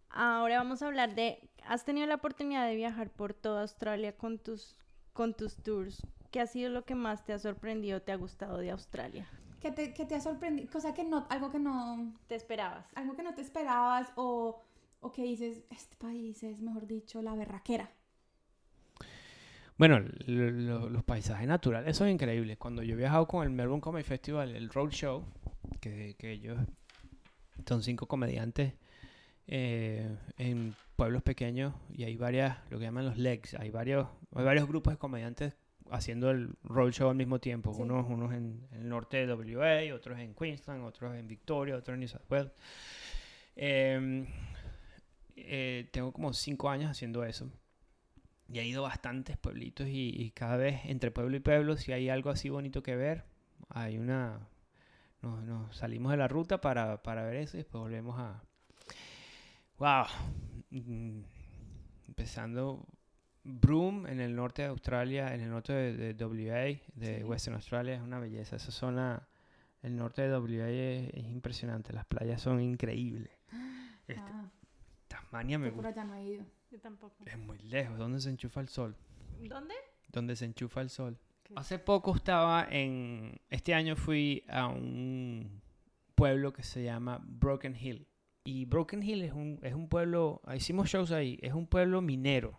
Ahora 0.09 0.57
vamos 0.57 0.81
a 0.81 0.87
hablar 0.87 1.13
de, 1.15 1.49
¿has 1.65 1.85
tenido 1.85 2.07
la 2.07 2.15
oportunidad 2.15 2.67
de 2.67 2.75
viajar 2.75 3.11
por 3.11 3.33
toda 3.33 3.61
Australia 3.61 4.15
con 4.17 4.39
tus, 4.39 4.75
con 5.13 5.33
tus 5.35 5.57
tours? 5.57 6.01
¿Qué 6.31 6.39
ha 6.39 6.47
sido 6.47 6.69
lo 6.69 6.83
que 6.85 6.95
más 6.95 7.25
te 7.25 7.33
ha 7.33 7.39
sorprendido, 7.39 8.01
te 8.01 8.11
ha 8.11 8.15
gustado 8.15 8.57
de 8.57 8.71
Australia? 8.71 9.27
¿Qué 9.59 9.71
te, 9.71 9.93
qué 9.93 10.05
te 10.05 10.15
ha 10.15 10.21
sorprendido? 10.21 10.69
Cosa 10.71 10.93
que 10.93 11.03
no, 11.03 11.27
algo 11.29 11.51
que 11.51 11.59
no, 11.59 12.13
¿Te 12.27 12.35
esperabas? 12.35 12.85
algo 12.95 13.15
que 13.15 13.23
no 13.23 13.33
te 13.35 13.41
esperabas 13.41 14.11
o, 14.15 14.61
o 15.01 15.11
que 15.11 15.23
dices, 15.23 15.63
este 15.69 15.95
país 15.97 16.41
es, 16.43 16.61
mejor 16.61 16.87
dicho, 16.87 17.21
la 17.21 17.35
berraquera. 17.35 17.91
Bueno, 19.77 19.99
lo- 20.27 20.51
lo- 20.51 20.89
los 20.89 21.03
paisajes 21.03 21.47
naturales 21.47 21.95
son 21.95 22.09
increíbles. 22.09 22.57
Cuando 22.57 22.83
yo 22.83 22.93
he 22.93 22.97
viajado 22.97 23.27
con 23.27 23.43
el 23.43 23.49
Melbourne 23.49 23.81
Comedy 23.81 24.03
Festival, 24.03 24.55
el 24.55 24.69
Road 24.69 24.89
Show, 24.89 25.23
que, 25.79 26.15
que 26.17 26.31
ellos 26.31 26.57
son 27.67 27.83
cinco 27.83 28.07
comediantes 28.07 28.73
eh, 29.47 30.15
en 30.37 30.75
pueblos 30.95 31.23
pequeños 31.23 31.73
y 31.91 32.03
hay 32.03 32.15
varias, 32.17 32.57
lo 32.69 32.77
que 32.79 32.85
llaman 32.85 33.05
los 33.05 33.17
legs, 33.17 33.53
hay 33.55 33.69
varios, 33.71 34.07
hay 34.35 34.43
varios 34.45 34.67
grupos 34.67 34.93
de 34.93 34.97
comediantes 34.97 35.55
haciendo 35.91 36.29
el 36.29 36.53
road 36.63 36.91
show 36.91 37.09
al 37.09 37.15
mismo 37.15 37.39
tiempo, 37.39 37.73
Sí. 37.73 37.81
unos, 37.81 38.05
unos 38.07 38.31
en, 38.33 38.67
en 38.71 38.81
el 38.81 38.89
norte 38.89 39.25
de 39.25 39.33
WA, 39.33 39.95
otros 39.95 40.19
en 40.19 40.35
Queensland, 40.35 40.83
otros 40.83 41.15
en 41.15 41.27
Victoria, 41.27 41.75
otros 41.75 41.95
en 41.95 41.99
New 42.01 42.09
South 42.09 42.21
Wales. 42.29 42.51
Em, 43.55 44.27
eh, 45.35 45.89
tengo 45.91 46.11
como 46.13 46.31
cinco 46.33 46.69
años 46.69 46.91
haciendo 46.91 47.23
eso. 47.23 47.49
y 48.51 48.59
he 48.59 48.65
ido 48.65 48.85
a 48.85 48.89
bastantes 48.89 49.37
pueblitos 49.37 49.87
y, 49.87 50.09
y 50.09 50.31
cada 50.31 50.57
vez 50.57 50.81
entre 50.85 51.11
pueblo 51.11 51.37
y 51.37 51.39
pueblo, 51.39 51.77
si 51.77 51.91
hay 51.91 52.09
algo 52.09 52.29
así 52.31 52.49
bonito 52.49 52.81
que 52.83 52.95
ver, 52.95 53.23
hay 53.69 53.97
una... 53.99 54.47
Nos, 55.21 55.43
nos 55.43 55.75
salimos 55.75 56.11
de 56.11 56.17
la 56.17 56.27
ruta 56.27 56.61
para, 56.61 57.01
para 57.03 57.23
ver 57.23 57.35
eso 57.37 57.57
y 57.57 57.59
después 57.59 57.81
volvemos 57.81 58.17
a... 58.19 58.41
¡Wow! 59.77 60.05
Mm, 60.71 61.21
Empezando 62.07 62.85
Broome 63.43 64.11
en 64.11 64.19
el 64.19 64.35
norte 64.35 64.61
de 64.63 64.67
Australia, 64.69 65.33
en 65.33 65.41
el 65.41 65.49
norte 65.49 65.73
de, 65.73 66.13
de 66.13 66.25
WA, 66.25 66.79
de 66.95 67.17
Sí. 67.19 67.23
Western 67.23 67.55
Australia, 67.55 67.95
es 67.95 68.01
una 68.01 68.19
belleza. 68.19 68.55
Esa 68.57 68.71
zona, 68.71 69.27
el 69.81 69.95
norte 69.95 70.21
de 70.27 70.37
WA 70.37 70.67
es, 70.69 71.09
es 71.13 71.25
impresionante. 71.25 71.93
Las 71.93 72.05
playas 72.05 72.41
son 72.41 72.61
increíbles. 72.61 73.31
Este, 74.07 74.21
Ah, 74.25 74.49
Tasmania 75.07 75.59
me 75.59 75.69
gusta. 75.69 76.03
no 76.03 76.15
he 76.15 76.23
ido. 76.25 76.45
Yo 76.71 76.79
tampoco. 76.79 77.23
Es 77.27 77.37
muy 77.37 77.59
lejos. 77.59 77.95
¿Dónde 77.99 78.19
se 78.19 78.29
enchufa 78.31 78.59
el 78.59 78.67
sol? 78.67 78.95
¿Dónde? 79.47 79.75
¿Dónde 80.11 80.35
se 80.35 80.45
enchufa 80.45 80.81
el 80.81 80.89
sol? 80.89 81.15
Hace 81.55 81.79
poco 81.79 82.15
estaba 82.15 82.67
en... 82.69 83.39
Este 83.49 83.73
año 83.73 83.95
fui 83.95 84.43
a 84.49 84.67
un 84.67 85.61
pueblo 86.15 86.53
que 86.53 86.63
se 86.63 86.83
llama 86.83 87.19
Broken 87.25 87.75
Hill. 87.75 88.07
Y 88.43 88.65
Broken 88.65 89.01
Hill 89.03 89.23
es 89.23 89.33
un, 89.33 89.59
es 89.63 89.73
un 89.73 89.89
pueblo... 89.89 90.41
Hicimos 90.55 90.89
shows 90.89 91.11
ahí. 91.11 91.39
Es 91.41 91.53
un 91.53 91.65
pueblo 91.67 92.01
minero. 92.01 92.57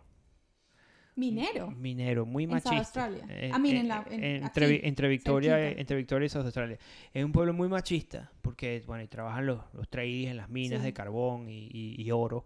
Minero. 1.15 1.71
Minero, 1.71 2.25
muy 2.25 2.45
En 2.45 2.51
South 2.61 2.71
machista. 2.73 3.05
Australia. 3.05 3.25
Eh, 3.29 3.51
I 3.55 3.59
mean, 3.59 3.75
eh, 3.75 3.79
en 3.81 3.87
la- 3.87 4.05
en- 4.09 4.23
entre, 4.43 4.65
aquí, 4.65 4.73
Vi- 4.75 4.87
entre 4.87 5.07
Victoria, 5.09 5.55
cerquita. 5.55 5.81
entre 5.81 5.97
Victoria 5.97 6.25
y 6.25 6.29
South 6.29 6.45
Australia. 6.45 6.77
Es 7.13 7.23
un 7.25 7.31
pueblo 7.31 7.53
muy 7.53 7.67
machista 7.67 8.31
porque, 8.41 8.81
bueno, 8.87 9.03
y 9.03 9.07
trabajan 9.07 9.45
los, 9.45 9.61
los 9.73 9.89
tradies 9.89 10.29
en 10.29 10.37
las 10.37 10.49
minas 10.49 10.79
Sí. 10.79 10.85
de 10.85 10.93
carbón 10.93 11.49
y, 11.49 11.67
y- 11.71 12.01
y 12.01 12.11
oro. 12.11 12.45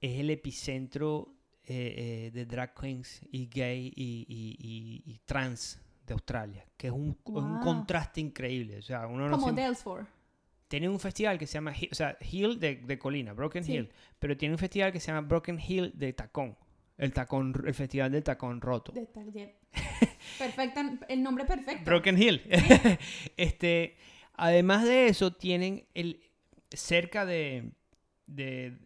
Es 0.00 0.18
el 0.20 0.30
epicentro 0.30 1.34
eh, 1.70 1.94
eh, 2.26 2.30
de 2.32 2.46
drag 2.46 2.74
queens 2.74 3.20
y 3.30 3.46
gay 3.46 3.92
y, 3.94 4.24
y- 4.26 4.56
y- 4.58 5.12
y 5.14 5.18
trans 5.26 5.80
de 6.06 6.14
Australia, 6.14 6.64
que 6.78 6.86
es 6.86 6.92
un, 6.92 7.16
un 7.26 7.60
contraste 7.60 8.20
increíble. 8.22 8.78
O 8.78 8.82
sea, 8.82 9.06
uno 9.06 9.28
no 9.28 9.36
Como 9.38 9.50
se- 9.50 9.60
Dalesford. 9.60 10.06
tiene 10.66 10.88
un 10.88 10.98
festival 10.98 11.36
que 11.38 11.46
se 11.46 11.54
llama, 11.54 11.74
o 11.90 11.94
sea, 11.94 12.16
Hill 12.20 12.58
de, 12.58 12.76
de 12.76 12.98
colina, 12.98 13.34
Broken 13.34 13.62
Sí. 13.64 13.74
Hill, 13.74 13.90
pero 14.18 14.34
tiene 14.36 14.54
un 14.54 14.58
festival 14.58 14.90
que 14.92 15.00
se 15.00 15.08
llama 15.12 15.26
Broken 15.28 15.60
Hill 15.60 15.92
de 15.94 16.14
tacón, 16.14 16.56
el 16.96 17.12
tacón, 17.12 17.52
el 17.66 17.74
festival 17.74 18.10
del 18.12 18.24
tacón 18.24 18.60
roto. 18.62 18.92
De 18.92 19.06
Perfecto, 20.38 20.80
el 21.08 21.22
nombre 21.22 21.44
perfecto. 21.44 21.84
Broken 21.84 22.20
Hill. 22.22 22.42
este, 23.36 23.96
además 24.34 24.84
de 24.84 25.08
eso, 25.08 25.32
tienen 25.32 25.84
el 25.94 26.20
cerca 26.70 27.26
de, 27.26 27.72
de- 28.26 28.76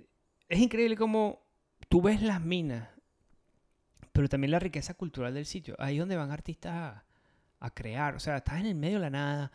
es 0.49 0.59
increíble 0.61 0.97
como 0.97 1.42
tú 1.93 2.01
ves 2.03 2.23
las 2.23 2.41
minas, 2.41 2.89
pero 4.13 4.27
también 4.29 4.51
la 4.51 4.59
riqueza 4.59 4.95
cultural 4.95 5.35
del 5.35 5.45
sitio. 5.47 5.75
Ahí 5.79 5.97
es 5.97 6.01
donde 6.01 6.17
van 6.17 6.31
artistas 6.31 6.73
a, 6.75 7.05
a 7.61 7.71
crear. 7.75 8.15
O 8.15 8.19
sea, 8.19 8.39
estás 8.39 8.61
en 8.61 8.67
el 8.67 8.75
medio 8.75 8.97
de 8.97 9.01
la 9.03 9.11
nada. 9.11 9.53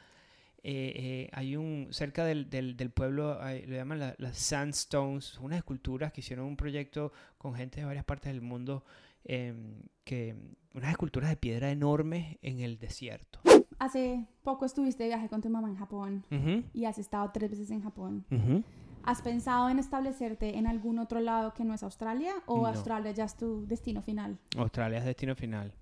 Eh, 0.63 0.93
eh, 0.95 1.29
hay 1.33 1.55
un, 1.55 1.87
cerca 1.91 2.25
del, 2.25 2.49
del- 2.49 2.75
del 2.77 2.89
pueblo, 2.91 3.41
hay- 3.41 3.65
le 3.65 3.77
llaman 3.77 3.99
la- 3.99 4.15
las 4.19 4.37
sandstones, 4.37 5.37
unas 5.39 5.57
esculturas 5.57 6.11
que 6.11 6.21
hicieron 6.21 6.45
un 6.45 6.57
proyecto 6.57 7.11
con 7.37 7.55
gente 7.55 7.79
de 7.79 7.85
varias 7.85 8.05
partes 8.05 8.31
del 8.33 8.41
mundo, 8.41 8.83
em, 9.23 9.81
que 10.03 10.35
unas 10.75 10.91
esculturas 10.91 11.29
de 11.31 11.37
piedra 11.37 11.71
enormes 11.71 12.37
en 12.41 12.59
el 12.59 12.77
desierto. 12.79 13.39
Hace 13.79 14.25
poco 14.43 14.65
estuviste 14.65 15.03
de 15.03 15.09
viaje 15.09 15.29
con 15.29 15.41
tu 15.41 15.49
mamá 15.49 15.69
en 15.69 15.75
Japón 15.75 16.23
Ujú, 16.31 16.63
y 16.73 16.85
has 16.85 16.97
estado 16.97 17.29
tres 17.33 17.49
veces 17.51 17.69
en 17.71 17.81
Japón. 17.81 18.25
ujú. 18.31 18.63
¿Has 19.07 19.21
pensado 19.21 19.69
en 19.69 19.79
establecerte 19.79 20.57
en 20.57 20.67
algún 20.67 20.99
otro 20.99 21.21
lado 21.21 21.53
que 21.53 21.63
no 21.63 21.73
es 21.73 21.81
Australia 21.81 22.33
o 22.45 22.63
No. 22.63 22.67
Australia 22.67 23.11
ya 23.11 23.23
es 23.23 23.37
tu 23.37 23.65
destino 23.65 24.01
final? 24.01 24.37
Australia 24.57 24.99
es 24.99 25.05
destino 25.05 25.33
final. 25.33 25.73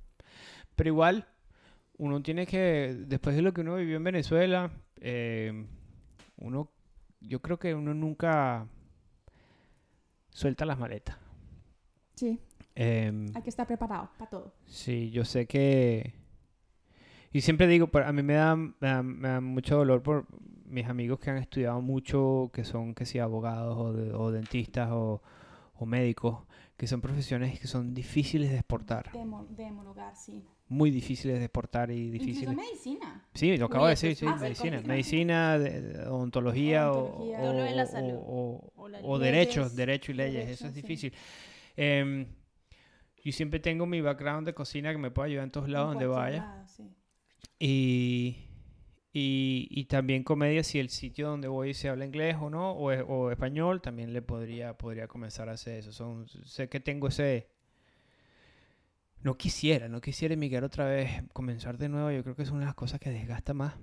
Pero 0.75 0.89
igual, 0.89 1.25
uno 1.97 2.21
tiene 2.21 2.45
que, 2.45 2.95
después 3.07 3.35
de 3.35 3.41
lo 3.41 3.51
que 3.51 3.61
uno 3.61 3.77
vivió 3.77 3.97
en 3.97 4.03
Venezuela, 4.03 4.69
eh, 5.01 5.65
uno, 6.37 6.69
yo 7.19 7.41
creo 7.41 7.57
que 7.57 7.73
uno 7.73 7.95
nunca 7.95 8.67
suelta 10.29 10.63
las 10.65 10.77
maletas. 10.77 11.17
Sí, 12.15 12.39
Em, 12.75 13.31
hay 13.33 13.41
que 13.41 13.49
estar 13.49 13.65
preparado 13.65 14.09
para 14.17 14.29
todo. 14.29 14.53
Sí, 14.65 15.09
yo 15.09 15.23
sé 15.25 15.47
que... 15.47 16.13
Y 17.31 17.41
siempre 17.41 17.67
digo, 17.67 17.89
a 17.93 18.11
mí 18.11 18.21
me 18.21 18.33
da, 18.33 18.55
me 18.55 18.73
da, 18.81 19.01
me 19.01 19.27
da 19.29 19.41
mucho 19.41 19.77
dolor 19.77 20.03
por 20.03 20.27
mis 20.65 20.87
amigos 20.87 21.19
que 21.19 21.29
han 21.29 21.37
estudiado 21.37 21.81
mucho, 21.81 22.49
que 22.53 22.63
son, 22.63 22.93
que 22.95 23.05
sí, 23.05 23.19
abogados 23.19 23.77
o, 23.77 23.93
de- 23.93 24.13
o 24.13 24.31
dentistas 24.31 24.89
o, 24.91 25.21
o 25.75 25.85
médicos, 25.85 26.39
que 26.77 26.87
son 26.87 27.01
profesiones 27.01 27.59
que 27.59 27.67
son 27.67 27.93
difíciles 27.93 28.49
de 28.49 28.57
exportar, 28.57 29.11
De, 29.11 29.19
homologar, 29.19 30.15
sí. 30.15 30.43
muy 30.67 30.91
difíciles 30.91 31.37
de 31.39 31.45
exportar 31.45 31.89
y 31.91 32.07
Incluso 32.07 32.23
difíciles... 32.25 32.57
medicina. 32.57 33.25
Sí, 33.33 33.55
lo 33.57 33.67
acabo 33.67 33.85
de 33.85 33.91
decir, 33.91 34.15
sí, 34.15 34.25
ah, 34.27 34.35
medicina, 34.41 34.81
medicina, 34.81 35.57
de- 35.59 35.81
de 35.81 36.07
odontología, 36.07 36.91
o- 36.91 36.95
Odontología. 36.97 37.37
o, 37.37 37.41
Todo 37.41 37.53
lo 37.53 37.63
de 37.63 37.75
la 37.75 37.85
salud. 37.85 38.13
o- 38.17 38.71
O 38.75 38.87
la 38.89 38.99
o 38.99 39.17
leyes, 39.17 39.31
derechos, 39.31 39.75
derecho 39.75 40.11
y 40.11 40.15
leyes, 40.15 40.33
derecho, 40.45 40.53
eso 40.53 40.67
es 40.67 40.73
sí. 40.73 40.81
difícil. 40.81 41.13
Em, 41.77 42.25
yo 43.23 43.31
siempre 43.31 43.59
tengo 43.59 43.85
mi 43.85 44.01
background 44.01 44.45
de 44.45 44.53
cocina 44.53 44.91
que 44.91 44.97
me 44.97 45.11
puede 45.11 45.29
ayudar 45.29 45.45
en 45.45 45.51
todos 45.51 45.69
lados 45.69 45.93
En 45.93 45.99
donde 45.99 46.07
vaya. 46.07 46.37
lado, 46.45 46.67
sí. 46.67 46.91
Y, 47.59 48.44
y, 49.17 49.69
y 49.71 49.85
también 49.85 50.23
comedia, 50.23 50.61
si 50.61 50.77
el 50.77 50.89
sitio 50.89 51.29
donde 51.29 51.47
voy 51.47 51.73
se 51.73 51.87
habla 51.87 52.03
inglés 52.03 52.35
o 52.37 52.49
no, 52.49 52.71
o, 52.71 52.91
o 52.91 53.31
español, 53.31 53.81
también 53.81 54.11
le 54.11 54.21
podría, 54.21 54.77
podría 54.77 55.07
comenzar 55.07 55.47
a 55.47 55.53
hacer 55.53 55.77
eso. 55.77 55.93
Son, 55.93 56.27
sé 56.27 56.67
que 56.67 56.81
tengo 56.81 57.07
ese... 57.07 57.47
No 59.21 59.37
quisiera, 59.37 59.87
no 59.87 60.01
quisiera 60.01 60.33
emigrar 60.33 60.65
otra 60.65 60.83
vez, 60.87 61.23
comenzar 61.31 61.77
de 61.77 61.87
nuevo. 61.87 62.11
Yo 62.11 62.23
creo 62.23 62.35
que 62.35 62.43
es 62.43 62.51
una 62.51 62.59
de 62.59 62.65
las 62.65 62.75
cosas 62.75 62.99
que 62.99 63.09
desgasta 63.09 63.53
más. 63.53 63.75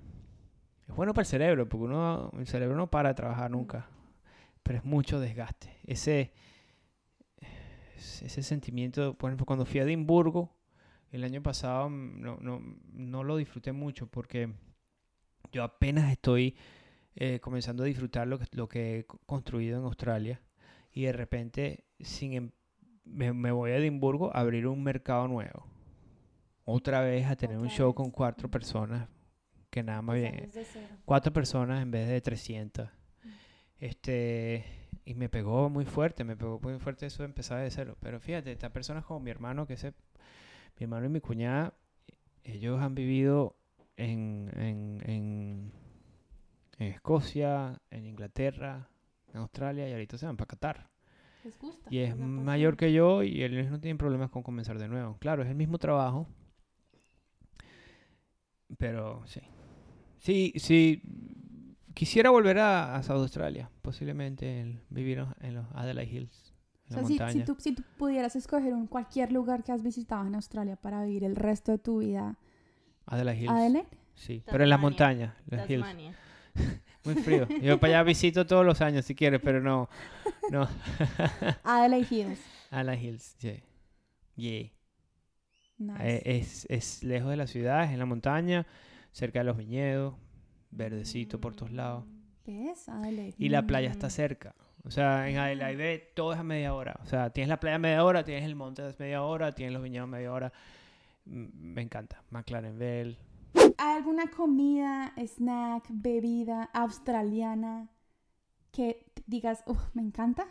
Es 0.87 0.95
bueno 0.95 1.15
para 1.15 1.23
el 1.23 1.27
cerebro, 1.27 1.67
porque 1.67 1.85
uno, 1.85 2.29
el 2.37 2.45
cerebro 2.45 2.75
no 2.77 2.91
para 2.91 3.09
de 3.09 3.15
trabajar 3.15 3.49
nunca. 3.49 3.89
Pero 4.61 4.77
es 4.77 4.85
mucho 4.85 5.19
desgaste. 5.19 5.75
Ese, 5.83 6.31
ese 7.97 8.43
sentimiento, 8.43 9.15
por 9.15 9.31
ejemplo, 9.31 9.47
cuando 9.47 9.65
fui 9.65 9.79
a 9.79 9.83
Edimburgo, 9.83 10.55
el 11.09 11.23
año 11.23 11.41
pasado 11.41 11.89
mm, 11.89 12.21
no, 12.21 12.37
no, 12.39 12.61
no 12.93 13.23
lo 13.23 13.37
disfruté 13.37 13.71
mucho 13.71 14.05
porque 14.05 14.53
yo 15.51 15.63
apenas 15.63 16.11
estoy 16.11 16.55
eh, 17.15 17.39
comenzando 17.39 17.83
a 17.83 17.85
disfrutar 17.85 18.27
lo 18.27 18.39
que, 18.39 18.45
lo 18.51 18.67
que 18.67 18.99
he 18.99 19.05
co- 19.05 19.19
construido 19.25 19.79
en 19.79 19.85
Australia 19.85 20.41
y 20.91 21.03
de 21.03 21.13
repente 21.13 21.83
sin 21.99 22.33
em- 22.33 22.51
me, 23.05 23.33
me 23.33 23.51
voy 23.51 23.71
a 23.71 23.77
Edimburgo 23.77 24.35
a 24.35 24.39
abrir 24.39 24.67
un 24.67 24.83
mercado 24.83 25.27
nuevo. 25.27 25.67
Otra 26.65 27.01
vez 27.01 27.25
a 27.27 27.35
tener 27.35 27.57
un 27.57 27.69
show 27.69 27.89
vez. 27.89 27.95
con 27.95 28.09
cuatro 28.11 28.49
personas 28.49 29.07
que 29.69 29.83
nada 29.83 30.01
más 30.01 30.15
bien 30.15 30.49
cuatro 31.03 31.33
personas 31.33 31.81
en 31.81 31.91
vez 31.91 32.07
de 32.07 32.21
300. 32.21 32.87
Mm. 33.23 33.27
Este, 33.79 34.63
y 35.03 35.13
me 35.15 35.29
pegó 35.29 35.69
muy 35.69 35.83
fuerte, 35.85 36.23
me 36.23 36.37
pegó 36.37 36.59
muy 36.61 36.79
fuerte 36.79 37.05
eso 37.07 37.23
de 37.23 37.27
empezar 37.27 37.59
de 37.61 37.69
cero. 37.71 37.97
Pero 37.99 38.19
fíjate, 38.19 38.51
estas 38.51 38.71
personas 38.71 39.03
como 39.03 39.19
mi 39.19 39.31
hermano, 39.31 39.67
que 39.67 39.73
ese, 39.73 39.93
mi 40.79 40.83
hermano 40.83 41.07
y 41.07 41.09
mi 41.09 41.19
cuñada, 41.19 41.73
ellos 42.43 42.81
han 42.81 42.95
vivido 42.95 43.55
en, 43.97 44.49
en, 44.55 45.01
en, 45.09 45.71
en 46.79 46.87
Escocia, 46.87 47.81
en 47.91 48.05
Inglaterra, 48.05 48.89
en 49.33 49.37
Australia 49.39 49.87
y 49.89 49.91
ahorita 49.93 50.17
se 50.17 50.25
van 50.25 50.37
para 50.37 50.47
Qatar. 50.47 50.89
Les 51.43 51.57
gusta. 51.59 51.89
Y 51.91 51.99
es 51.99 52.17
mayor 52.17 52.77
que 52.77 52.93
yo 52.93 53.21
y 53.23 53.43
ellos 53.43 53.69
no 53.69 53.79
tienen 53.79 53.97
problemas 53.97 54.29
con 54.29 54.43
comenzar 54.43 54.79
de 54.79 54.87
nuevo. 54.87 55.17
Claro, 55.19 55.43
es 55.43 55.49
el 55.49 55.55
mismo 55.55 55.77
trabajo. 55.77 56.27
Pero 58.77 59.21
sí. 59.27 59.41
Sí, 60.19 60.53
sí. 60.55 61.01
Quisiera 61.93 62.29
volver 62.31 62.59
a, 62.59 62.95
a 62.95 63.03
South 63.03 63.17
Australia. 63.21 63.69
Posiblemente 63.81 64.61
el- 64.61 64.81
vivir 64.89 65.25
en- 65.41 65.55
los 65.55 65.65
Adelaide 65.73 66.11
Hills. 66.11 66.53
En 66.89 66.95
O 66.97 67.01
la 67.01 67.01
sea, 67.01 67.07
si, 67.07 67.13
montaña. 67.13 67.31
si, 67.45 67.51
tú, 67.53 67.55
si 67.59 67.75
tú 67.75 67.83
pudieras 67.97 68.35
escoger 68.35 68.73
un 68.73 68.87
cualquier 68.87 69.31
lugar 69.31 69.63
que 69.63 69.71
has 69.71 69.83
visitado 69.83 70.25
en 70.25 70.35
Australia 70.35 70.75
para 70.75 71.03
vivir 71.03 71.23
el 71.23 71.35
resto 71.35 71.71
de 71.71 71.77
tu 71.77 71.99
vida, 71.99 72.37
Adelaide 73.05 73.41
Hills. 73.41 73.51
Adelaide, 73.51 73.87
Sí, 74.15 74.43
pero 74.45 74.63
en 74.63 74.69
las 74.69 74.79
montañas. 74.79 75.33
Las 75.47 75.69
hills. 75.69 75.83
Tasmania. 75.83 76.15
Muy 77.03 77.15
frío. 77.15 77.47
Yo 77.61 77.79
para 77.79 77.99
allá 77.99 78.03
visito 78.03 78.45
todos 78.45 78.65
los 78.65 78.79
años 78.81 79.05
si 79.05 79.15
quieres, 79.15 79.41
pero 79.43 79.59
no. 79.59 79.89
No. 80.51 80.67
Adelaide 81.63 82.07
Hills. 82.09 82.39
Adelaide 82.71 83.01
Hills. 83.03 83.37
Yeah. 83.39 83.63
Yeah. 84.35 84.69
Nice. 85.77 86.03
Eh, 86.03 86.21
es, 86.37 86.65
es 86.69 87.03
lejos 87.03 87.29
de 87.29 87.37
la 87.37 87.47
ciudad, 87.47 87.83
es 87.83 87.91
en 87.91 87.99
la 87.99 88.05
montaña, 88.05 88.65
cerca 89.11 89.39
de 89.39 89.45
los 89.45 89.57
viñedos, 89.57 90.15
verdecito 90.71 91.41
por 91.41 91.55
todos 91.55 91.71
lados. 91.71 92.05
¿Ves? 92.45 92.87
Adelaide. 92.87 93.35
Y 93.37 93.49
la 93.49 93.63
playa 93.63 93.89
está 93.89 94.09
cerca. 94.09 94.55
O 94.85 94.91
sea, 94.91 95.29
en 95.29 95.37
Adelaide 95.37 96.11
todo 96.13 96.33
es 96.33 96.39
a 96.39 96.43
media 96.43 96.73
hora. 96.73 96.99
O 97.03 97.05
sea, 97.05 97.29
tienes 97.31 97.49
la 97.49 97.59
playa 97.59 97.75
a 97.75 97.79
media 97.79 98.03
hora, 98.03 98.23
tienes 98.23 98.43
el 98.43 98.55
monte 98.55 98.81
a 98.81 98.93
media 98.99 99.23
hora, 99.23 99.53
tienes 99.53 99.73
los 99.73 99.81
viñedos 99.81 100.07
a 100.07 100.11
media 100.11 100.31
hora. 100.31 100.53
Me 101.25 101.81
encanta. 101.81 102.23
McLaren 102.29 102.77
Bell. 102.77 103.17
¿Hay 103.77 103.97
alguna 103.97 104.27
comida, 104.27 105.13
snack, 105.17 105.85
bebida 105.89 106.63
australiana 106.73 107.89
que 108.71 109.05
digas, 109.25 109.63
"Uf, 109.67 109.79
me 109.93 110.01
encanta? 110.01 110.45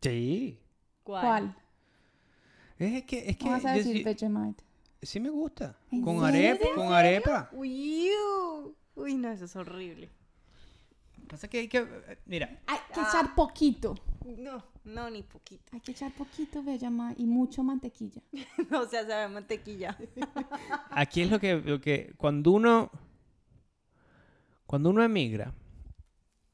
Sí. 0.00 0.60
¿Cuál? 1.02 1.22
¿Cuál? 1.22 1.56
Es 2.78 3.04
que, 3.04 3.18
es 3.28 3.36
que 3.36 3.44
¿Cómo 3.44 3.52
vas 3.52 3.64
a 3.64 3.76
yo 3.76 3.84
decir 3.84 4.04
Vegemite? 4.04 4.64
sí 5.02 5.20
me 5.20 5.30
gusta. 5.30 5.76
¿En 5.90 6.02
Con 6.02 6.24
arepa, 6.24 6.58
serio? 6.64 6.74
con 6.74 6.92
arepa. 6.92 7.50
Uy, 7.52 8.10
uy, 8.96 9.14
no, 9.14 9.30
eso 9.30 9.44
es 9.44 9.54
horrible. 9.56 10.10
Pasa 11.34 11.48
que 11.48 11.58
hay 11.58 11.68
que, 11.68 11.78
eh, 11.78 12.18
mira, 12.26 12.62
Hay 12.68 12.78
que 12.94 13.00
echar 13.00 13.34
poquito. 13.34 13.96
No, 14.38 14.62
no, 14.84 15.10
ni 15.10 15.24
poquito. 15.24 15.64
Hay 15.72 15.80
que 15.80 15.90
echar 15.90 16.12
poquito 16.14 16.62
Vegemite 16.62 17.20
y 17.20 17.26
mucho 17.26 17.64
mantequilla. 17.64 18.22
o 18.80 18.84
sea, 18.86 19.00
sabe 19.02 19.24
a 19.24 19.28
mantequilla. 19.28 19.98
aquí 20.92 21.22
es 21.22 21.30
lo 21.32 21.40
que, 21.40 21.56
lo 21.56 21.80
que 21.80 22.14
cuando 22.16 22.52
uno, 22.52 22.88
cuando 24.64 24.90
uno 24.90 25.02
emigra, 25.02 25.52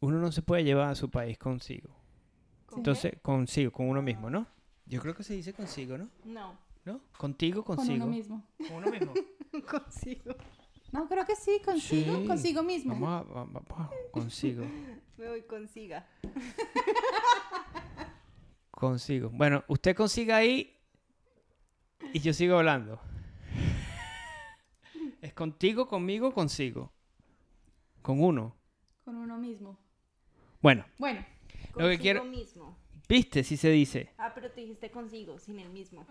uno 0.01 0.19
no 0.19 0.33
se 0.33 0.41
puede 0.41 0.65
llevar 0.65 0.89
a 0.89 0.95
su 0.95 1.11
país 1.11 1.37
consigo. 1.37 1.95
Entonces, 2.75 3.19
consigo, 3.21 3.73
con 3.73 3.87
uno 3.87 4.01
mismo, 4.01 4.31
¿no? 4.31 4.47
Yo 4.87 5.03
creo 5.03 5.15
que 5.15 5.25
se 5.25 5.35
dice 5.35 5.53
consigo, 5.53 5.99
¿no? 5.99 6.09
No, 6.25 6.57
¿No? 6.87 7.03
Contigo, 7.19 7.63
Con 7.63 7.77
consigo. 7.77 8.05
uno 8.05 8.07
mismo. 8.07 8.47
Con 8.67 8.79
uno 8.79 8.91
mismo. 8.91 9.13
consigo. 9.71 10.35
No, 10.93 11.09
creo 11.09 11.25
que 11.25 11.37
sí, 11.37 11.61
consigo, 11.65 12.21
Sí. 12.21 12.27
consigo 12.27 12.63
mismo. 12.63 12.95
Vamos 12.95 13.09
a, 13.09 13.23
va- 13.33 13.45
va- 13.45 13.61
va- 13.61 13.91
consigo. 14.11 14.65
Me 15.17 15.29
voy 15.29 15.43
consiga. 15.43 16.07
Consigo. 18.71 19.29
Bueno, 19.31 19.63
usted 19.69 19.95
consiga 19.95 20.37
ahí 20.37 20.75
y 22.15 22.21
yo 22.21 22.33
sigo 22.33 22.57
hablando. 22.57 22.99
Es 25.21 25.35
contigo, 25.35 25.87
conmigo, 25.87 26.33
consigo. 26.33 26.91
Con 28.01 28.25
uno. 28.25 28.57
Con 29.05 29.17
uno 29.17 29.37
mismo. 29.37 29.79
Bueno, 30.63 30.87
Bueno, 30.99 31.21
Lo 31.21 31.27
que 31.89 31.99
Consigo 31.99 32.03
quiero- 32.03 32.25
mismo. 32.25 32.79
¿viste? 33.07 33.45
Si 33.45 33.59
se 33.59 33.69
dice. 33.71 34.15
Ah, 34.17 34.33
pero 34.35 34.51
te 34.51 34.63
dijiste 34.63 34.91
consigo, 34.91 35.39
sin 35.39 35.59
el 35.59 35.69
mismo. 35.69 36.07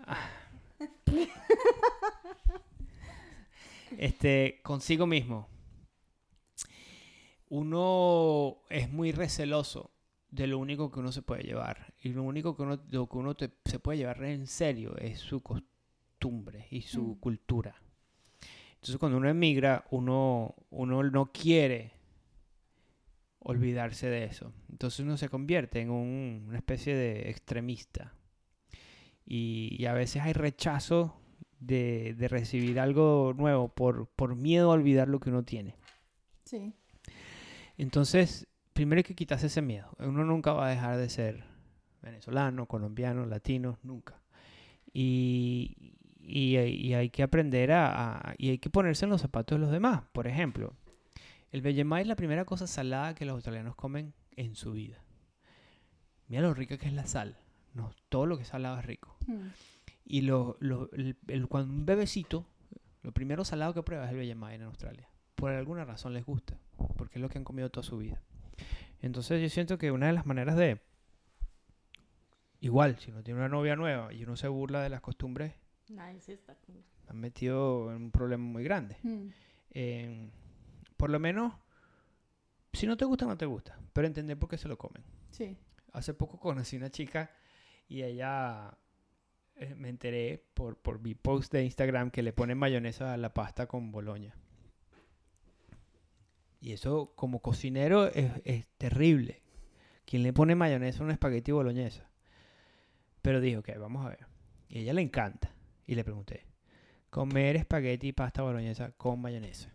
Este, 3.98 4.60
consigo 4.62 5.06
mismo. 5.06 5.48
Uno 7.48 8.58
es 8.70 8.90
muy 8.90 9.12
receloso 9.12 9.90
de 10.30 10.46
lo 10.46 10.58
único 10.58 10.90
que 10.92 11.00
uno 11.00 11.10
se 11.10 11.22
puede 11.22 11.42
llevar. 11.42 11.92
Y 12.02 12.10
lo 12.10 12.22
único 12.22 12.56
que 12.56 12.62
uno, 12.62 12.80
lo 12.90 13.08
que 13.08 13.16
uno 13.18 13.34
te- 13.34 13.50
se 13.64 13.80
puede 13.80 13.98
llevar 13.98 14.22
en 14.24 14.46
serio 14.46 14.96
es 14.96 15.18
su 15.18 15.40
costumbre 15.42 16.68
y 16.70 16.82
su 16.82 17.02
Mm. 17.02 17.14
cultura. 17.20 17.74
Entonces 18.74 18.96
cuando 18.98 19.18
uno 19.18 19.28
emigra, 19.28 19.84
uno, 19.90 20.54
uno 20.70 21.02
no 21.02 21.32
quiere 21.32 21.92
olvidarse 23.40 24.08
de 24.08 24.24
eso. 24.24 24.52
Entonces 24.70 25.00
uno 25.00 25.16
se 25.16 25.28
convierte 25.28 25.80
en 25.80 25.90
un- 25.90 26.44
una 26.48 26.58
especie 26.58 26.94
de 26.94 27.28
extremista. 27.30 28.14
Y, 29.26 29.76
y 29.78 29.86
a 29.86 29.92
veces 29.92 30.22
hay 30.22 30.32
rechazo 30.32 31.19
de, 31.60 32.14
de 32.18 32.26
recibir 32.28 32.80
algo 32.80 33.32
nuevo 33.36 33.68
por, 33.68 34.08
por 34.08 34.34
miedo 34.34 34.70
a 34.70 34.74
olvidar 34.74 35.08
lo 35.08 35.20
que 35.20 35.30
uno 35.30 35.44
tiene. 35.44 35.76
sí. 36.44 36.72
Entonces, 37.78 38.46
primero 38.74 38.98
hay 38.98 39.04
que 39.04 39.14
quitarse 39.14 39.46
ese 39.46 39.62
miedo. 39.62 39.88
Uno 39.98 40.24
nunca 40.24 40.52
va 40.52 40.66
a 40.66 40.70
dejar 40.70 40.98
de 40.98 41.08
ser 41.08 41.44
venezolano, 42.02 42.66
colombiano, 42.66 43.24
latino, 43.24 43.78
nunca. 43.82 44.20
Y, 44.92 45.94
y, 46.20 46.58
y 46.58 46.94
hay 46.94 47.08
que 47.10 47.22
aprender 47.22 47.72
a, 47.72 48.18
a- 48.30 48.34
y 48.36 48.50
hay 48.50 48.58
que 48.58 48.68
ponerse 48.70 49.04
en 49.06 49.10
los 49.10 49.20
zapatos 49.22 49.56
de 49.58 49.62
los 49.64 49.72
demás. 49.72 50.02
Por 50.12 50.26
ejemplo, 50.26 50.74
el 51.52 51.62
Vegemite 51.62 52.02
es 52.02 52.06
la 52.06 52.16
primera 52.16 52.44
cosa 52.44 52.66
salada 52.66 53.14
que 53.14 53.24
los 53.24 53.34
australianos 53.34 53.76
comen 53.76 54.12
en 54.36 54.54
su 54.56 54.72
vida. 54.72 55.02
Mira 56.28 56.42
lo 56.42 56.52
rica 56.54 56.76
que 56.76 56.86
es 56.86 56.92
la 56.92 57.06
sal. 57.06 57.38
No, 57.72 57.92
todo 58.08 58.26
lo 58.26 58.36
que 58.36 58.42
es 58.42 58.48
salado 58.48 58.78
es 58.78 58.84
rico. 58.84 59.16
Mm. 59.26 59.46
Y 60.12 60.22
lo, 60.22 60.56
lo- 60.58 60.90
el- 60.92 61.16
el- 61.28 61.46
cuando 61.46 61.72
un 61.72 61.86
bebecito, 61.86 62.44
lo 63.02 63.12
primero 63.12 63.44
salado 63.44 63.74
que 63.74 63.82
prueba 63.84 64.06
es 64.06 64.10
el 64.10 64.16
Vegemite 64.16 64.54
en 64.54 64.62
Australia. 64.62 65.08
Por 65.36 65.52
alguna 65.52 65.84
razón 65.84 66.12
les 66.14 66.24
gusta, 66.26 66.58
porque 66.96 67.18
es 67.18 67.22
lo 67.22 67.28
que 67.28 67.38
han 67.38 67.44
comido 67.44 67.70
toda 67.70 67.84
su 67.84 67.96
vida. 67.98 68.20
Entonces 69.02 69.40
yo 69.40 69.48
siento 69.48 69.78
que 69.78 69.92
una 69.92 70.08
de 70.08 70.12
las 70.12 70.26
maneras 70.26 70.56
de... 70.56 70.80
Igual, 72.60 72.98
si 72.98 73.10
uno 73.10 73.22
tiene 73.22 73.38
una 73.40 73.48
novia 73.48 73.76
nueva 73.76 74.12
y 74.12 74.22
uno 74.24 74.36
se 74.36 74.48
burla 74.48 74.82
de 74.82 74.90
las 74.90 75.00
costumbres, 75.00 75.54
con... 76.66 76.82
han 77.08 77.16
metido 77.18 77.90
en 77.90 78.02
un 78.02 78.10
problema 78.10 78.44
muy 78.44 78.64
grande. 78.64 78.96
Mm. 79.02 79.28
Eh, 79.70 80.30
por 80.96 81.08
lo 81.10 81.18
menos, 81.18 81.54
si 82.72 82.86
no 82.86 82.96
te 82.96 83.04
gusta, 83.04 83.24
no 83.26 83.36
te 83.38 83.46
gusta, 83.46 83.78
pero 83.92 84.06
entender 84.06 84.38
por 84.38 84.48
qué 84.48 84.58
se 84.58 84.68
lo 84.68 84.76
comen. 84.76 85.02
Sí. 85.30 85.56
Hace 85.92 86.14
poco 86.14 86.38
conocí 86.38 86.76
una 86.76 86.90
chica 86.90 87.30
y 87.88 88.02
ella 88.02 88.76
eh, 89.60 89.74
me 89.74 89.90
enteré 89.90 90.42
por, 90.54 90.78
por 90.78 91.00
mi 91.00 91.14
post 91.14 91.52
de 91.52 91.62
Instagram 91.64 92.10
que 92.10 92.22
le 92.22 92.32
pone 92.32 92.54
mayonesa 92.54 93.12
a 93.12 93.18
la 93.18 93.34
pasta 93.34 93.66
con 93.66 93.92
boloña. 93.92 94.34
Y 96.60 96.72
eso 96.72 97.12
como 97.14 97.40
cocinero 97.40 98.06
es, 98.06 98.66
terrible. 98.78 99.42
¿Quién 100.06 100.22
le 100.22 100.32
pone 100.32 100.54
mayonesa 100.54 101.00
a 101.00 101.04
un 101.04 101.10
espagueti 101.10 101.52
boloñesa? 101.52 102.10
Pero 103.20 103.40
dijo, 103.40 103.60
ok, 103.60 103.70
vamos 103.78 104.06
a 104.06 104.10
ver. 104.10 104.26
Y 104.68 104.80
ella 104.80 104.94
le 104.94 105.02
encanta. 105.02 105.54
Y 105.86 105.94
le 105.94 106.04
pregunté, 106.04 106.46
comer 107.10 107.56
espagueti 107.56 108.08
y 108.08 108.12
pasta 108.12 108.42
boloñesa 108.42 108.92
con 108.92 109.20
mayonesa. 109.20 109.70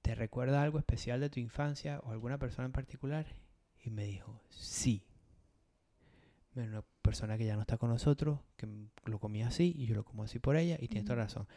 ¿Te 0.00 0.14
recuerda 0.14 0.62
algo 0.62 0.78
especial 0.78 1.20
de 1.20 1.28
tu 1.28 1.38
infancia 1.38 2.00
o 2.04 2.12
alguna 2.12 2.38
persona 2.38 2.64
en 2.64 2.72
particular? 2.72 3.26
Y 3.82 3.90
me 3.90 4.04
dijo, 4.04 4.40
sí. 4.48 5.04
Una 6.54 6.82
persona 7.08 7.38
que 7.38 7.46
ya 7.46 7.54
no 7.56 7.62
está 7.62 7.76
con 7.78 7.88
nosotros, 7.90 8.40
que 8.56 8.68
lo 9.04 9.18
comía 9.18 9.48
así 9.48 9.74
y 9.76 9.86
yo 9.86 9.94
lo 9.94 10.04
como 10.04 10.22
así 10.24 10.38
por 10.38 10.56
ella 10.56 10.76
y 10.80 10.88
tienes 10.88 11.04
toda 11.04 11.16
Ujú. 11.16 11.24
razón. 11.24 11.48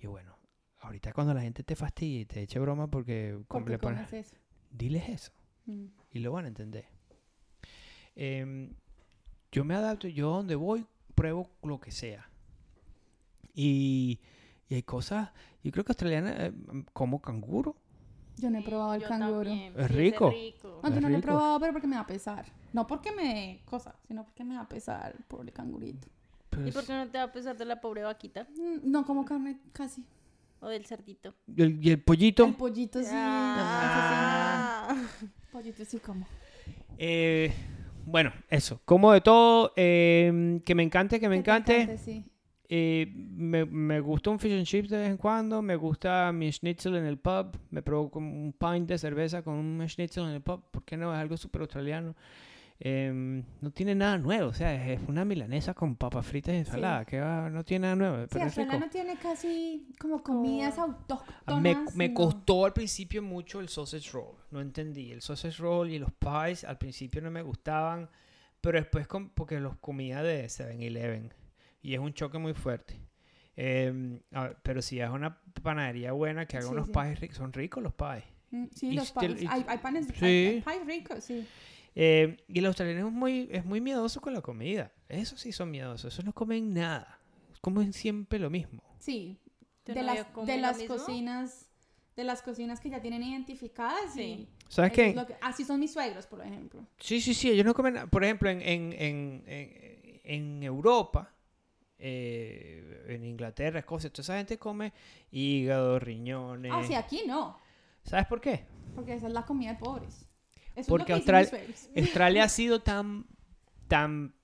Y 0.00 0.06
bueno, 0.06 0.36
ahorita 0.80 1.12
cuando 1.12 1.34
la 1.34 1.42
gente 1.42 1.62
te 1.62 1.76
fastidie 1.76 2.20
y 2.20 2.24
te 2.24 2.40
eche 2.42 2.58
broma 2.58 2.86
porque 2.88 3.38
¿Por 3.48 3.64
qué 3.64 3.78
pones- 3.78 4.12
eso? 4.12 4.34
diles 4.70 5.08
eso 5.08 5.32
Mm. 5.66 5.86
y 6.12 6.18
lo 6.20 6.32
van 6.32 6.44
a 6.46 6.48
entender. 6.48 6.86
Em, 8.16 8.70
yo 9.52 9.64
me 9.64 9.74
adapto, 9.74 10.08
yo 10.08 10.30
donde 10.30 10.54
voy 10.54 10.86
pruebo 11.14 11.50
lo 11.62 11.78
que 11.80 11.90
sea. 11.90 12.28
Y, 13.54 14.20
y 14.68 14.74
hay 14.74 14.82
cosas, 14.82 15.30
yo 15.62 15.70
creo 15.70 15.84
que 15.84 15.92
australiana 15.92 16.46
eh, 16.46 16.52
como 16.92 17.20
canguro. 17.20 17.76
Yo 18.36 18.50
no 18.50 18.58
he 18.58 18.62
probado 18.62 18.94
el 18.94 19.02
Yo 19.02 19.08
canguro. 19.08 19.44
también, 19.50 19.74
Es 19.78 19.90
rico. 19.90 20.32
No, 20.82 20.88
yo 20.94 21.00
no 21.00 21.08
lo 21.08 21.16
he 21.18 21.22
probado, 21.22 21.60
pero 21.60 21.72
porque 21.72 21.86
me 21.86 21.96
va 21.96 22.02
a 22.02 22.06
pesar. 22.06 22.46
No 22.74 22.86
porque 22.86 23.10
me 23.12 23.22
dé 23.34 23.60
cosa, 23.64 23.94
sino 24.06 24.24
porque 24.24 24.44
me 24.44 24.56
va 24.56 24.62
a 24.62 24.68
pesar 24.68 25.16
por 25.28 25.40
el 25.46 25.52
cangurito. 25.52 26.08
pero 26.50 26.66
¿Y 26.68 26.72
por 26.72 26.84
qué 26.84 26.92
no 26.92 27.06
te 27.08 27.16
va 27.18 27.24
a 27.24 27.32
pesar 27.32 27.56
de 27.56 27.64
la 27.64 27.80
pobre 27.80 28.02
vaquita? 28.02 28.46
Mm, 28.56 28.90
No 28.90 29.06
como 29.06 29.24
carne 29.24 29.60
casi. 29.72 30.04
¿O 30.60 30.68
del 30.68 30.84
cerdito? 30.86 31.34
y 31.46 31.62
el, 31.62 31.86
y 31.86 31.90
el 31.90 32.02
pollito. 32.02 32.44
El 32.46 32.54
pollito 32.54 33.00
sí. 33.02 33.08
Ah. 33.12 34.88
no, 34.88 34.94
sí 35.08 35.24
no. 35.24 35.30
Pollito 35.52 35.84
sí 35.84 35.98
como. 35.98 36.26
Eh, 36.98 37.52
bueno, 38.06 38.32
eso. 38.48 38.80
Como 38.84 39.12
de 39.12 39.20
todo, 39.20 39.72
em, 39.76 40.60
que 40.60 40.74
me 40.74 40.82
encante, 40.82 41.20
que 41.20 41.28
me 41.28 41.36
Que 41.36 41.42
te 41.42 41.50
encante. 41.50 41.80
encante, 41.82 41.98
sí. 42.02 42.24
Eh, 42.68 43.12
me, 43.14 43.64
me 43.66 44.00
gusta 44.00 44.30
un 44.30 44.38
fish 44.38 44.52
and 44.54 44.64
chips 44.66 44.88
de 44.90 44.96
vez 44.98 45.10
en 45.10 45.16
cuando. 45.18 45.60
Me 45.62 45.76
gusta 45.76 46.32
mi 46.32 46.50
schnitzel 46.50 46.96
en 46.96 47.04
el 47.06 47.18
pub. 47.18 47.56
Me 47.70 47.82
provoco 47.82 48.18
un 48.18 48.54
pint 48.58 48.88
de 48.88 48.96
cerveza 48.98 49.42
con 49.42 49.54
un 49.54 49.86
schnitzel 49.88 50.24
en 50.24 50.30
el 50.30 50.40
pub. 50.42 50.62
¿Por 50.70 50.82
qué 50.82 50.96
no? 50.96 51.12
Es 51.12 51.20
algo 51.20 51.36
súper 51.36 51.60
australiano. 51.62 52.14
Em, 52.80 53.44
no 53.60 53.70
tiene 53.70 53.94
nada 53.94 54.18
nuevo. 54.18 54.48
O 54.48 54.52
sea, 54.52 54.74
es 54.92 55.00
una 55.08 55.24
milanesa 55.24 55.74
con 55.74 55.96
papas 55.96 56.26
fritas 56.26 56.54
y 56.54 56.58
ensalada. 56.58 57.04
Que 57.04 57.20
va- 57.20 57.48
no 57.48 57.64
tiene 57.64 57.82
nada 57.84 57.96
nuevo. 57.96 58.22
Sí, 58.24 58.28
Pero 58.32 58.46
es 58.46 58.56
rico. 58.56 58.60
Australia 58.62 58.86
no 58.86 58.90
tiene 58.90 59.16
casi 59.16 59.88
como 59.98 60.22
comidas 60.22 60.74
Como- 60.74 60.94
autóctonas. 60.94 61.62
Me, 61.62 61.76
me 61.94 62.08
no. 62.08 62.14
costó 62.14 62.64
al 62.66 62.72
principio 62.72 63.22
mucho 63.22 63.60
el 63.60 63.68
sausage 63.68 64.10
roll. 64.12 64.34
No 64.50 64.60
entendí. 64.60 65.12
El 65.12 65.22
sausage 65.22 65.56
roll 65.62 65.90
y 65.90 65.98
los 65.98 66.10
pies 66.12 66.64
al 66.64 66.76
principio 66.78 67.22
no 67.22 67.30
me 67.30 67.42
gustaban. 67.42 68.10
Pero 68.60 68.78
después, 68.78 69.06
com- 69.06 69.30
porque 69.30 69.60
los 69.60 69.76
comía 69.76 70.22
de 70.22 70.46
7-Eleven. 70.48 71.32
Y 71.80 71.94
es 71.94 72.00
un 72.00 72.12
choque 72.12 72.38
muy 72.38 72.54
fuerte. 72.54 72.98
Em, 73.56 74.20
ver, 74.30 74.56
pero 74.62 74.82
si 74.82 74.98
es 75.00 75.08
una 75.08 75.38
panadería 75.62 76.10
buena 76.12 76.44
que 76.46 76.56
haga 76.56 76.66
Sí, 76.66 76.72
unos 76.72 76.86
sí. 76.86 76.92
pies 76.92 77.20
ricos, 77.20 77.36
son 77.36 77.52
ricos 77.52 77.82
los 77.82 77.94
pies. 77.94 78.24
Mm, 78.50 78.64
Sí, 78.74 78.88
Y 78.88 78.92
los 78.94 79.12
pies. 79.12 79.44
Hay, 79.48 79.64
hay 79.68 79.78
panes, 79.78 80.06
sí. 80.06 80.24
hay, 80.24 80.62
hay 80.66 80.78
pies 80.78 80.86
ricos, 80.86 81.24
sí. 81.24 81.46
Eh, 81.94 82.36
y 82.48 82.58
el 82.58 82.66
australiano 82.66 83.06
es 83.08 83.12
muy, 83.12 83.48
es 83.52 83.64
muy 83.64 83.80
miedoso 83.80 84.20
con 84.20 84.32
la 84.34 84.40
comida. 84.40 84.92
Eso 85.08 85.36
sí 85.36 85.52
son 85.52 85.70
miedosos. 85.70 86.12
Esos 86.12 86.24
no 86.24 86.32
comen 86.32 86.74
nada. 86.74 87.20
Comen 87.60 87.92
siempre 87.92 88.38
lo 88.38 88.50
mismo. 88.50 88.82
Sí, 88.98 89.38
¿Tu 89.84 89.92
de 89.92 90.02
las, 90.02 90.26
de 90.46 90.56
las 90.58 90.82
cocinas 90.84 91.70
de 92.16 92.22
las 92.22 92.42
cocinas 92.42 92.78
que 92.80 92.90
ya 92.90 93.02
tienen 93.02 93.24
identificadas 93.24 94.12
Sí. 94.14 94.46
sí. 94.46 94.48
¿Sabes 94.68 94.92
qué? 94.92 95.14
que- 95.14 95.36
así 95.40 95.64
son 95.64 95.80
mis 95.80 95.92
suegros, 95.92 96.26
por 96.28 96.40
ejemplo. 96.42 96.86
Sí, 96.98 97.20
sí, 97.20 97.34
sí, 97.34 97.50
ellos 97.50 97.64
no 97.66 97.74
comen 97.74 97.94
nada. 97.94 98.06
Por 98.06 98.22
ejemplo, 98.22 98.48
en, 98.50 98.62
en, 98.62 98.92
en, 98.92 99.44
en, 99.48 100.20
en 100.22 100.62
Europa, 100.62 101.34
eh, 101.98 103.04
en 103.08 103.24
Inglaterra, 103.24 103.80
Escocia, 103.80 104.10
toda 104.10 104.22
esa 104.22 104.36
gente 104.36 104.58
come 104.58 104.92
hígado, 105.32 105.98
riñones. 105.98 106.72
Ah, 106.74 106.82
sí, 106.84 106.94
aquí 106.94 107.22
no, 107.26 107.58
¿Sabes 108.04 108.26
por 108.26 108.40
qué? 108.40 108.64
porque 108.94 109.14
esa 109.14 109.26
es 109.26 109.32
la 109.32 109.44
comida 109.44 109.72
de 109.72 109.78
pobres. 109.78 110.26
Eso 110.76 110.88
Porque 110.88 111.12
es 111.12 111.18
Austral-. 111.18 111.48
Australia 111.96 112.44
ha 112.44 112.48
sido 112.48 112.80
tan, 112.80 113.26
tan 113.88 114.34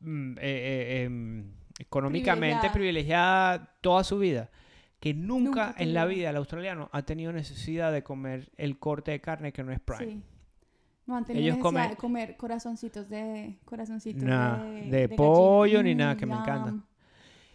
mm, 0.00 0.32
eh, 0.32 0.40
eh, 0.40 1.02
em, 1.04 1.52
económicamente 1.78 2.70
privilegiada 2.70 3.74
toda 3.80 4.04
su 4.04 4.18
vida, 4.18 4.50
que 5.00 5.14
nunca, 5.14 5.68
Nunca 5.68 5.74
en 5.82 5.94
la 5.94 6.04
vida 6.04 6.30
el 6.30 6.36
australiano 6.36 6.88
ha 6.92 7.02
tenido 7.02 7.32
necesidad 7.32 7.92
de 7.92 8.02
comer 8.02 8.50
el 8.56 8.78
corte 8.78 9.10
de 9.12 9.20
carne 9.20 9.52
que 9.52 9.62
no 9.64 9.72
es 9.72 9.80
prime. 9.80 10.12
Sí. 10.12 10.22
No 11.06 11.16
han 11.16 11.24
tenido 11.24 11.42
Ellos 11.42 11.56
necesidad 11.56 11.82
comen- 11.84 11.90
de 11.90 11.96
comer 11.96 12.36
corazoncitos 12.36 13.08
de 13.08 13.58
corazoncitos 13.64 14.22
de, 14.22 14.86
de 14.88 15.08
pollo 15.08 15.82
ni 15.82 15.94
nada, 15.96 16.16
que 16.16 16.26
me 16.26 16.34
encanta. 16.34 16.74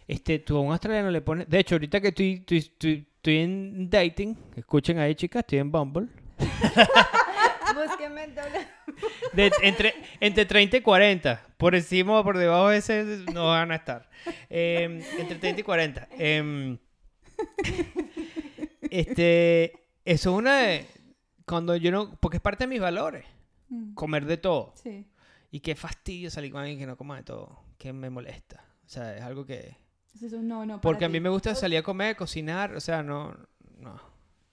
Este, 0.06 0.38
tú 0.40 0.56
a 0.56 0.60
un 0.60 0.70
australiano 0.72 1.10
le 1.10 1.20
pones... 1.22 1.48
De 1.48 1.58
hecho, 1.60 1.74
ahorita 1.76 2.00
que 2.00 2.08
estoy, 2.08 2.32
estoy, 2.34 2.58
estoy- 2.58 3.06
estoy 3.16 3.36
en 3.38 3.88
dating, 3.90 4.36
escuchen 4.56 4.98
ahí 4.98 5.14
chicas, 5.14 5.40
estoy 5.40 5.58
en 5.60 5.70
Bumble. 5.72 6.08
De- 9.32 9.52
entre, 9.62 9.94
entre 10.20 10.44
30 10.46 10.76
y 10.78 10.80
40. 10.80 11.46
Por 11.56 11.74
encima 11.74 12.18
o 12.18 12.24
por 12.24 12.36
debajo 12.38 12.68
de 12.68 12.78
ese 12.78 13.04
no 13.32 13.46
van 13.48 13.70
a 13.72 13.76
estar. 13.76 14.08
Eh, 14.50 15.02
entre 15.18 15.36
30 15.38 15.60
y 15.60 15.64
40. 15.64 16.08
Em, 16.18 16.78
este, 18.90 19.72
eso 20.04 20.30
es 20.30 20.36
una 20.36 20.58
de... 20.58 20.86
Cuando 21.46 21.76
yo 21.76 21.90
no... 21.90 22.18
Porque 22.20 22.36
es 22.36 22.42
parte 22.42 22.64
de 22.64 22.68
mis 22.68 22.80
valores. 22.80 23.24
Mm, 23.68 23.94
Comer 23.94 24.26
de 24.26 24.36
todo. 24.36 24.72
Sí. 24.82 25.06
Y 25.50 25.60
qué 25.60 25.74
fastidio 25.74 26.30
salir 26.30 26.52
con 26.52 26.60
alguien 26.60 26.78
que 26.78 26.86
no 26.86 26.96
coma 26.96 27.16
de 27.16 27.22
todo. 27.22 27.62
Que 27.78 27.92
me 27.92 28.10
molesta. 28.10 28.64
O 28.84 28.88
sea, 28.88 29.16
es 29.16 29.22
algo 29.22 29.46
que... 29.46 29.76
Eso 30.14 30.26
es 30.26 30.32
un 30.32 30.48
no, 30.48 30.64
no. 30.66 30.74
para 30.74 30.80
Porque 30.80 31.04
a 31.04 31.08
ti. 31.08 31.12
mí 31.12 31.20
me 31.20 31.28
gusta 31.28 31.54
salir 31.54 31.78
a 31.78 31.82
comer, 31.82 32.16
cocinar, 32.16 32.74
o 32.74 32.80
sea, 32.80 33.02
no, 33.02 33.36
no. 33.78 34.00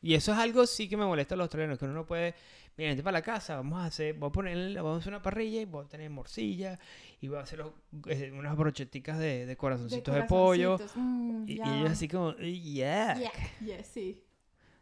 Y 0.02 0.14
eso 0.14 0.32
es 0.34 0.38
algo 0.38 0.68
sí 0.68 0.88
que 0.88 0.96
me 0.98 1.06
molesta 1.06 1.34
a 1.34 1.38
los 1.38 1.46
australianos, 1.46 1.80
que 1.80 1.86
uno 1.86 1.94
no 1.96 2.06
puede, 2.06 2.36
mira, 2.78 2.90
vente 2.90 3.04
para 3.04 3.20
la 3.20 3.22
casa, 3.22 3.56
vamos 3.56 3.80
a 3.80 3.86
hacer, 3.86 4.16
voy 4.16 4.30
a 4.30 4.32
poner, 4.32 4.76
vamos 4.76 4.96
a 4.96 5.00
hacer 5.00 5.14
una 5.14 5.22
parrilla 5.22 5.62
y 5.62 5.66
voy 5.66 5.86
a 5.86 5.88
tener 5.88 6.10
morcilla 6.10 6.80
y 7.22 7.28
voy 7.28 7.38
a 7.38 7.42
hacer 7.42 7.60
los- 7.60 7.74
eh, 8.08 8.32
unas 8.32 8.56
brocheticas 8.58 9.18
de, 9.20 9.46
de 9.46 9.58
corazoncitos 9.58 10.14
de, 10.14 10.24
pollo. 10.24 10.78
Mm, 10.96 11.44
Y, 11.48 11.60
ellos 11.62 11.92
así 11.92 12.08
como, 12.08 12.34
yeah. 12.38 13.18
Yeah, 13.18 13.32
yeah, 13.62 13.84
sí. 13.84 14.22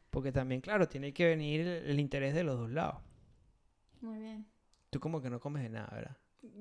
Porque 0.09 0.31
también, 0.31 0.61
claro, 0.61 0.87
tiene 0.87 1.13
que 1.13 1.25
venir 1.25 1.61
el, 1.61 1.89
el 1.89 1.99
interés 1.99 2.33
de 2.35 2.43
los 2.43 2.57
dos 2.59 2.69
lados. 2.71 3.01
Muy 4.01 4.19
bien. 4.19 4.45
Tú 4.89 4.99
como 4.99 5.21
que 5.21 5.29
no 5.29 5.39
comes 5.39 5.63
de 5.63 5.69
nada, 5.69 5.89
¿verdad? 5.91 6.17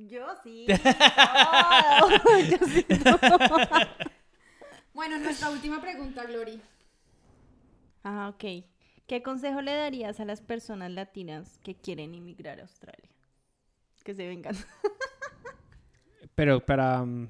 Yo 0.06 0.26
sí. 0.42 0.66
todo. 0.66 0.78
Yo 2.50 2.58
sí. 2.66 2.86
Bueno, 4.94 5.18
nuestra 5.18 5.50
última 5.50 5.80
pregunta, 5.80 6.24
Glory. 6.24 6.60
Ah, 8.04 8.28
ok. 8.28 8.44
¿Qué 9.12 9.22
consejo 9.22 9.60
le 9.60 9.74
darías 9.74 10.20
a 10.20 10.24
las 10.24 10.40
personas 10.40 10.90
latinas 10.90 11.58
que 11.62 11.74
quieren 11.74 12.14
emigrar 12.14 12.60
a 12.60 12.62
Australia? 12.62 13.10
Que 14.02 14.14
se 14.14 14.26
vengan. 14.26 14.56
Pero 16.34 16.64
para... 16.64 17.04
mm, 17.04 17.28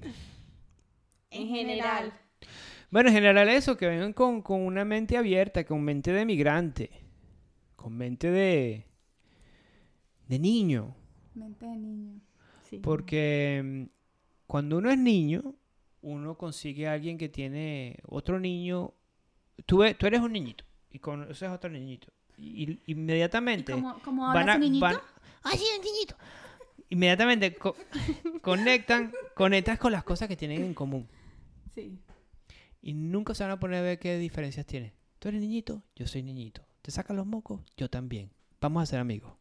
En 1.32 1.48
general. 1.48 2.12
Bueno, 2.88 3.08
en 3.08 3.16
general 3.16 3.48
eso, 3.48 3.76
que 3.76 3.88
vengan 3.88 4.12
con, 4.12 4.42
con 4.42 4.60
una 4.60 4.84
mente 4.84 5.16
abierta, 5.16 5.64
con 5.64 5.82
mente 5.82 6.12
de 6.12 6.24
migrante, 6.24 6.88
con 7.74 7.96
mente 7.96 8.30
de, 8.30 8.86
de 10.28 10.38
niño. 10.38 10.94
Mente 11.34 11.66
de 11.66 11.78
niño. 11.78 12.20
Sí. 12.62 12.78
Porque 12.78 13.60
mm, 13.60 13.84
cuando 14.46 14.78
uno 14.78 14.88
es 14.88 14.98
niño, 14.98 15.56
uno 16.00 16.38
consigue 16.38 16.86
a 16.86 16.92
alguien 16.92 17.18
que 17.18 17.28
tiene 17.28 17.98
otro 18.06 18.38
niño. 18.38 18.94
Tú, 19.66 19.82
tú 19.98 20.06
eres 20.06 20.20
un 20.20 20.32
niñito 20.32 20.64
y 20.92 20.98
conoces 20.98 21.42
a 21.48 21.52
otro 21.54 21.70
niñito. 21.70 22.08
Y, 22.38 22.64
y- 22.64 22.82
¿Y 22.86 22.92
inmediatamente 22.92 23.72
cómo, 23.72 23.98
cómo 24.04 24.26
van 24.26 24.36
habla 24.38 24.52
a... 24.52 24.56
ese 24.56 24.64
niñito? 24.64 24.84
van- 24.84 24.98
¡Ay, 25.42 25.58
sí, 25.58 25.64
el 25.76 25.82
niñito! 25.84 26.16
Inmediatamente 26.90 27.54
co- 27.56 27.76
conectan, 28.42 29.12
conectas 29.34 29.78
con 29.78 29.92
las 29.92 30.04
cosas 30.04 30.28
que 30.28 30.36
tienen 30.36 30.62
en 30.62 30.74
común. 30.74 31.08
Sí. 31.74 31.98
Y 32.82 32.92
nunca 32.94 33.34
se 33.34 33.42
van 33.44 33.52
a 33.52 33.60
poner 33.60 33.78
a 33.78 33.82
ver 33.82 33.98
qué 33.98 34.18
diferencias 34.18 34.66
tienen. 34.66 34.92
Tú 35.18 35.28
eres 35.28 35.40
niñito, 35.40 35.82
yo 35.96 36.06
soy 36.06 36.22
niñito. 36.22 36.62
¿Te 36.82 36.90
sacan 36.90 37.16
los 37.16 37.26
mocos? 37.26 37.60
Yo 37.76 37.88
también. 37.88 38.30
Vamos 38.60 38.82
a 38.82 38.86
ser 38.86 38.98
amigos. 39.00 39.32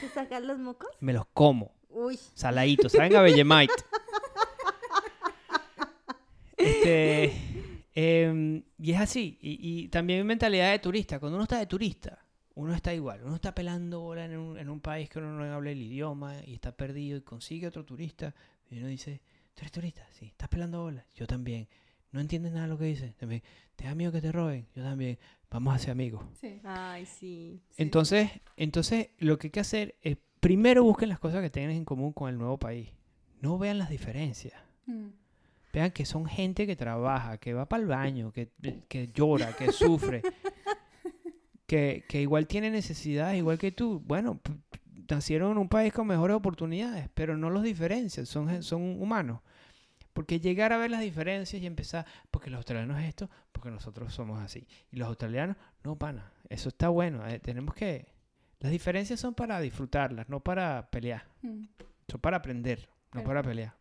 ¿Te 0.00 0.08
sacas 0.08 0.42
los 0.42 0.58
mocos? 0.58 0.88
Me 1.00 1.12
los 1.12 1.26
como. 1.32 1.72
Uy. 1.88 2.18
Saladitos. 2.34 2.92
¿Saben 2.92 3.14
a 3.16 3.22
Bellemite? 3.22 3.72
este, 6.56 7.32
em, 7.94 8.62
y 8.78 8.92
es 8.92 9.00
así. 9.00 9.38
Y, 9.40 9.58
y 9.60 9.88
también 9.88 10.20
mi 10.20 10.24
mentalidad 10.24 10.70
de 10.70 10.78
turista. 10.78 11.18
Cuando 11.18 11.36
uno 11.36 11.44
está 11.44 11.58
de 11.58 11.66
turista, 11.66 12.24
uno 12.54 12.74
está 12.74 12.94
igual. 12.94 13.22
Uno 13.24 13.34
está 13.34 13.54
pelando 13.54 14.00
bola 14.00 14.24
en 14.24 14.36
un, 14.36 14.58
en 14.58 14.68
un 14.68 14.80
país 14.80 15.08
que 15.08 15.18
uno 15.18 15.32
no 15.32 15.44
habla 15.54 15.70
el 15.70 15.82
idioma 15.82 16.36
y 16.46 16.54
está 16.54 16.72
perdido 16.72 17.18
y 17.18 17.22
consigue 17.22 17.66
otro 17.66 17.84
turista. 17.84 18.34
Y 18.70 18.78
uno 18.78 18.88
dice, 18.88 19.22
¿tú 19.54 19.60
eres 19.60 19.72
turista? 19.72 20.06
Sí. 20.12 20.26
¿Estás 20.26 20.48
pelando 20.48 20.82
bola? 20.82 21.06
Yo 21.14 21.26
también. 21.26 21.68
¿No 22.10 22.20
entiendes 22.20 22.52
nada 22.52 22.64
de 22.64 22.72
lo 22.72 22.78
que 22.78 22.84
dice? 22.84 23.14
También. 23.18 23.42
¿Te 23.76 23.84
da 23.84 23.94
miedo 23.94 24.12
que 24.12 24.20
te 24.20 24.32
roben? 24.32 24.66
Yo 24.74 24.82
también. 24.82 25.18
Vamos 25.50 25.74
a 25.74 25.78
ser 25.78 25.90
amigos. 25.90 26.24
Sí. 26.40 26.60
Ay, 26.64 27.06
sí. 27.06 27.62
Sí. 27.70 27.82
Entonces, 27.82 28.30
entonces, 28.56 29.10
lo 29.18 29.38
que 29.38 29.48
hay 29.48 29.50
que 29.50 29.60
hacer 29.60 29.96
es 30.02 30.18
primero 30.40 30.82
busquen 30.82 31.08
las 31.08 31.18
cosas 31.18 31.40
que 31.42 31.50
tengan 31.50 31.72
en 31.72 31.84
común 31.84 32.12
con 32.12 32.28
el 32.28 32.38
nuevo 32.38 32.58
país. 32.58 32.90
No 33.40 33.58
vean 33.58 33.78
las 33.78 33.90
diferencias. 33.90 34.54
Mm. 34.86 35.08
Vean 35.72 35.90
que 35.90 36.04
son 36.04 36.26
gente 36.26 36.66
que 36.66 36.76
trabaja, 36.76 37.38
que 37.38 37.54
va 37.54 37.68
para 37.68 37.82
el 37.82 37.88
baño, 37.88 38.32
que, 38.32 38.50
que 38.88 39.08
llora, 39.08 39.56
que 39.56 39.72
sufre, 39.72 40.22
que, 41.66 42.04
que 42.08 42.20
igual 42.20 42.46
tiene 42.46 42.70
necesidades, 42.70 43.38
igual 43.38 43.58
que 43.58 43.72
tú. 43.72 44.02
Bueno, 44.04 44.40
nacieron 45.08 45.52
en 45.52 45.58
un 45.58 45.68
país 45.68 45.92
con 45.92 46.06
mejores 46.06 46.36
oportunidades, 46.36 47.08
pero 47.14 47.36
no 47.36 47.50
los 47.50 47.62
diferencian, 47.62 48.26
son, 48.26 48.62
son 48.62 48.82
humanos. 49.00 49.40
Porque 50.12 50.40
llegar 50.40 50.72
a 50.74 50.76
ver 50.76 50.90
las 50.90 51.00
diferencias 51.00 51.62
y 51.62 51.66
empezar, 51.66 52.04
porque 52.30 52.50
los 52.50 52.58
australianos 52.58 53.00
es 53.00 53.08
esto, 53.08 53.30
porque 53.50 53.70
nosotros 53.70 54.12
somos 54.12 54.40
así. 54.42 54.66
Y 54.90 54.96
los 54.96 55.08
australianos, 55.08 55.56
no, 55.84 55.96
pana, 55.96 56.32
eso 56.50 56.68
está 56.68 56.88
bueno. 56.88 57.26
eh, 57.26 57.38
tenemos 57.38 57.74
que... 57.74 58.12
Las 58.60 58.70
diferencias 58.70 59.18
son 59.18 59.34
para 59.34 59.58
disfrutarlas, 59.60 60.28
no 60.28 60.40
para 60.40 60.88
pelear. 60.90 61.24
Mm. 61.40 61.64
Son 62.08 62.20
para 62.20 62.36
aprender, 62.36 62.88
no 63.12 63.24
para 63.24 63.42
pelear. 63.42 63.74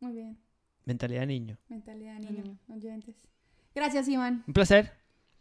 Muy 0.00 0.14
bien. 0.14 0.38
Mentalidad 0.86 1.20
de 1.20 1.26
niño. 1.26 1.58
Mentalidad 1.68 2.18
De 2.20 2.30
niño. 2.30 2.58
Oyentes. 2.68 3.16
Gracias, 3.74 4.08
Iván. 4.08 4.42
Un 4.46 4.54
placer. 4.54 4.92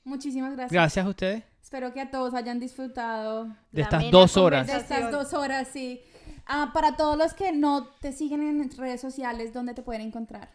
Muchísimas 0.04 0.52
gracias. 0.52 0.72
Gracias 0.72 1.06
a 1.06 1.10
ustedes 1.10 1.44
Espero 1.62 1.94
que 1.94 2.02
a 2.02 2.12
todos 2.12 2.36
hayan 2.36 2.60
disfrutado 2.60 3.56
de 3.72 3.82
estas 3.82 4.12
dos 4.12 4.38
horas. 4.38 4.68
de 4.68 4.78
estas 4.78 5.12
dos 5.12 5.34
horas, 5.34 5.68
sí. 5.68 6.00
Ah, 6.46 6.70
para 6.74 6.96
todos 6.96 7.18
los 7.18 7.34
que 7.34 7.52
no 7.52 7.88
te 8.02 8.12
siguen 8.12 8.44
en 8.44 8.70
redes 8.78 9.02
sociales, 9.02 9.52
¿dónde 9.52 9.74
te 9.74 9.82
pueden 9.82 10.02
encontrar? 10.02 10.52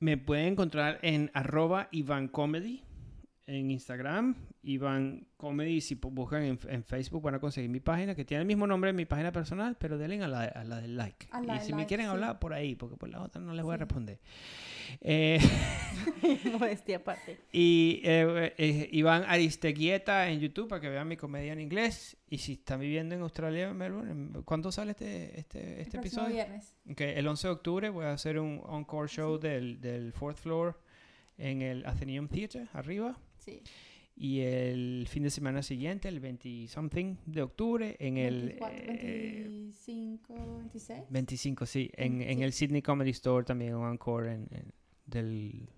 Me 0.00 0.16
pueden 0.16 0.46
encontrar 0.46 1.00
en 1.02 1.30
arroba 1.34 1.88
Iván 1.90 2.28
Comedy 2.28 2.82
en 3.46 3.70
Instagram, 3.70 4.34
Iván 4.62 5.26
Comedy, 5.36 5.80
si 5.80 5.96
buscan 5.96 6.42
en, 6.42 6.58
en 6.68 6.82
Facebook 6.82 7.22
van 7.22 7.34
a 7.34 7.38
conseguir 7.38 7.68
mi 7.68 7.80
página, 7.80 8.14
que 8.14 8.24
tiene 8.24 8.40
el 8.40 8.46
mismo 8.46 8.66
nombre 8.66 8.88
de 8.88 8.94
mi 8.94 9.04
página 9.04 9.32
personal, 9.32 9.76
pero 9.78 9.98
denle 9.98 10.22
a 10.22 10.28
la, 10.28 10.44
a 10.44 10.64
la 10.64 10.80
del 10.80 10.96
like. 10.96 11.28
La 11.32 11.56
y 11.56 11.58
del 11.58 11.66
si 11.66 11.72
me 11.74 11.86
quieren 11.86 12.06
sí. 12.06 12.10
hablar, 12.10 12.38
por 12.38 12.54
ahí, 12.54 12.74
porque 12.74 12.96
por 12.96 13.10
la 13.10 13.20
otra 13.22 13.42
no 13.42 13.52
les 13.52 13.64
voy 13.64 13.74
a 13.74 13.78
responder. 13.78 14.18
Eh, 15.00 15.40
Modestia 16.58 16.98
aparte. 16.98 17.40
y 17.50 18.02
eh, 18.04 18.52
eh, 18.58 18.88
Iván 18.92 19.24
Aristeguieta 19.26 20.28
en 20.28 20.40
YouTube 20.40 20.68
para 20.68 20.80
que 20.80 20.90
vean 20.90 21.08
mi 21.08 21.16
comedia 21.16 21.54
en 21.54 21.60
inglés. 21.60 22.18
Y 22.28 22.36
si 22.36 22.52
están 22.52 22.80
viviendo 22.80 23.14
en 23.14 23.22
Australia, 23.22 23.70
en 23.70 23.76
Melbourne, 23.78 24.42
¿cuándo 24.44 24.70
sale 24.70 24.90
este, 24.90 25.40
este, 25.40 25.80
este 25.80 25.96
episodio? 25.96 26.34
viernes. 26.34 26.76
Ok, 26.90 27.00
el 27.00 27.26
11 27.26 27.48
de 27.48 27.52
octubre 27.52 27.88
voy 27.88 28.04
a 28.04 28.12
hacer 28.12 28.38
un 28.38 28.62
encore 28.70 29.08
show 29.08 29.38
del, 29.38 29.80
del 29.80 30.12
fourth 30.12 30.36
floor 30.36 30.78
en 31.38 31.62
el 31.62 31.86
Athenaeum 31.86 32.28
Theatre, 32.28 32.68
arriba. 32.74 33.16
Sí. 33.44 33.62
Y 34.16 34.40
el 34.40 35.06
fin 35.08 35.24
de 35.24 35.30
semana 35.30 35.62
siguiente, 35.62 36.08
el 36.08 36.20
20 36.20 36.68
something 36.68 37.16
de 37.26 37.42
octubre, 37.42 37.96
en 37.98 38.16
el 38.16 38.42
24, 38.60 38.78
eh, 38.86 39.42
25, 39.48 40.34
26. 40.58 41.00
25, 41.10 41.66
sí, 41.66 41.90
en, 41.94 42.22
en 42.22 42.36
Sí. 42.38 42.42
el 42.44 42.52
Sydney 42.52 42.82
Comedy 42.82 43.10
Store 43.10 43.44
también 43.44 43.74
un 43.74 43.88
encore 43.90 44.32
en, 44.32 44.46
en- 44.52 44.72
del... 45.06 45.68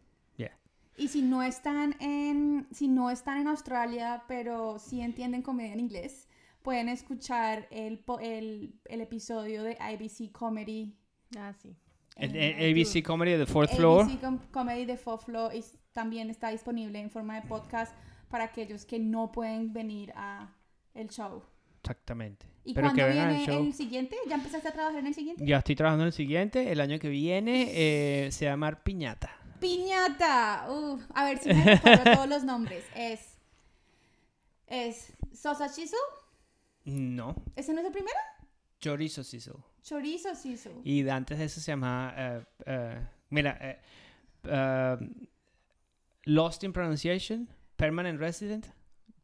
Y 0.99 1.09
si 1.09 1.21
no 1.21 1.43
están 1.43 1.95
en, 2.01 2.67
si 2.71 2.89
no 2.89 3.11
están 3.11 3.39
en 3.43 3.49
Australia, 3.49 4.25
pero 4.29 4.79
sí 4.79 5.03
entienden 5.03 5.43
comedia 5.43 5.75
en 5.75 5.81
inglés, 5.81 6.27
pueden 6.63 6.89
escuchar 6.89 7.69
el, 7.71 7.99
po- 7.99 8.19
el, 8.19 8.73
el 8.87 9.03
episodio 9.03 9.63
de 9.63 9.77
IBC 9.79 10.33
Comedy. 10.33 10.95
Ah, 11.37 11.53
sí. 11.53 11.77
El, 12.17 12.35
en 12.35 12.59
el 12.61 12.73
ABC. 12.81 13.03
Comedy 13.05 13.33
de 13.33 13.45
Fourth 13.45 13.75
Floor. 13.77 14.05
ABC 14.05 14.21
Com- 14.23 14.39
Comedy 14.51 14.87
de 14.87 14.97
Fourth 14.97 15.25
Floor 15.27 15.55
también 15.97 16.29
está 16.29 16.51
disponible 16.51 17.01
en 17.01 17.11
forma 17.11 17.41
de 17.41 17.49
podcast 17.49 17.97
para 18.29 18.45
aquellos 18.45 18.85
que 18.85 18.99
no 18.99 19.33
pueden 19.33 19.73
venir 19.73 20.13
a 20.15 20.53
el 20.93 21.09
show. 21.09 21.43
Exactamente. 21.83 22.45
¿Y 22.65 22.75
Pero 22.75 22.89
cuándo 22.89 23.09
viene 23.09 23.47
show. 23.47 23.65
el 23.65 23.73
siguiente? 23.73 24.15
¿Ya 24.29 24.35
empezaste 24.35 24.69
a 24.69 24.73
trabajar 24.73 24.99
en 24.99 25.07
el 25.07 25.15
siguiente? 25.15 25.47
Ya 25.47 25.57
estoy 25.57 25.75
trabajando 25.75 26.03
en 26.05 26.09
el 26.09 26.13
siguiente. 26.13 26.71
El 26.71 26.83
año 26.83 26.99
que 26.99 27.09
viene 27.09 27.71
eh, 27.71 28.31
se 28.31 28.45
llama 28.45 28.73
Piñata. 28.73 29.31
Piñata. 29.59 30.67
Uf, 30.69 31.03
a 31.15 31.25
ver 31.25 31.39
si 31.39 31.49
me 31.49 31.65
recuerdo 31.65 32.05
todos 32.15 32.29
los 32.29 32.45
nombres. 32.45 32.85
Es. 32.95 33.39
Es. 34.67 35.15
Sosa 35.33 35.73
Chisel. 35.73 35.99
No. 36.85 37.35
¿Ese 37.55 37.73
no 37.73 37.81
es 37.81 37.87
el 37.87 37.93
primero? 37.93 38.19
Chorizo 38.81 39.25
Sizzle. 39.25 39.63
Chorizo 39.83 40.29
Chisel. 40.35 40.75
Y 40.85 41.09
antes 41.09 41.39
de 41.39 41.45
eso 41.47 41.59
se 41.59 41.73
llama 41.73 42.13
eh, 42.19 42.45
eh, 42.67 43.07
Mira, 43.31 43.79
uh, 44.45 45.05
Lost 46.27 46.63
in 46.65 46.73
Pronunciation, 46.73 47.49
Permanent 47.77 48.21
Resident, 48.21 48.67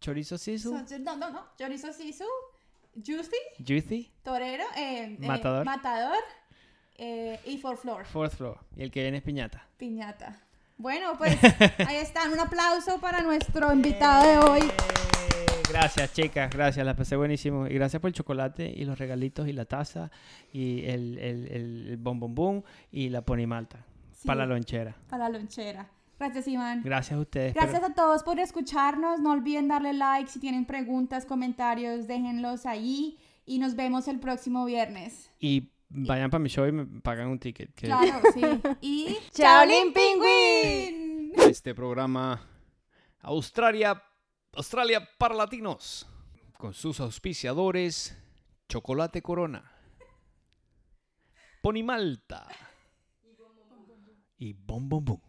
Chorizo 0.01 0.39
Sisu, 0.39 0.73
no, 1.01 1.17
no, 1.17 1.31
no. 1.31 1.45
Chorizo 1.59 1.93
Sisu, 1.93 2.25
Juicy, 2.95 3.37
Juicy, 3.67 4.11
Torero, 4.23 4.65
eh, 4.77 5.17
eh, 5.21 5.27
Matador. 5.27 5.65
Matador 5.65 6.19
eh, 6.97 7.39
y 7.47 7.59
For 7.59 7.77
Floor, 7.77 8.05
Fourth 8.05 8.35
Floor. 8.37 8.59
Y 8.77 8.83
el 8.83 8.91
que 8.91 9.03
viene 9.03 9.19
es 9.19 9.23
Piñata. 9.23 9.67
Piñata. 9.77 10.41
Bueno, 10.79 11.17
pues 11.19 11.37
ahí 11.87 11.97
están. 11.97 12.33
Un 12.33 12.41
aplauso 12.41 13.01
para 13.01 13.21
nuestro 13.23 13.73
invitado 13.73 14.25
de 14.25 14.39
hoy. 14.51 14.71
Gracias, 15.71 16.13
chicas, 16.13 16.51
gracias, 16.51 16.85
la 16.85 16.95
pasé 16.95 17.17
buenísimo. 17.17 17.67
Y 17.67 17.75
gracias 17.75 18.01
por 18.01 18.09
el 18.09 18.15
chocolate 18.15 18.73
y 18.75 18.85
los 18.85 18.99
regalitos 18.99 19.49
y 19.49 19.53
la 19.53 19.65
taza 19.65 20.11
y 20.53 20.85
el, 20.87 21.19
el, 21.19 21.49
el, 21.49 21.89
el 21.89 21.97
bom 21.97 22.21
bom 22.21 22.35
bom 22.35 22.63
y 22.91 23.09
la 23.09 23.23
ponimalta 23.23 23.85
Sí, 24.13 24.27
para 24.27 24.41
la 24.41 24.55
lonchera. 24.55 24.95
para 25.09 25.29
la 25.29 25.39
lonchera. 25.39 25.89
Gracias, 26.23 26.47
Iván. 26.47 26.83
Gracias 26.85 27.19
a 27.19 27.21
ustedes. 27.21 27.53
Gracias 27.55 27.81
pero- 27.81 27.93
a 27.93 27.95
todos 27.95 28.23
por 28.23 28.39
escucharnos. 28.39 29.19
No 29.21 29.33
olviden 29.33 29.67
darle 29.67 29.93
like. 29.93 30.31
Si 30.31 30.39
tienen 30.39 30.65
preguntas, 30.67 31.27
comentarios, 31.27 32.07
déjenlos 32.07 32.65
ahí. 32.65 33.19
Y 33.45 33.59
nos 33.59 33.75
vemos 33.75 34.07
el 34.07 34.21
próximo 34.21 34.65
viernes. 34.65 35.31
Y 35.41 35.73
vayan 35.89 36.31
para 36.31 36.39
mi 36.41 36.49
show 36.49 36.65
y 36.67 36.71
me 36.73 36.87
pagan 37.01 37.27
un 37.29 37.41
ticket. 37.41 37.75
que- 37.75 37.87
Claro, 37.87 38.21
sí. 38.33 38.41
Y. 38.81 39.17
Shaolin 39.35 39.93
Penguin. 39.93 41.33
Este 41.51 41.75
programa 41.75 42.41
Australia, 43.23 44.01
Australia 44.53 45.09
para 45.19 45.35
Latinos, 45.35 46.07
con 46.57 46.73
sus 46.73 47.01
auspiciadores 47.01 48.17
Chocolate 48.69 49.23
Corona, 49.23 49.71
Pony 51.63 51.83
Malta 51.83 52.47
y 54.39 54.53
Bom 54.53 54.89
Bom 54.89 55.05
Bom. 55.05 55.21